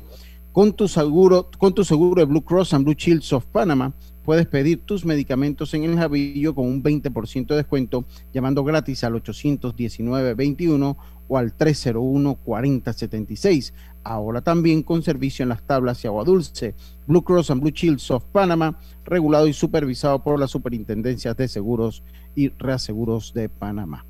Con 0.52 0.72
tu 0.72 0.88
seguro, 0.88 1.50
con 1.58 1.74
tu 1.74 1.84
seguro 1.84 2.22
de 2.22 2.26
Blue 2.26 2.42
Cross 2.42 2.72
and 2.72 2.86
Blue 2.86 2.94
Shields 2.96 3.34
of 3.34 3.44
Panama, 3.44 3.92
puedes 4.24 4.46
pedir 4.46 4.80
tus 4.80 5.04
medicamentos 5.04 5.74
en 5.74 5.84
el 5.84 5.98
Javillo 5.98 6.54
con 6.54 6.64
un 6.66 6.82
20% 6.82 7.48
de 7.48 7.56
descuento 7.56 8.06
llamando 8.32 8.64
gratis 8.64 9.04
al 9.04 9.12
819-21 9.22 10.96
o 11.28 11.38
al 11.38 11.56
301-4076. 11.56 13.72
Ahora 14.02 14.42
también 14.42 14.82
con 14.82 15.02
servicio 15.02 15.42
en 15.42 15.48
las 15.48 15.62
tablas 15.62 16.04
y 16.04 16.06
agua 16.06 16.24
dulce. 16.24 16.74
Blue 17.06 17.22
Cross 17.22 17.50
and 17.50 17.62
Blue 17.62 17.70
Shields 17.70 18.10
of 18.10 18.24
Panama, 18.24 18.78
regulado 19.04 19.46
y 19.46 19.52
supervisado 19.52 20.22
por 20.22 20.38
las 20.38 20.50
superintendencias 20.50 21.36
de 21.36 21.48
seguros 21.48 22.02
y 22.34 22.48
reaseguros 22.50 23.32
de 23.32 23.48
Panamá. 23.48 24.04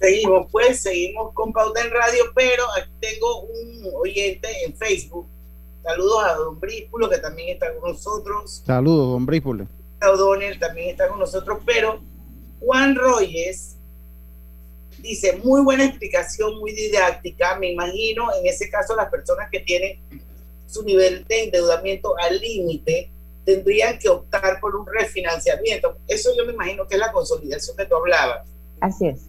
Seguimos, 0.00 0.48
pues, 0.50 0.82
seguimos 0.82 1.32
con 1.32 1.52
Pauta 1.52 1.80
en 1.80 1.90
Radio, 1.90 2.24
pero 2.34 2.64
aquí 2.78 2.90
tengo 3.00 3.42
un 3.42 3.88
oyente 3.94 4.48
en 4.66 4.74
Facebook. 4.74 5.26
Saludos 5.82 6.24
a 6.24 6.34
Don 6.34 6.60
Bríspulo, 6.60 7.08
que 7.08 7.18
también 7.18 7.50
está 7.50 7.74
con 7.74 7.92
nosotros. 7.92 8.62
Saludos, 8.66 9.10
don 9.10 9.26
Brípole. 9.26 9.68
O'Donnell 10.02 10.58
también 10.58 10.90
está 10.90 11.08
con 11.08 11.18
nosotros, 11.18 11.60
pero 11.64 12.00
Juan 12.60 12.94
Royes 12.94 13.73
dice, 15.04 15.36
muy 15.36 15.62
buena 15.62 15.84
explicación, 15.84 16.58
muy 16.58 16.72
didáctica. 16.72 17.56
Me 17.58 17.70
imagino 17.72 18.34
en 18.34 18.46
ese 18.46 18.68
caso 18.70 18.96
las 18.96 19.10
personas 19.10 19.48
que 19.50 19.60
tienen 19.60 20.00
su 20.66 20.82
nivel 20.82 21.24
de 21.28 21.44
endeudamiento 21.44 22.16
al 22.18 22.40
límite 22.40 23.10
tendrían 23.44 23.98
que 23.98 24.08
optar 24.08 24.58
por 24.60 24.74
un 24.74 24.86
refinanciamiento. 24.86 25.98
Eso 26.08 26.30
yo 26.36 26.46
me 26.46 26.52
imagino 26.52 26.88
que 26.88 26.94
es 26.94 27.00
la 27.00 27.12
consolidación 27.12 27.76
que 27.76 27.84
tú 27.84 27.96
hablabas. 27.96 28.48
Así 28.80 29.06
es. 29.06 29.26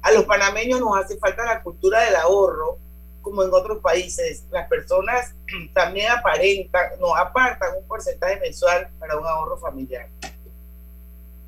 A 0.00 0.12
los 0.12 0.24
panameños 0.24 0.80
nos 0.80 0.96
hace 0.96 1.18
falta 1.18 1.44
la 1.44 1.62
cultura 1.62 2.00
del 2.04 2.14
ahorro, 2.14 2.78
como 3.20 3.42
en 3.42 3.52
otros 3.52 3.78
países. 3.78 4.44
Las 4.50 4.68
personas 4.68 5.34
también 5.74 6.10
aparentan, 6.12 6.98
nos 7.00 7.18
apartan 7.18 7.76
un 7.76 7.86
porcentaje 7.86 8.38
mensual 8.40 8.88
para 9.00 9.18
un 9.18 9.26
ahorro 9.26 9.58
familiar. 9.58 10.08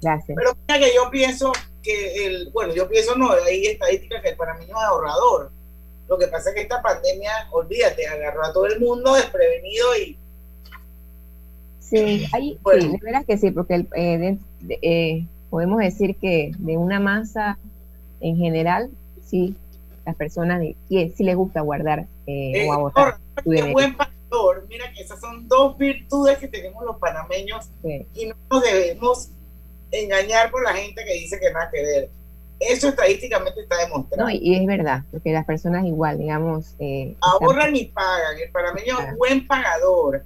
Gracias. 0.03 0.37
Pero 0.37 0.57
mira 0.67 0.81
que 0.81 0.95
yo 0.95 1.09
pienso 1.11 1.53
que 1.83 2.27
el, 2.27 2.51
bueno, 2.53 2.75
yo 2.75 2.89
pienso 2.89 3.15
no, 3.17 3.31
hay 3.33 3.67
estadísticas 3.67 4.23
que 4.23 4.31
el 4.31 4.37
panameño 4.37 4.77
es 4.77 4.85
ahorrador. 4.85 5.51
Lo 6.09 6.19
que 6.19 6.27
pasa 6.27 6.51
es 6.51 6.57
que 6.57 6.63
esta 6.63 6.83
pandemia, 6.83 7.31
olvídate, 7.53 8.07
agarró 8.07 8.45
a 8.45 8.53
todo 8.53 8.67
el 8.67 8.81
mundo 8.81 9.15
desprevenido 9.15 9.97
y 9.97 10.17
Sí, 11.81 12.25
hay, 12.33 12.59
Bueno. 12.63 12.83
sí, 12.83 12.89
de 12.93 12.99
veras 13.03 13.25
que 13.27 13.37
sí, 13.37 13.51
porque 13.51 13.75
el, 13.75 13.89
eh, 13.97 14.19
de- 14.19 14.39
de- 14.61 14.79
eh, 14.83 15.27
podemos 15.51 15.79
decir 15.81 16.17
que 16.17 16.53
de 16.59 16.77
una 16.77 17.01
masa 17.01 17.59
en 18.21 18.37
general, 18.37 18.91
sí, 19.27 19.57
las 20.07 20.15
personas 20.15 20.61
de- 20.61 20.77
sí, 20.89 21.13
les 21.25 21.37
gusta 21.37 21.61
guardar 21.63 22.07
eh, 22.27 22.53
Eh, 22.65 22.69
o 22.69 22.73
ahorrar 22.73 23.17
dinero. 23.45 23.73
buen 23.73 23.97
pagador. 23.97 24.67
Mira 24.69 24.93
que 24.93 25.03
esas 25.03 25.19
son 25.21 25.49
dos 25.49 25.77
virtudes 25.79 26.39
que 26.39 26.47
tenemos 26.47 26.85
los 26.85 26.97
panameños 26.99 27.69
Sí. 27.83 28.07
y 28.15 28.27
no 28.27 28.35
nos 28.51 28.63
debemos 28.63 29.31
engañar 29.91 30.51
por 30.51 30.63
la 30.63 30.73
gente 30.75 31.05
que 31.05 31.15
dice 31.15 31.39
que 31.41 31.51
nada 31.53 31.71
que 31.73 31.83
ver. 31.83 32.11
Eso 32.61 32.89
estadísticamente 32.89 33.61
está 33.63 33.79
demostrado. 33.79 34.25
No, 34.29 34.31
y, 34.31 34.55
es 34.55 34.67
verdad, 34.67 35.05
porque 35.11 35.33
las 35.33 35.47
personas 35.47 35.87
igual, 35.87 36.19
digamos, 36.19 36.75
eh, 36.79 37.15
Ahorran 37.21 37.75
y 37.75 37.87
pagan. 37.87 38.39
El 38.39 38.51
panameño 38.51 39.01
es 39.01 39.17
buen 39.17 39.47
pagador. 39.47 40.25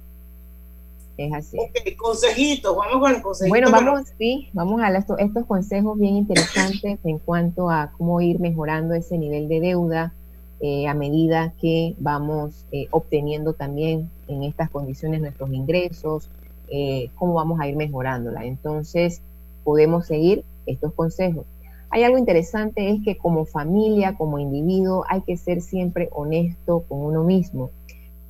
es 1.17 1.33
así. 1.33 1.57
Ok, 1.57 1.95
consejitos. 1.95 2.75
Vamos 2.75 2.99
con 2.99 3.13
los 3.13 3.21
consejitos. 3.21 3.49
Bueno, 3.49 3.71
vamos, 3.71 4.01
sí, 4.17 4.49
vamos 4.51 4.81
a 4.81 4.89
esto- 4.97 5.17
estos 5.17 5.45
consejos 5.45 5.97
bien 5.97 6.17
interesantes 6.17 6.99
en 7.05 7.19
cuanto 7.19 7.69
a 7.69 7.91
cómo 7.97 8.19
ir 8.19 8.41
mejorando 8.41 8.93
ese 8.95 9.17
nivel 9.17 9.47
de 9.47 9.61
deuda 9.61 10.13
eh, 10.59 10.87
a 10.87 10.93
medida 10.93 11.53
que 11.61 11.95
vamos 11.99 12.65
eh, 12.73 12.87
obteniendo 12.91 13.53
también 13.53 14.09
en 14.27 14.43
estas 14.43 14.69
condiciones 14.69 15.21
nuestros 15.21 15.51
ingresos, 15.53 16.29
eh, 16.69 17.09
cómo 17.15 17.33
vamos 17.33 17.59
a 17.61 17.67
ir 17.67 17.75
mejorándola. 17.77 18.43
Entonces, 18.45 19.21
podemos 19.65 20.05
seguir 20.05 20.45
estos 20.65 20.93
consejos. 20.93 21.45
Hay 21.89 22.03
algo 22.03 22.17
interesante, 22.17 22.89
es 22.89 23.03
que 23.03 23.17
como 23.17 23.45
familia, 23.45 24.15
como 24.17 24.39
individuo, 24.39 25.03
hay 25.09 25.21
que 25.21 25.35
ser 25.35 25.61
siempre 25.61 26.09
honesto 26.11 26.83
con 26.87 26.99
uno 26.99 27.23
mismo. 27.23 27.71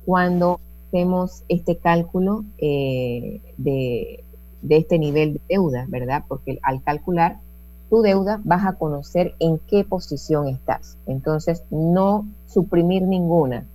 Cuando 0.04 0.60
hacemos 0.88 1.44
este 1.48 1.76
cálculo 1.76 2.44
eh, 2.58 3.40
de, 3.56 4.24
de 4.62 4.76
este 4.76 4.98
nivel 4.98 5.34
de 5.34 5.40
deuda, 5.48 5.86
¿verdad? 5.88 6.24
Porque 6.26 6.58
al 6.62 6.82
calcular 6.82 7.38
tu 7.90 8.02
deuda 8.02 8.40
vas 8.44 8.66
a 8.66 8.74
conocer 8.74 9.34
en 9.38 9.58
qué 9.58 9.84
posición 9.84 10.48
estás. 10.48 10.96
Entonces, 11.06 11.62
no 11.70 12.26
suprimir 12.46 13.02
ninguna. 13.02 13.66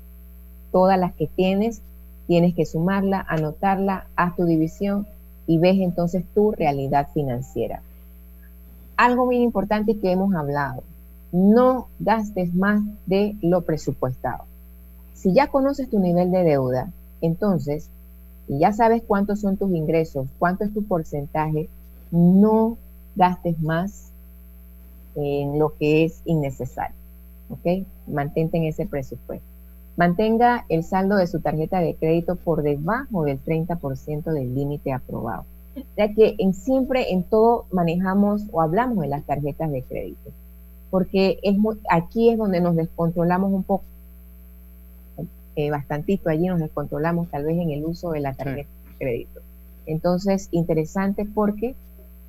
Todas 0.71 0.99
las 0.99 1.13
que 1.13 1.27
tienes, 1.27 1.81
tienes 2.27 2.55
que 2.55 2.65
sumarla, 2.65 3.25
anotarla, 3.27 4.07
haz 4.15 4.35
tu 4.35 4.45
división 4.45 5.07
y 5.51 5.57
ves 5.57 5.79
entonces 5.81 6.23
tu 6.33 6.51
realidad 6.53 7.09
financiera. 7.13 7.81
Algo 8.95 9.25
muy 9.25 9.35
importante 9.39 9.97
que 9.97 10.09
hemos 10.09 10.33
hablado, 10.33 10.81
no 11.33 11.89
gastes 11.99 12.53
más 12.53 12.81
de 13.05 13.35
lo 13.41 13.63
presupuestado. 13.63 14.45
Si 15.13 15.33
ya 15.33 15.47
conoces 15.47 15.89
tu 15.89 15.99
nivel 15.99 16.31
de 16.31 16.45
deuda, 16.45 16.89
entonces, 17.19 17.89
y 18.47 18.59
ya 18.59 18.71
sabes 18.71 19.03
cuántos 19.05 19.41
son 19.41 19.57
tus 19.57 19.73
ingresos, 19.73 20.25
cuánto 20.39 20.63
es 20.63 20.73
tu 20.73 20.83
porcentaje, 20.85 21.67
no 22.11 22.77
gastes 23.17 23.61
más 23.61 24.09
en 25.15 25.59
lo 25.59 25.75
que 25.75 26.05
es 26.05 26.21
innecesario. 26.23 26.95
¿Ok? 27.49 27.85
Mantente 28.07 28.55
en 28.55 28.63
ese 28.63 28.85
presupuesto. 28.85 29.50
Mantenga 29.97 30.65
el 30.69 30.83
saldo 30.83 31.17
de 31.17 31.27
su 31.27 31.41
tarjeta 31.41 31.79
de 31.79 31.95
crédito 31.95 32.35
por 32.35 32.63
debajo 32.63 33.23
del 33.23 33.43
30% 33.43 34.31
del 34.31 34.55
límite 34.55 34.93
aprobado. 34.93 35.45
Ya 35.97 36.13
que 36.13 36.35
en 36.37 36.53
siempre 36.53 37.11
en 37.11 37.23
todo 37.23 37.65
manejamos 37.71 38.43
o 38.51 38.61
hablamos 38.61 38.99
de 38.99 39.07
las 39.07 39.23
tarjetas 39.23 39.71
de 39.71 39.83
crédito, 39.83 40.31
porque 40.89 41.39
es 41.43 41.57
muy, 41.57 41.77
aquí 41.89 42.29
es 42.29 42.37
donde 42.37 42.59
nos 42.59 42.75
descontrolamos 42.75 43.53
un 43.53 43.63
poco, 43.63 43.83
eh, 45.55 45.69
bastantito 45.69 46.29
allí 46.29 46.47
nos 46.47 46.59
descontrolamos 46.59 47.29
tal 47.29 47.45
vez 47.45 47.57
en 47.57 47.71
el 47.71 47.85
uso 47.85 48.11
de 48.11 48.19
la 48.19 48.33
tarjeta 48.33 48.69
de 48.89 48.97
crédito. 48.97 49.41
Entonces, 49.85 50.49
interesante 50.51 51.25
porque, 51.25 51.75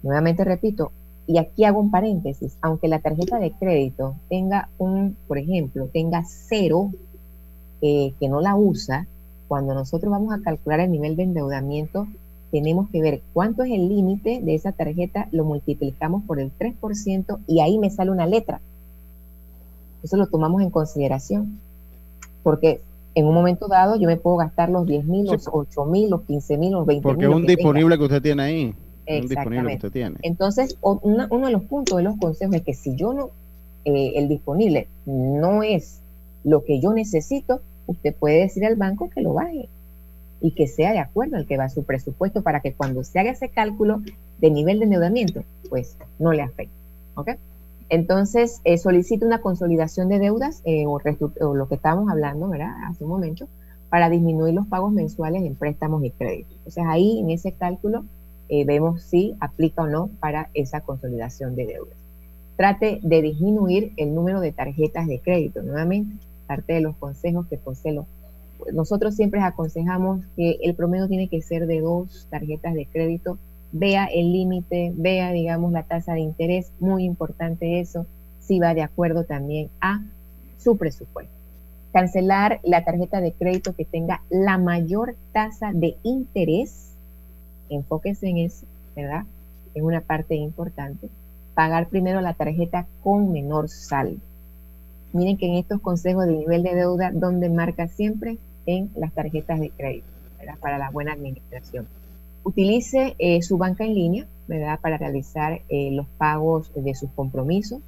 nuevamente 0.03 0.45
repito, 0.45 0.93
y 1.27 1.39
aquí 1.39 1.65
hago 1.65 1.81
un 1.81 1.91
paréntesis, 1.91 2.57
aunque 2.61 2.89
la 2.89 3.01
tarjeta 3.01 3.39
de 3.39 3.53
crédito 3.53 4.17
tenga 4.29 4.69
un, 4.79 5.17
por 5.29 5.39
ejemplo, 5.39 5.89
tenga 5.93 6.25
cero 6.27 6.91
eh, 7.83 8.15
que 8.19 8.29
no 8.29 8.41
la 8.41 8.57
usa, 8.57 9.07
cuando 9.49 9.75
nosotros 9.75 10.11
vamos 10.11 10.33
a 10.33 10.41
calcular 10.41 10.81
el 10.81 10.91
nivel 10.91 11.17
de 11.17 11.25
endeudamiento, 11.25 12.07
tenemos 12.51 12.89
que 12.91 13.01
ver 13.03 13.23
cuánto 13.33 13.63
es 13.65 13.73
el 13.73 13.89
límite 13.89 14.41
de 14.43 14.55
esa 14.55 14.73
tarjeta, 14.73 15.29
lo 15.33 15.45
multiplicamos 15.45 16.23
por 16.25 16.39
el 16.41 16.51
3% 16.59 17.39
y 17.47 17.61
ahí 17.61 17.79
me 17.79 17.91
sale 17.91 18.11
una 18.11 18.27
letra. 18.27 18.61
Eso 20.03 20.17
lo 20.17 20.27
tomamos 20.27 20.63
en 20.63 20.71
consideración. 20.71 21.59
Porque 22.43 22.81
en 23.15 23.27
un 23.27 23.35
momento 23.35 23.69
dado 23.69 23.97
yo 23.97 24.07
me 24.09 24.17
puedo 24.17 24.37
gastar 24.37 24.69
los 24.69 24.87
10 24.87 25.05
mil, 25.05 25.27
los 25.27 25.49
8 25.51 25.85
mil, 25.87 26.11
los 26.11 26.23
15 26.23 26.59
mil, 26.59 26.73
los 26.73 26.87
20 26.87 27.07
mil. 27.07 27.15
Porque 27.15 27.25
es 27.27 27.31
un 27.35 27.47
disponible 27.47 27.97
que 27.99 28.05
usted 28.05 28.23
tiene 28.23 28.43
ahí. 28.43 28.65
Un 28.65 28.73
disponible 28.73 29.07
que 29.07 29.17
Exactamente. 29.35 29.75
usted 29.87 29.93
tiene. 29.93 30.17
Entonces, 30.23 30.77
una- 30.81 31.29
uno 31.31 31.47
de 31.47 31.53
los 31.53 31.63
puntos 31.63 31.97
de 31.97 32.03
los 32.05 32.17
consejos 32.19 32.55
es 32.57 32.63
que 32.63 32.75
si 32.75 32.97
yo 32.97 33.13
no, 33.13 33.31
eh, 33.85 34.13
el 34.17 34.29
disponible 34.29 34.89
no 35.07 35.63
es 35.63 36.01
lo 36.45 36.65
que 36.65 36.81
yo 36.81 36.93
necesito, 36.93 37.61
usted 37.87 38.15
puede 38.15 38.41
decir 38.41 38.65
al 38.65 38.77
banco 38.77 39.11
que 39.11 39.23
lo 39.23 39.35
baje 39.35 39.69
y 40.41 40.53
que 40.53 40.67
sea 40.67 40.93
de 40.93 40.99
acuerdo 40.99 41.37
al 41.37 41.47
que 41.47 41.57
va 41.57 41.69
su 41.69 41.85
presupuesto 41.85 42.43
para 42.43 42.61
que 42.61 42.75
cuando 42.75 43.05
se 43.05 43.19
haga 43.19 43.31
ese 43.31 43.49
cálculo 43.49 44.03
de 44.39 44.51
nivel 44.51 44.81
de 44.81 44.87
endeudamiento, 44.87 45.45
pues 45.71 45.97
no 46.19 46.33
le 46.33 46.43
afecte. 46.43 46.75
¿ok? 47.15 47.31
Entonces, 47.89 48.61
eh, 48.65 48.79
solicita 48.79 49.27
una 49.27 49.41
consolidación 49.41 50.09
de 50.09 50.19
deudas 50.19 50.63
eh, 50.65 50.87
o, 50.87 50.99
lo 51.55 51.69
que 51.69 51.75
estábamos 51.75 52.11
hablando, 52.11 52.49
¿verdad? 52.49 52.73
Hace 52.87 53.05
un 53.05 53.11
momento, 53.11 53.49
para 53.91 54.09
disminuir 54.09 54.55
los 54.55 54.67
pagos 54.67 54.93
mensuales 54.93 55.43
en 55.43 55.55
préstamos 55.55 56.03
y 56.03 56.11
créditos. 56.11 56.57
Entonces, 56.57 56.85
ahí 56.89 57.21
en 57.21 57.31
ese 57.31 57.53
cálculo 57.53 58.05
eh, 58.49 58.65
vemos 58.65 59.03
si 59.03 59.37
aplica 59.41 59.83
o 59.83 59.87
no 59.87 60.09
para 60.21 60.49
esa 60.55 60.81
consolidación 60.81 61.55
de 61.55 61.67
deudas. 61.67 61.99
Trate 62.57 62.99
de 63.03 63.23
disminuir 63.23 63.93
el 63.97 64.15
número 64.15 64.41
de 64.41 64.53
tarjetas 64.53 65.07
de 65.07 65.21
crédito. 65.21 65.63
Nuevamente, 65.63 66.17
parte 66.53 66.75
de 66.75 66.81
los 66.81 66.97
consejos 66.97 67.47
que 67.49 67.57
Poselo. 67.57 68.07
Nosotros 68.73 69.15
siempre 69.17 69.41
aconsejamos 69.41 70.21
que 70.37 70.59
el 70.63 70.75
promedio 70.75 71.09
tiene 71.09 71.29
que 71.29 71.41
ser 71.41 71.67
de 71.67 71.81
dos 71.81 72.27
tarjetas 72.31 72.75
de 72.75 72.87
crédito. 72.87 73.39
Vea 73.73 74.05
el 74.05 74.33
límite, 74.33 74.93
vea, 74.95 75.33
digamos, 75.33 75.73
la 75.73 75.83
tasa 75.83 76.13
de 76.13 76.21
interés. 76.21 76.71
Muy 76.79 77.05
importante 77.05 77.81
eso. 77.81 78.07
Si 78.41 78.61
va 78.61 78.75
de 78.75 78.83
acuerdo 78.83 79.25
también 79.25 79.71
a 79.81 80.03
su 80.59 80.77
presupuesto. 80.77 81.33
Cancelar 81.93 82.61
la 82.63 82.85
tarjeta 82.85 83.21
de 83.21 83.33
crédito 83.33 83.75
que 83.75 83.85
tenga 83.85 84.23
la 84.31 84.59
mayor 84.59 85.17
tasa 85.33 85.73
de 85.73 85.97
interés 86.03 86.93
enfóquese 87.75 88.29
en 88.29 88.39
eso, 88.39 88.67
¿verdad? 88.95 89.25
Es 89.75 89.83
una 89.83 90.01
parte 90.01 90.35
importante. 90.35 91.09
Pagar 91.55 91.89
primero 91.89 92.21
la 92.21 92.35
tarjeta 92.35 92.87
con 93.03 93.33
menor 93.33 93.69
saldo. 93.69 94.21
Miren 95.13 95.37
que 95.37 95.47
en 95.47 95.55
estos 95.55 95.81
consejos 95.81 96.27
de 96.27 96.33
nivel 96.33 96.63
de 96.63 96.75
deuda, 96.75 97.11
donde 97.13 97.49
marca 97.51 97.89
siempre 97.89 98.39
en 98.67 98.91
las 98.97 99.13
tarjetas 99.13 99.61
de 99.61 99.71
crédito, 99.71 100.07
¿verdad? 100.39 100.59
Para 100.61 100.79
la 100.79 100.91
buena 100.91 101.13
administración. 101.13 101.87
Utilice 102.45 103.15
eh, 103.19 103.43
su 103.43 103.59
banca 103.59 103.85
en 103.85 103.95
línea, 103.95 104.27
¿verdad? 104.49 104.81
Para 104.81 104.99
realizar 104.99 105.61
eh, 105.69 105.91
los 105.93 106.07
pagos 106.19 106.73
de 106.75 106.95
sus 106.95 107.11
compromisos 107.11 107.81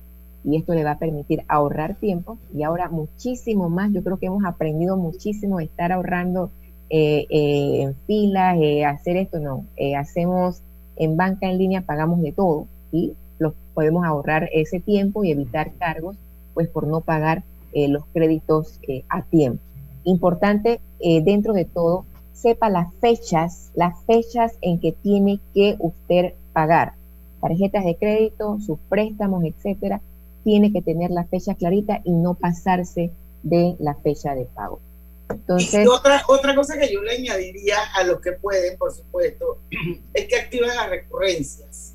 y 0.45 0.57
esto 0.57 0.75
le 0.75 0.85
va 0.85 0.93
a 0.93 0.99
permitir 0.99 1.43
ahorrar 1.49 1.97
tiempo 1.97 2.39
y 2.55 2.63
ahora 2.63 2.89
muchísimo 2.89 3.71
más. 3.71 3.93
Yo 3.93 4.05
creo 4.05 4.19
que 4.19 4.27
hemos 4.27 4.45
aprendido 4.45 4.97
muchísimo 4.97 5.59
de 5.59 5.65
estar 5.65 5.91
ahorrando 5.91 6.51
eh, 6.91 7.27
eh, 7.31 7.83
en 7.83 7.95
filas, 8.07 8.59
eh, 8.61 8.85
hacer 8.85 9.17
esto, 9.17 9.41
no. 9.41 9.65
Eh, 9.77 9.97
hacemos 9.97 10.63
en 10.97 11.17
banca 11.17 11.49
en 11.49 11.59
línea, 11.59 11.81
pagamos 11.81 12.21
de 12.21 12.33
todo 12.33 12.69
y 12.93 13.15
los 13.39 13.55
podemos 13.73 14.05
ahorrar 14.05 14.49
ese 14.53 14.81
tiempo 14.81 15.25
y 15.25 15.31
evitar 15.31 15.73
cargos, 15.79 16.17
pues 16.55 16.69
por 16.69 16.87
no 16.87 17.01
pagar 17.01 17.43
eh, 17.73 17.89
los 17.89 18.05
créditos 18.13 18.79
eh, 18.89 19.05
a 19.09 19.23
tiempo. 19.23 19.63
Importante, 20.05 20.81
eh, 21.01 21.23
dentro 21.23 21.53
de 21.53 21.65
todo, 21.65 22.07
sepa 22.33 22.71
las 22.71 22.95
fechas, 23.01 23.71
las 23.75 23.99
fechas 24.05 24.53
en 24.61 24.79
que 24.79 24.93
tiene 24.93 25.41
que 25.55 25.77
usted 25.79 26.35
pagar. 26.53 26.95
Tarjetas 27.41 27.85
de 27.85 27.97
crédito, 27.97 28.59
sus 28.61 28.79
préstamos, 28.89 29.45
etcétera, 29.45 30.01
tiene 30.45 30.73
que 30.73 30.83
tener 30.83 31.11
la 31.11 31.25
fecha 31.25 31.55
clarita 31.55 32.01
y 32.05 32.13
no 32.13 32.35
pasarse 32.35 33.11
de 33.43 33.77
la 33.79 33.95
fecha 33.95 34.35
de 34.35 34.45
pago. 34.45 34.81
Entonces, 35.31 35.85
y 35.85 35.89
otra, 35.89 36.23
otra 36.29 36.55
cosa 36.55 36.79
que 36.79 36.93
yo 36.93 37.03
le 37.03 37.13
añadiría 37.13 37.77
a 37.95 38.05
los 38.05 38.21
que 38.21 38.33
pueden, 38.33 38.77
por 38.77 38.93
supuesto, 38.93 39.59
es 40.15 40.27
que 40.27 40.37
activen 40.37 40.69
las 40.69 40.91
recurrencias. 40.91 41.95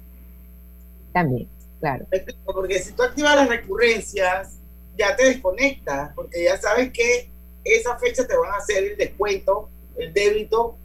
También, 1.14 1.48
claro. 1.80 2.06
Porque 2.46 2.80
si 2.80 2.94
tú 2.94 3.04
activas 3.04 3.36
las 3.36 3.50
recurrencias, 3.50 4.60
ya 4.98 5.16
te 5.16 5.26
desconectas, 5.26 6.14
porque 6.14 6.44
ya 6.44 6.58
sabes 6.58 6.92
que 6.92 7.32
esa 7.64 7.98
fecha 7.98 8.28
te 8.28 8.36
van 8.36 8.52
a 8.52 8.58
hacer 8.58 8.84
el 8.84 8.98
descuento, 8.98 9.70
el 9.98 10.14
débito 10.14 10.78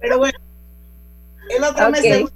Pero 0.01 0.19
bueno, 0.19 0.30
el 1.57 1.65
otro 1.65 1.91
mes 1.91 2.01
Ok. 2.25 2.33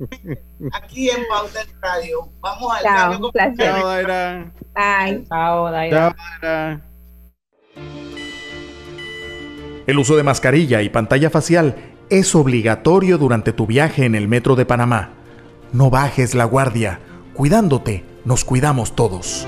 aquí 0.73 1.11
en 1.11 1.23
Pauta 1.29 1.61
en 1.63 1.81
Radio. 1.81 2.29
Vamos 2.41 2.73
al 2.77 2.83
Chao, 2.83 2.97
cambio 3.11 3.27
un 3.27 3.33
placer. 3.33 3.53
comercial. 3.53 3.75
Chao, 3.81 3.89
Daira. 3.89 4.53
Bye. 4.75 5.25
Chao, 5.29 5.29
Chao, 5.29 5.71
Daira. 5.71 6.81
El 9.87 9.99
uso 9.99 10.17
de 10.17 10.23
mascarilla 10.23 10.83
y 10.83 10.89
pantalla 10.89 11.31
facial 11.31 11.77
es 12.11 12.35
obligatorio 12.35 13.19
durante 13.19 13.53
tu 13.53 13.67
viaje 13.67 14.05
en 14.07 14.15
el 14.15 14.29
metro 14.29 14.57
de 14.57 14.65
Panamá. 14.67 15.11
No 15.73 15.91
bajes 15.91 16.35
la 16.35 16.45
guardia. 16.45 17.01
Cuidándote, 17.35 18.05
nos 18.25 18.45
cuidamos 18.45 18.95
todos. 18.95 19.47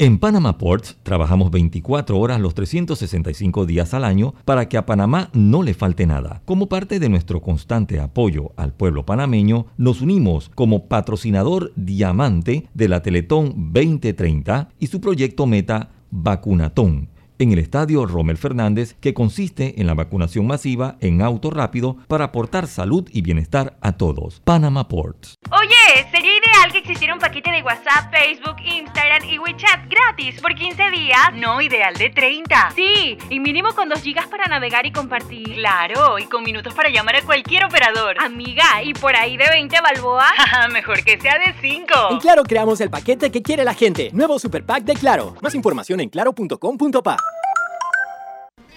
En 0.00 0.20
Panama 0.20 0.58
Ports 0.58 0.96
trabajamos 1.02 1.50
24 1.50 2.16
horas 2.20 2.40
los 2.40 2.54
365 2.54 3.66
días 3.66 3.94
al 3.94 4.04
año 4.04 4.32
para 4.44 4.68
que 4.68 4.76
a 4.76 4.86
Panamá 4.86 5.28
no 5.32 5.64
le 5.64 5.74
falte 5.74 6.06
nada. 6.06 6.40
Como 6.44 6.68
parte 6.68 7.00
de 7.00 7.08
nuestro 7.08 7.42
constante 7.42 7.98
apoyo 7.98 8.52
al 8.54 8.72
pueblo 8.72 9.04
panameño, 9.04 9.66
nos 9.76 10.00
unimos 10.00 10.52
como 10.54 10.86
patrocinador 10.86 11.72
diamante 11.74 12.68
de 12.74 12.88
la 12.88 13.02
Teletón 13.02 13.72
2030 13.72 14.68
y 14.78 14.86
su 14.86 15.00
proyecto 15.00 15.46
Meta 15.46 15.90
Vacunatón 16.12 17.08
en 17.38 17.52
el 17.52 17.58
estadio 17.58 18.06
Rommel 18.06 18.36
Fernández, 18.36 18.96
que 19.00 19.14
consiste 19.14 19.80
en 19.80 19.86
la 19.86 19.94
vacunación 19.94 20.46
masiva 20.46 20.96
en 21.00 21.22
auto 21.22 21.50
rápido 21.50 21.96
para 22.08 22.26
aportar 22.26 22.66
salud 22.66 23.08
y 23.12 23.22
bienestar 23.22 23.76
a 23.80 23.92
todos. 23.92 24.40
Panama 24.40 24.88
Ports. 24.88 25.34
Oye, 25.50 26.06
sería 26.10 26.32
ideal 26.32 26.72
que 26.72 26.78
existiera 26.78 27.14
un 27.14 27.20
paquete 27.20 27.50
de 27.50 27.62
WhatsApp, 27.62 28.12
Facebook, 28.12 28.56
Instagram 28.64 29.24
y 29.28 29.38
WeChat 29.38 29.88
gratis 29.88 30.40
por 30.40 30.54
15 30.54 30.90
días. 30.90 31.18
No, 31.34 31.60
ideal 31.60 31.94
de 31.94 32.10
30. 32.10 32.72
Sí, 32.74 33.18
y 33.30 33.40
mínimo 33.40 33.70
con 33.74 33.88
2 33.88 34.00
gigas 34.00 34.26
para 34.26 34.46
navegar 34.46 34.86
y 34.86 34.92
compartir. 34.92 35.54
Claro, 35.54 36.18
y 36.18 36.24
con 36.24 36.42
minutos 36.42 36.74
para 36.74 36.90
llamar 36.90 37.16
a 37.16 37.22
cualquier 37.22 37.64
operador. 37.64 38.16
Amiga, 38.20 38.82
y 38.82 38.94
por 38.94 39.16
ahí 39.16 39.36
de 39.36 39.48
20 39.48 39.76
balboa. 39.80 40.26
Mejor 40.72 41.02
que 41.04 41.20
sea 41.20 41.38
de 41.38 41.54
5. 41.60 41.94
En 42.10 42.18
Claro 42.18 42.42
creamos 42.44 42.80
el 42.80 42.90
paquete 42.90 43.30
que 43.30 43.42
quiere 43.42 43.64
la 43.64 43.74
gente. 43.74 44.10
Nuevo 44.12 44.38
Super 44.38 44.64
Pack 44.64 44.84
de 44.84 44.94
Claro. 44.94 45.34
Más 45.40 45.54
información 45.54 46.00
en 46.00 46.08
claro.com.pa. 46.08 47.16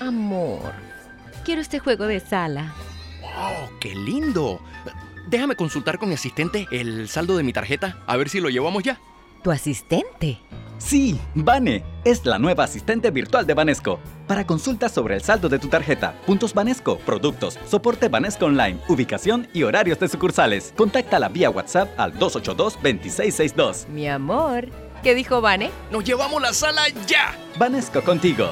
Amor, 0.02 0.74
quiero 1.45 1.62
este 1.62 1.78
juego 1.78 2.08
de 2.08 2.20
sala. 2.20 2.74
¡Oh, 3.24 3.70
qué 3.80 3.93
lindo! 3.93 4.60
Déjame 5.28 5.56
consultar 5.56 5.99
con 5.99 6.10
mi 6.10 6.16
asistente 6.16 6.68
el 6.72 7.08
saldo 7.08 7.38
de 7.38 7.43
mi 7.43 7.54
tarjeta, 7.54 7.99
a 8.08 8.18
ver 8.18 8.28
si 8.28 8.39
lo 8.39 8.49
llevamos 8.49 8.82
ya. 8.82 8.99
¿Tu 9.43 9.52
asistente? 9.52 10.39
Sí, 10.80 11.22
Vane, 11.36 11.84
es 12.04 12.26
la 12.26 12.39
nueva 12.39 12.64
asistente 12.64 13.12
virtual 13.12 13.45
de 13.45 13.54
Banesco. 13.54 13.99
Para 14.28 14.47
consultas 14.47 14.91
sobre 14.91 15.14
el 15.14 15.22
saldo 15.22 15.49
de 15.49 15.60
tu 15.60 15.68
tarjeta, 15.68 16.20
puntos 16.26 16.56
Banesco, 16.56 16.97
productos, 16.97 17.60
soporte 17.68 18.08
Banesco 18.10 18.45
Online, 18.45 18.80
ubicación 18.88 19.47
y 19.54 19.62
horarios 19.62 19.99
de 19.99 20.08
sucursales, 20.08 20.74
contáctala 20.76 21.30
vía 21.30 21.52
WhatsApp 21.52 21.89
al 21.99 22.18
282-2662. 22.18 23.88
Mi 23.88 24.08
amor, 24.10 24.70
¿qué 25.04 25.14
dijo 25.14 25.41
Vane? 25.41 25.70
¡Nos 25.91 26.04
llevamos 26.04 26.41
la 26.41 26.54
sala 26.54 26.82
ya! 27.06 27.38
Banesco 27.60 28.02
contigo. 28.02 28.52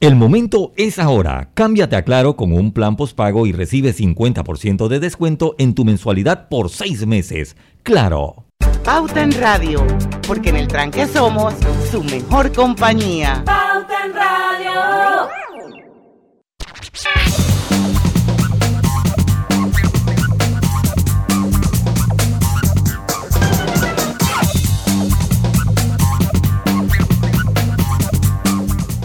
El 0.00 0.16
momento 0.16 0.72
es 0.76 0.98
ahora. 0.98 1.50
Cámbiate 1.54 1.96
a 1.96 2.02
Claro 2.02 2.36
con 2.36 2.52
un 2.52 2.72
plan 2.72 2.96
postpago 2.96 3.46
y 3.46 3.52
recibe 3.52 3.94
50% 3.94 4.88
de 4.88 5.00
descuento 5.00 5.54
en 5.58 5.74
tu 5.74 5.84
mensualidad 5.84 6.48
por 6.48 6.68
seis 6.68 7.06
meses. 7.06 7.56
Claro. 7.82 8.44
Pauta 8.84 9.22
en 9.22 9.32
Radio, 9.32 9.86
porque 10.26 10.50
en 10.50 10.56
el 10.56 10.68
tranque 10.68 11.06
somos 11.06 11.54
su 11.90 12.02
mejor 12.04 12.52
compañía. 12.52 13.42
Pauta 13.46 14.04
en 14.04 14.14
Radio. 14.14 15.13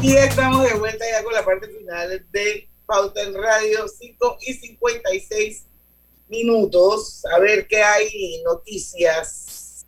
Y 0.10 0.16
estamos 0.18 0.64
de 0.68 0.74
vuelta 0.80 1.05
ya 1.12 1.24
con 1.24 1.34
la 1.34 1.45
parte 1.45 1.68
final 1.68 2.26
de 2.32 2.68
Pauta 2.88 3.22
en 3.22 3.36
Radio, 3.36 3.88
5 3.88 4.38
y 4.41 4.53
56 4.53 5.68
minutos. 6.30 7.24
A 7.32 7.38
ver 7.38 7.68
qué 7.68 7.84
hay 7.84 8.41
noticias. 8.43 9.86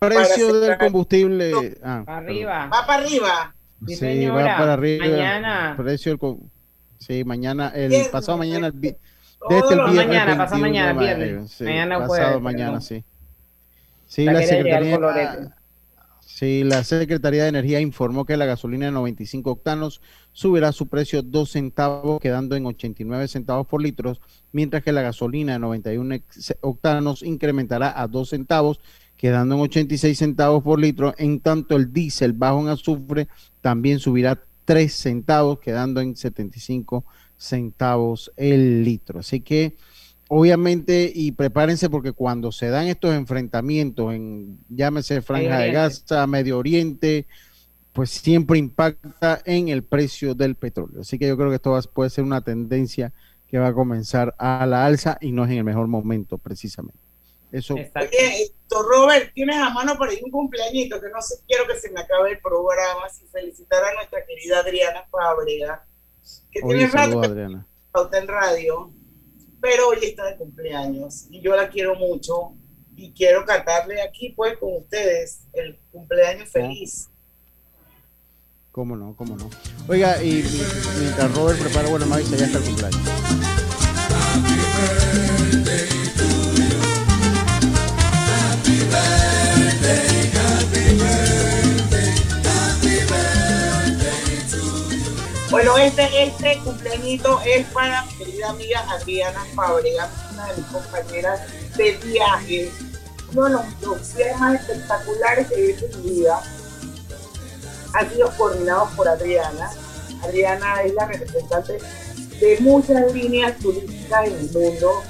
Precio 0.00 0.52
del 0.58 0.76
combustible. 0.78 1.78
Ah, 1.80 2.02
arriba. 2.08 2.66
Va 2.66 2.84
para 2.84 3.04
arriba. 3.04 3.54
Sí, 3.86 3.94
señora. 3.94 4.44
va 4.52 4.58
para 4.58 4.72
arriba. 4.72 5.06
Mañana. 5.06 5.74
Precio 5.76 6.16
del 6.16 6.36
Sí, 6.98 7.22
mañana, 7.22 7.68
el 7.72 7.88
Viernes, 7.90 8.08
pasado 8.08 8.38
mañana, 8.38 8.66
el 8.66 8.96
Todos 9.38 9.60
desde 9.62 9.72
el 9.74 9.78
los 9.78 9.92
viernes. 9.92 10.06
mañana, 10.08 10.36
pasado 10.38 10.62
21 10.62 10.94
mañana, 10.94 11.00
viernes. 11.24 11.52
sí, 11.52 11.64
Mañana 11.64 11.98
pasado 11.98 12.08
jueves, 12.08 12.40
mañana, 12.42 12.64
perdón. 12.72 12.82
sí. 12.82 13.04
Sí, 14.08 14.24
La 14.24 14.32
la, 14.32 14.42
el 14.42 14.48
Secretaría. 14.48 14.98
Sí, 16.36 16.64
la 16.64 16.82
Secretaría 16.84 17.42
de 17.44 17.48
Energía 17.50 17.80
informó 17.80 18.24
que 18.24 18.36
la 18.36 18.46
gasolina 18.46 18.86
de 18.86 18.92
95 18.92 19.50
octanos 19.50 20.00
subirá 20.32 20.72
su 20.72 20.88
precio 20.88 21.22
2 21.22 21.50
centavos, 21.50 22.20
quedando 22.20 22.56
en 22.56 22.66
89 22.66 23.28
centavos 23.28 23.66
por 23.66 23.82
litro, 23.82 24.16
mientras 24.52 24.82
que 24.82 24.92
la 24.92 25.02
gasolina 25.02 25.52
de 25.54 25.58
91 25.58 26.14
ex- 26.14 26.56
octanos 26.60 27.22
incrementará 27.22 28.00
a 28.00 28.06
2 28.08 28.28
centavos, 28.30 28.80
quedando 29.16 29.54
en 29.54 29.60
86 29.62 30.18
centavos 30.18 30.62
por 30.62 30.80
litro. 30.80 31.14
En 31.18 31.40
tanto, 31.40 31.76
el 31.76 31.92
diésel 31.92 32.32
bajo 32.32 32.60
en 32.60 32.68
azufre 32.68 33.28
también 33.60 33.98
subirá 33.98 34.42
3 34.64 34.92
centavos, 34.92 35.58
quedando 35.60 36.00
en 36.00 36.16
75 36.16 37.04
centavos 37.36 38.32
el 38.36 38.84
litro. 38.84 39.20
Así 39.20 39.40
que, 39.40 39.76
obviamente, 40.34 41.12
y 41.14 41.32
prepárense 41.32 41.90
porque 41.90 42.12
cuando 42.12 42.52
se 42.52 42.70
dan 42.70 42.86
estos 42.86 43.14
enfrentamientos 43.14 44.14
en, 44.14 44.58
llámese 44.70 45.20
Franja 45.20 45.58
de. 45.58 45.72
Gaza, 45.72 46.26
Medio 46.26 46.56
Oriente, 46.56 47.26
pues 47.92 48.08
siempre 48.08 48.58
impacta 48.58 49.42
en 49.44 49.68
el 49.68 49.82
precio 49.82 50.34
del 50.34 50.54
petróleo. 50.54 51.02
Así 51.02 51.18
que 51.18 51.28
yo 51.28 51.36
creo 51.36 51.50
que 51.50 51.56
esto 51.56 51.72
va- 51.72 51.82
puede 51.82 52.08
ser 52.08 52.24
una 52.24 52.40
tendencia 52.40 53.12
que 53.46 53.58
va 53.58 53.66
a 53.68 53.74
comenzar 53.74 54.34
a 54.38 54.64
la 54.64 54.86
alza 54.86 55.18
y 55.20 55.32
no 55.32 55.44
es 55.44 55.50
en 55.50 55.58
el 55.58 55.64
mejor 55.64 55.86
momento, 55.86 56.38
precisamente. 56.38 56.98
Eso 57.50 57.74
Oye, 57.74 57.88
esto, 57.94 58.82
Robert, 58.90 59.34
tienes 59.34 59.56
a 59.56 59.68
mano 59.68 59.98
por 59.98 60.08
ahí 60.08 60.18
un 60.24 60.30
cumpleañito 60.30 60.98
que 60.98 61.10
no 61.10 61.20
sé, 61.20 61.34
quiero 61.46 61.66
que 61.66 61.78
se 61.78 61.90
me 61.92 62.00
acabe 62.00 62.30
el 62.30 62.38
programa 62.38 63.06
sin 63.10 63.28
felicitar 63.28 63.84
a 63.84 63.92
nuestra 63.96 64.24
querida 64.24 64.60
Adriana 64.60 65.04
Fábrega, 65.10 65.84
que 66.50 66.60
Oye, 66.62 66.78
tiene 66.88 66.90
rato 66.90 67.20
Adriana. 67.22 67.66
en 68.14 68.28
radio, 68.28 68.90
pero 69.62 69.88
hoy 69.88 69.98
está 70.02 70.26
de 70.26 70.36
cumpleaños 70.36 71.26
y 71.30 71.40
yo 71.40 71.56
la 71.56 71.70
quiero 71.70 71.94
mucho 71.94 72.52
y 72.96 73.12
quiero 73.12 73.46
cantarle 73.46 74.02
aquí 74.02 74.30
pues 74.36 74.58
con 74.58 74.76
ustedes 74.76 75.38
el 75.54 75.78
cumpleaños 75.90 76.48
feliz. 76.50 77.08
¿Cómo 78.72 78.96
no? 78.96 79.14
¿Cómo 79.16 79.36
no? 79.36 79.48
Oiga, 79.88 80.22
y 80.22 80.42
mi- 80.42 81.00
mientras 81.00 81.34
Robert 81.34 81.60
prepara 81.60 81.88
buena 81.88 82.06
maíz, 82.06 82.28
ya 82.30 82.44
está 82.46 82.58
el 82.58 82.64
cumpleaños. 82.64 83.00
Bueno, 95.72 95.86
este, 95.86 96.22
este 96.24 96.58
cumpleañito 96.58 97.40
es 97.46 97.66
para 97.68 98.04
mi 98.04 98.12
querida 98.18 98.50
amiga 98.50 98.84
Adriana 98.90 99.42
Fábrega, 99.54 100.10
una 100.30 100.46
de 100.48 100.56
mis 100.58 100.66
compañeras 100.66 101.40
de 101.78 101.92
viaje, 101.92 102.70
uno 103.32 103.44
de 103.44 103.50
los, 103.80 104.14
viajes 104.14 104.38
más 104.38 104.60
espectaculares 104.60 105.48
que 105.48 105.54
he 105.54 105.70
hecho 105.70 105.86
en 105.86 106.02
mi 106.02 106.10
vida. 106.10 106.42
Han 107.94 108.10
sido 108.10 108.30
coordinados 108.36 108.90
por 108.90 109.08
Adriana. 109.08 109.70
Adriana 110.22 110.82
es 110.82 110.92
la 110.92 111.06
representante 111.06 111.78
de 112.38 112.58
muchas 112.60 113.10
líneas 113.10 113.56
turísticas 113.56 114.26
en 114.26 114.34
el 114.34 114.50
mundo, 114.50 115.02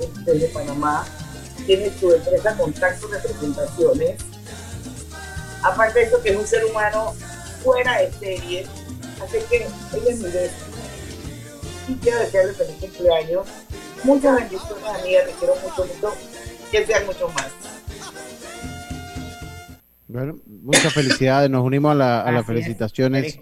este, 0.00 0.34
de 0.34 0.48
Panamá. 0.48 1.06
Tiene 1.64 1.90
su 1.98 2.12
empresa 2.12 2.54
Contacto 2.58 3.08
Representaciones. 3.08 4.20
Aparte 5.62 6.00
de 6.00 6.04
eso, 6.04 6.22
que 6.22 6.28
es 6.28 6.36
un 6.36 6.46
ser 6.46 6.62
humano 6.66 7.14
fuera 7.62 8.02
de 8.02 8.12
serie. 8.12 8.68
Así 9.22 9.38
que 9.50 9.56
ella 9.56 9.66
es 10.10 10.18
mi. 10.20 10.28
Y 11.88 11.94
quiero 11.96 12.18
desearle 12.20 12.52
feliz 12.54 12.76
cumpleaños. 12.80 13.46
Muchas 14.04 14.36
bendiciones, 14.36 14.84
amiga. 15.00 15.20
Te 15.26 15.32
quiero 15.38 15.54
mucho, 15.62 15.84
mucho. 15.86 16.14
Que 16.70 16.86
sean 16.86 17.06
mucho 17.06 17.28
más. 17.28 17.48
Bueno, 20.08 20.36
muchas 20.46 20.92
felicidades. 20.92 21.50
Nos 21.50 21.64
unimos 21.64 21.92
a, 21.92 21.94
la- 21.94 22.20
a 22.22 22.32
las 22.32 22.46
felicitaciones 22.46 23.38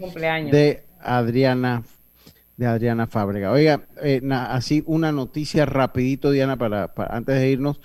de 0.51 0.83
Adriana 0.99 1.83
de 2.55 2.67
Adriana 2.67 3.07
Fábrega. 3.07 3.51
Oiga, 3.51 3.87
eh, 4.01 4.19
na- 4.21 4.53
así 4.53 4.83
una 4.85 5.11
noticia 5.11 5.65
rapidito, 5.65 6.29
Diana, 6.29 6.55
para, 6.55 6.93
para- 6.93 7.15
antes 7.15 7.35
de 7.39 7.49
irnos, 7.49 7.81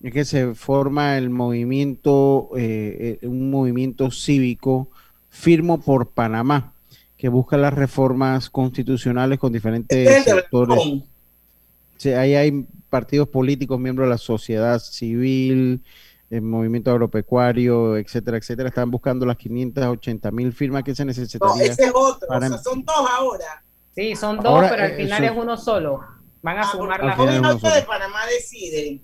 es 0.00 0.12
que 0.12 0.24
se 0.24 0.54
forma 0.54 1.18
el 1.18 1.28
movimiento, 1.28 2.50
eh, 2.56 3.18
eh, 3.20 3.26
un 3.26 3.50
movimiento 3.50 4.12
cívico 4.12 4.90
firmo 5.28 5.80
por 5.80 6.10
Panamá, 6.10 6.71
que 7.22 7.28
busca 7.28 7.56
las 7.56 7.72
reformas 7.72 8.50
constitucionales 8.50 9.38
con 9.38 9.52
diferentes 9.52 9.96
Este 9.96 10.28
sectores. 10.32 10.76
Sí, 11.96 12.10
ahí 12.10 12.34
hay 12.34 12.66
partidos 12.90 13.28
políticos, 13.28 13.78
miembros 13.78 14.06
de 14.06 14.10
la 14.10 14.18
sociedad 14.18 14.80
civil, 14.80 15.84
el 16.30 16.42
movimiento 16.42 16.90
agropecuario, 16.90 17.96
etcétera, 17.96 18.38
etcétera, 18.38 18.70
están 18.70 18.90
buscando 18.90 19.24
las 19.24 19.36
580 19.36 20.32
mil 20.32 20.52
firmas 20.52 20.82
que 20.82 20.96
se 20.96 21.04
necesitarían. 21.04 21.58
No, 21.58 21.62
ese 21.62 21.84
es 21.84 21.92
otro, 21.94 22.26
o 22.28 22.40
sea, 22.40 22.58
son 22.58 22.84
dos 22.84 22.96
ahora. 23.16 23.62
Sí, 23.94 24.16
son 24.16 24.38
dos, 24.38 24.46
Ahora, 24.46 24.70
pero 24.70 24.82
al 24.82 24.90
eh, 24.90 24.96
final 24.96 25.22
eso- 25.22 25.32
es 25.32 25.38
uno 25.38 25.56
solo. 25.56 26.00
Van 26.42 26.58
a 26.58 26.62
Ah, 26.62 26.72
sumar 26.72 27.04
las 27.04 27.16
norte 27.18 27.68
de. 27.68 27.82
Panamá 27.82 28.18
decide. 28.36 29.00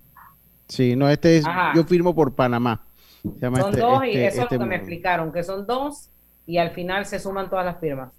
Sí, 0.66 0.96
no, 0.96 1.08
este 1.08 1.36
es, 1.38 1.46
Ajá. 1.46 1.70
yo 1.72 1.84
firmo 1.84 2.16
por 2.16 2.34
Panamá. 2.34 2.84
Se 3.22 3.38
llama 3.42 3.60
Son 3.60 3.68
este- 3.70 3.80
dos 3.80 4.04
y 4.06 4.08
este- 4.08 4.26
eso 4.26 4.36
es 4.38 4.42
este 4.42 4.54
lo 4.56 4.60
que 4.62 4.66
me 4.66 4.74
explicaron, 4.74 5.30
que 5.32 5.44
son 5.44 5.64
dos 5.68 6.10
y 6.48 6.56
al 6.56 6.70
final 6.70 7.04
se 7.04 7.18
suman 7.18 7.50
todas 7.50 7.66
las 7.66 7.78
firmas. 7.78 8.10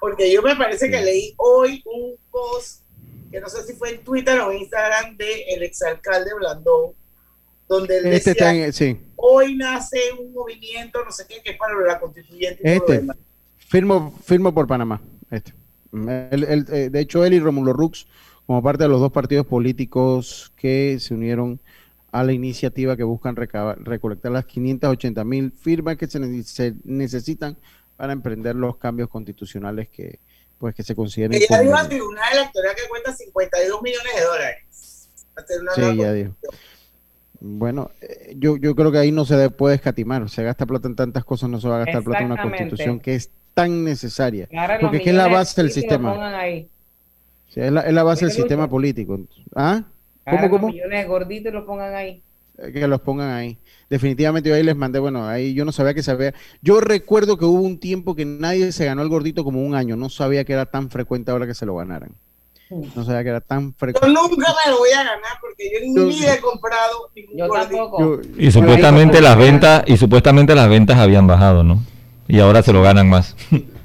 Porque 0.00 0.32
yo 0.32 0.42
me 0.42 0.56
parece 0.56 0.90
que 0.90 1.00
leí 1.00 1.32
hoy 1.36 1.80
un 1.86 2.16
post, 2.28 2.82
que 3.30 3.40
no 3.40 3.48
sé 3.48 3.62
si 3.62 3.74
fue 3.74 3.94
en 3.94 4.02
Twitter 4.02 4.40
o 4.40 4.50
en 4.50 4.58
Instagram, 4.58 5.16
de 5.16 5.44
el 5.54 5.62
exalcalde 5.62 6.34
Blandón, 6.34 6.92
donde 7.68 7.98
él 7.98 8.06
Este 8.06 8.30
decía, 8.30 8.50
está 8.50 8.54
en, 8.66 8.72
sí, 8.72 9.00
hoy 9.14 9.54
nace 9.54 10.00
un 10.18 10.32
movimiento, 10.32 11.04
no 11.04 11.12
sé 11.12 11.24
qué, 11.28 11.40
que 11.40 11.52
es 11.52 11.56
para 11.56 11.72
la 11.86 12.00
constituyente. 12.00 12.60
y 12.60 12.64
todo 12.64 12.74
lo 12.74 12.80
este. 12.80 12.98
demás. 12.98 13.16
Firmo, 13.58 14.18
firmo 14.24 14.52
por 14.52 14.66
Panamá. 14.66 15.00
Este. 15.30 15.54
Él, 15.92 16.66
eh, 16.72 16.90
de 16.90 17.00
hecho, 17.00 17.24
él 17.24 17.34
y 17.34 17.38
Romulo 17.38 17.72
Rux, 17.72 18.08
como 18.44 18.60
parte 18.60 18.82
de 18.82 18.88
los 18.88 19.00
dos 19.00 19.12
partidos 19.12 19.46
políticos 19.46 20.52
que 20.56 20.98
se 20.98 21.14
unieron 21.14 21.60
a 22.12 22.24
la 22.24 22.32
iniciativa 22.32 22.96
que 22.96 23.04
buscan 23.04 23.36
recabar- 23.36 23.78
recolectar 23.82 24.32
las 24.32 24.44
580 24.46 25.22
mil 25.24 25.52
firmas 25.52 25.96
que 25.96 26.06
se, 26.06 26.18
ne- 26.20 26.42
se 26.42 26.74
necesitan 26.84 27.56
para 27.96 28.12
emprender 28.12 28.56
los 28.56 28.76
cambios 28.78 29.08
constitucionales 29.08 29.88
que, 29.88 30.18
pues, 30.58 30.74
que 30.74 30.82
se 30.82 30.94
consideren. 30.94 31.40
Ya 31.48 31.60
dijo 31.60 31.74
al 31.76 31.88
tribunal 31.88 32.32
electoral 32.32 32.74
que 32.74 32.88
cuesta 32.88 33.12
52 33.12 33.82
millones 33.82 34.12
de 34.16 34.22
dólares. 34.24 35.08
Hacer 35.36 35.60
una 35.60 35.72
Sí, 35.74 35.96
ya 35.96 36.12
dijo. 36.12 36.34
Bueno, 37.42 37.90
eh, 38.02 38.34
yo, 38.36 38.56
yo 38.58 38.74
creo 38.74 38.92
que 38.92 38.98
ahí 38.98 39.12
no 39.12 39.24
se 39.24 39.48
puede 39.50 39.76
escatimar. 39.76 40.28
Se 40.28 40.42
gasta 40.42 40.66
plata 40.66 40.88
en 40.88 40.96
tantas 40.96 41.24
cosas, 41.24 41.48
no 41.48 41.60
se 41.60 41.68
va 41.68 41.76
a 41.76 41.84
gastar 41.84 42.02
plata 42.02 42.20
en 42.20 42.26
una 42.32 42.42
constitución 42.42 43.00
que 43.00 43.14
es 43.14 43.30
tan 43.54 43.82
necesaria. 43.84 44.46
Los 44.50 44.80
Porque 44.80 44.98
es 44.98 45.02
que 45.04 45.10
es 45.10 45.16
la 45.16 45.28
base 45.28 45.62
del 45.62 45.70
sistema. 45.70 46.14
Sí, 47.48 47.60
es, 47.60 47.72
la, 47.72 47.80
es 47.80 47.92
la 47.94 48.02
base 48.02 48.26
del 48.26 48.34
sistema 48.34 48.68
político. 48.68 49.20
¿Ah? 49.54 49.82
¿Cómo, 50.24 50.40
los 50.42 50.50
cómo? 50.50 50.68
millones 50.68 51.06
gorditos 51.08 51.50
y 51.52 51.54
lo 51.54 51.66
pongan 51.66 51.94
ahí. 51.94 52.22
Eh, 52.58 52.72
Que 52.72 52.86
los 52.86 53.00
pongan 53.00 53.30
ahí. 53.30 53.56
Definitivamente 53.88 54.48
yo 54.50 54.54
ahí 54.54 54.62
les 54.62 54.76
mandé, 54.76 54.98
bueno, 54.98 55.26
ahí 55.26 55.54
yo 55.54 55.64
no 55.64 55.72
sabía 55.72 55.94
que 55.94 56.02
se 56.02 56.10
había. 56.10 56.34
Yo 56.62 56.80
recuerdo 56.80 57.36
que 57.38 57.44
hubo 57.44 57.60
un 57.62 57.78
tiempo 57.78 58.14
que 58.14 58.24
nadie 58.24 58.70
se 58.72 58.84
ganó 58.84 59.02
el 59.02 59.08
gordito 59.08 59.42
como 59.44 59.62
un 59.64 59.74
año. 59.74 59.96
No 59.96 60.08
sabía 60.10 60.44
que 60.44 60.52
era 60.52 60.66
tan 60.66 60.90
frecuente 60.90 61.30
ahora 61.30 61.46
que 61.46 61.54
se 61.54 61.66
lo 61.66 61.74
ganaran. 61.76 62.10
No 62.94 63.04
sabía 63.04 63.24
que 63.24 63.30
era 63.30 63.40
tan 63.40 63.70
Yo 63.72 63.74
frecuente. 63.78 64.08
nunca 64.14 64.54
me 64.64 64.70
lo 64.70 64.78
voy 64.78 64.90
a 64.90 64.98
ganar 64.98 65.18
porque 65.40 65.64
yo 65.72 66.02
Yo- 66.02 66.06
ni 66.06 66.24
he 66.24 66.38
comprado 66.38 67.10
ningún 67.16 67.36
Yo 67.36 67.48
gordito. 67.48 67.68
tampoco. 67.76 68.22
Yo- 68.22 68.30
Y 68.38 68.50
supuestamente 68.52 69.20
las 69.20 69.36
ventas 69.36 69.82
y 69.88 69.96
supuestamente 69.96 70.54
las 70.54 70.68
ventas 70.68 70.96
habían 70.98 71.26
bajado, 71.26 71.64
¿no? 71.64 71.82
Y 72.28 72.38
ahora 72.38 72.62
se 72.62 72.72
lo 72.72 72.80
ganan 72.82 73.08
más. 73.08 73.34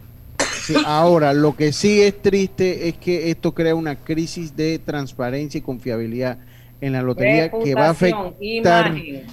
Sí, 0.65 0.75
ahora, 0.85 1.33
lo 1.33 1.55
que 1.55 1.71
sí 1.71 2.01
es 2.01 2.21
triste 2.21 2.87
es 2.87 2.97
que 2.97 3.29
esto 3.29 3.53
crea 3.53 3.75
una 3.75 3.95
crisis 3.95 4.55
de 4.55 4.79
transparencia 4.79 5.59
y 5.59 5.61
confiabilidad 5.61 6.39
en 6.81 6.93
la 6.93 7.03
lotería 7.03 7.51
que 7.51 7.75
va 7.75 7.87
a 7.87 7.89
afectar 7.91 8.33
imagen. 8.39 9.25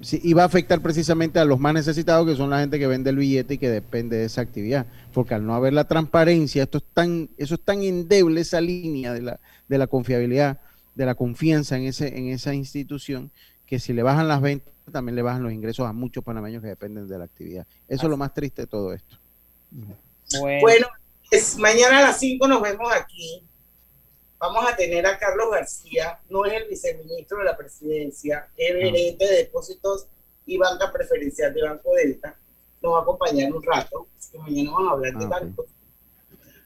sí, 0.00 0.20
y 0.22 0.32
va 0.32 0.42
a 0.42 0.46
afectar 0.46 0.80
precisamente 0.80 1.38
a 1.38 1.44
los 1.44 1.60
más 1.60 1.74
necesitados, 1.74 2.26
que 2.26 2.34
son 2.34 2.50
la 2.50 2.58
gente 2.58 2.78
que 2.78 2.88
vende 2.88 3.10
el 3.10 3.16
billete 3.16 3.54
y 3.54 3.58
que 3.58 3.70
depende 3.70 4.16
de 4.16 4.24
esa 4.24 4.40
actividad. 4.40 4.86
Porque 5.12 5.34
al 5.34 5.46
no 5.46 5.54
haber 5.54 5.72
la 5.72 5.84
transparencia, 5.84 6.64
esto 6.64 6.78
es 6.78 6.84
tan, 6.92 7.30
eso 7.36 7.54
es 7.54 7.60
tan 7.60 7.82
endeble, 7.82 8.40
esa 8.40 8.60
línea 8.60 9.12
de 9.12 9.22
la, 9.22 9.40
de 9.68 9.78
la 9.78 9.86
confiabilidad, 9.86 10.58
de 10.96 11.06
la 11.06 11.14
confianza 11.14 11.76
en, 11.76 11.84
ese, 11.84 12.18
en 12.18 12.26
esa 12.26 12.52
institución, 12.52 13.30
que 13.64 13.78
si 13.78 13.92
le 13.92 14.02
bajan 14.02 14.26
las 14.26 14.40
ventas, 14.40 14.72
también 14.90 15.14
le 15.14 15.22
bajan 15.22 15.42
los 15.42 15.52
ingresos 15.52 15.86
a 15.86 15.92
muchos 15.92 16.24
panameños 16.24 16.62
que 16.62 16.68
dependen 16.68 17.06
de 17.06 17.18
la 17.18 17.24
actividad. 17.24 17.66
Eso 17.86 18.06
es 18.06 18.10
lo 18.10 18.16
más 18.16 18.34
triste 18.34 18.62
de 18.62 18.66
todo 18.66 18.92
esto. 18.92 19.18
Bueno, 19.70 19.96
Bueno, 20.60 20.86
pues 21.30 21.56
mañana 21.58 21.98
a 21.98 22.02
las 22.02 22.18
5 22.20 22.46
nos 22.48 22.60
vemos 22.62 22.90
aquí. 22.92 23.42
Vamos 24.38 24.64
a 24.70 24.76
tener 24.76 25.04
a 25.06 25.18
Carlos 25.18 25.50
García, 25.50 26.20
no 26.30 26.44
es 26.44 26.52
el 26.52 26.68
viceministro 26.68 27.38
de 27.38 27.44
la 27.44 27.56
presidencia, 27.56 28.48
es 28.56 28.70
el 28.70 28.76
gerente 28.82 29.24
de 29.26 29.36
depósitos 29.38 30.06
y 30.46 30.56
banca 30.58 30.92
preferencial 30.92 31.52
de 31.52 31.62
Banco 31.62 31.92
Delta. 31.94 32.36
Nos 32.80 32.94
va 32.94 32.98
a 33.00 33.02
acompañar 33.02 33.52
un 33.52 33.62
rato, 33.62 34.06
que 34.30 34.38
mañana 34.38 34.70
vamos 34.70 34.88
a 34.90 34.92
hablar 34.92 35.12
de 35.14 35.24
Ah, 35.24 35.26
ok. 35.26 35.30
banco. 35.30 35.66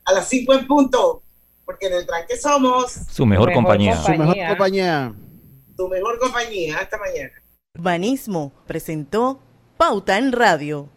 A 0.05 0.13
las 0.13 0.27
5 0.29 0.53
en 0.53 0.67
punto, 0.67 1.23
porque 1.65 1.87
en 1.87 1.93
el 1.93 2.05
tranque 2.05 2.37
somos 2.37 2.91
Su 2.91 3.25
mejor, 3.25 3.47
Mejor 3.49 3.63
compañía. 3.63 3.95
Su 3.97 4.11
mejor 4.11 4.35
Compañía. 4.47 5.15
tu 5.75 5.87
mejor 5.87 6.19
compañía. 6.19 6.77
Hasta 6.77 6.97
mañana. 6.99 7.31
Urbanismo 7.75 8.51
presentó 8.67 9.39
Pauta 9.77 10.19
en 10.19 10.31
Radio. 10.31 10.89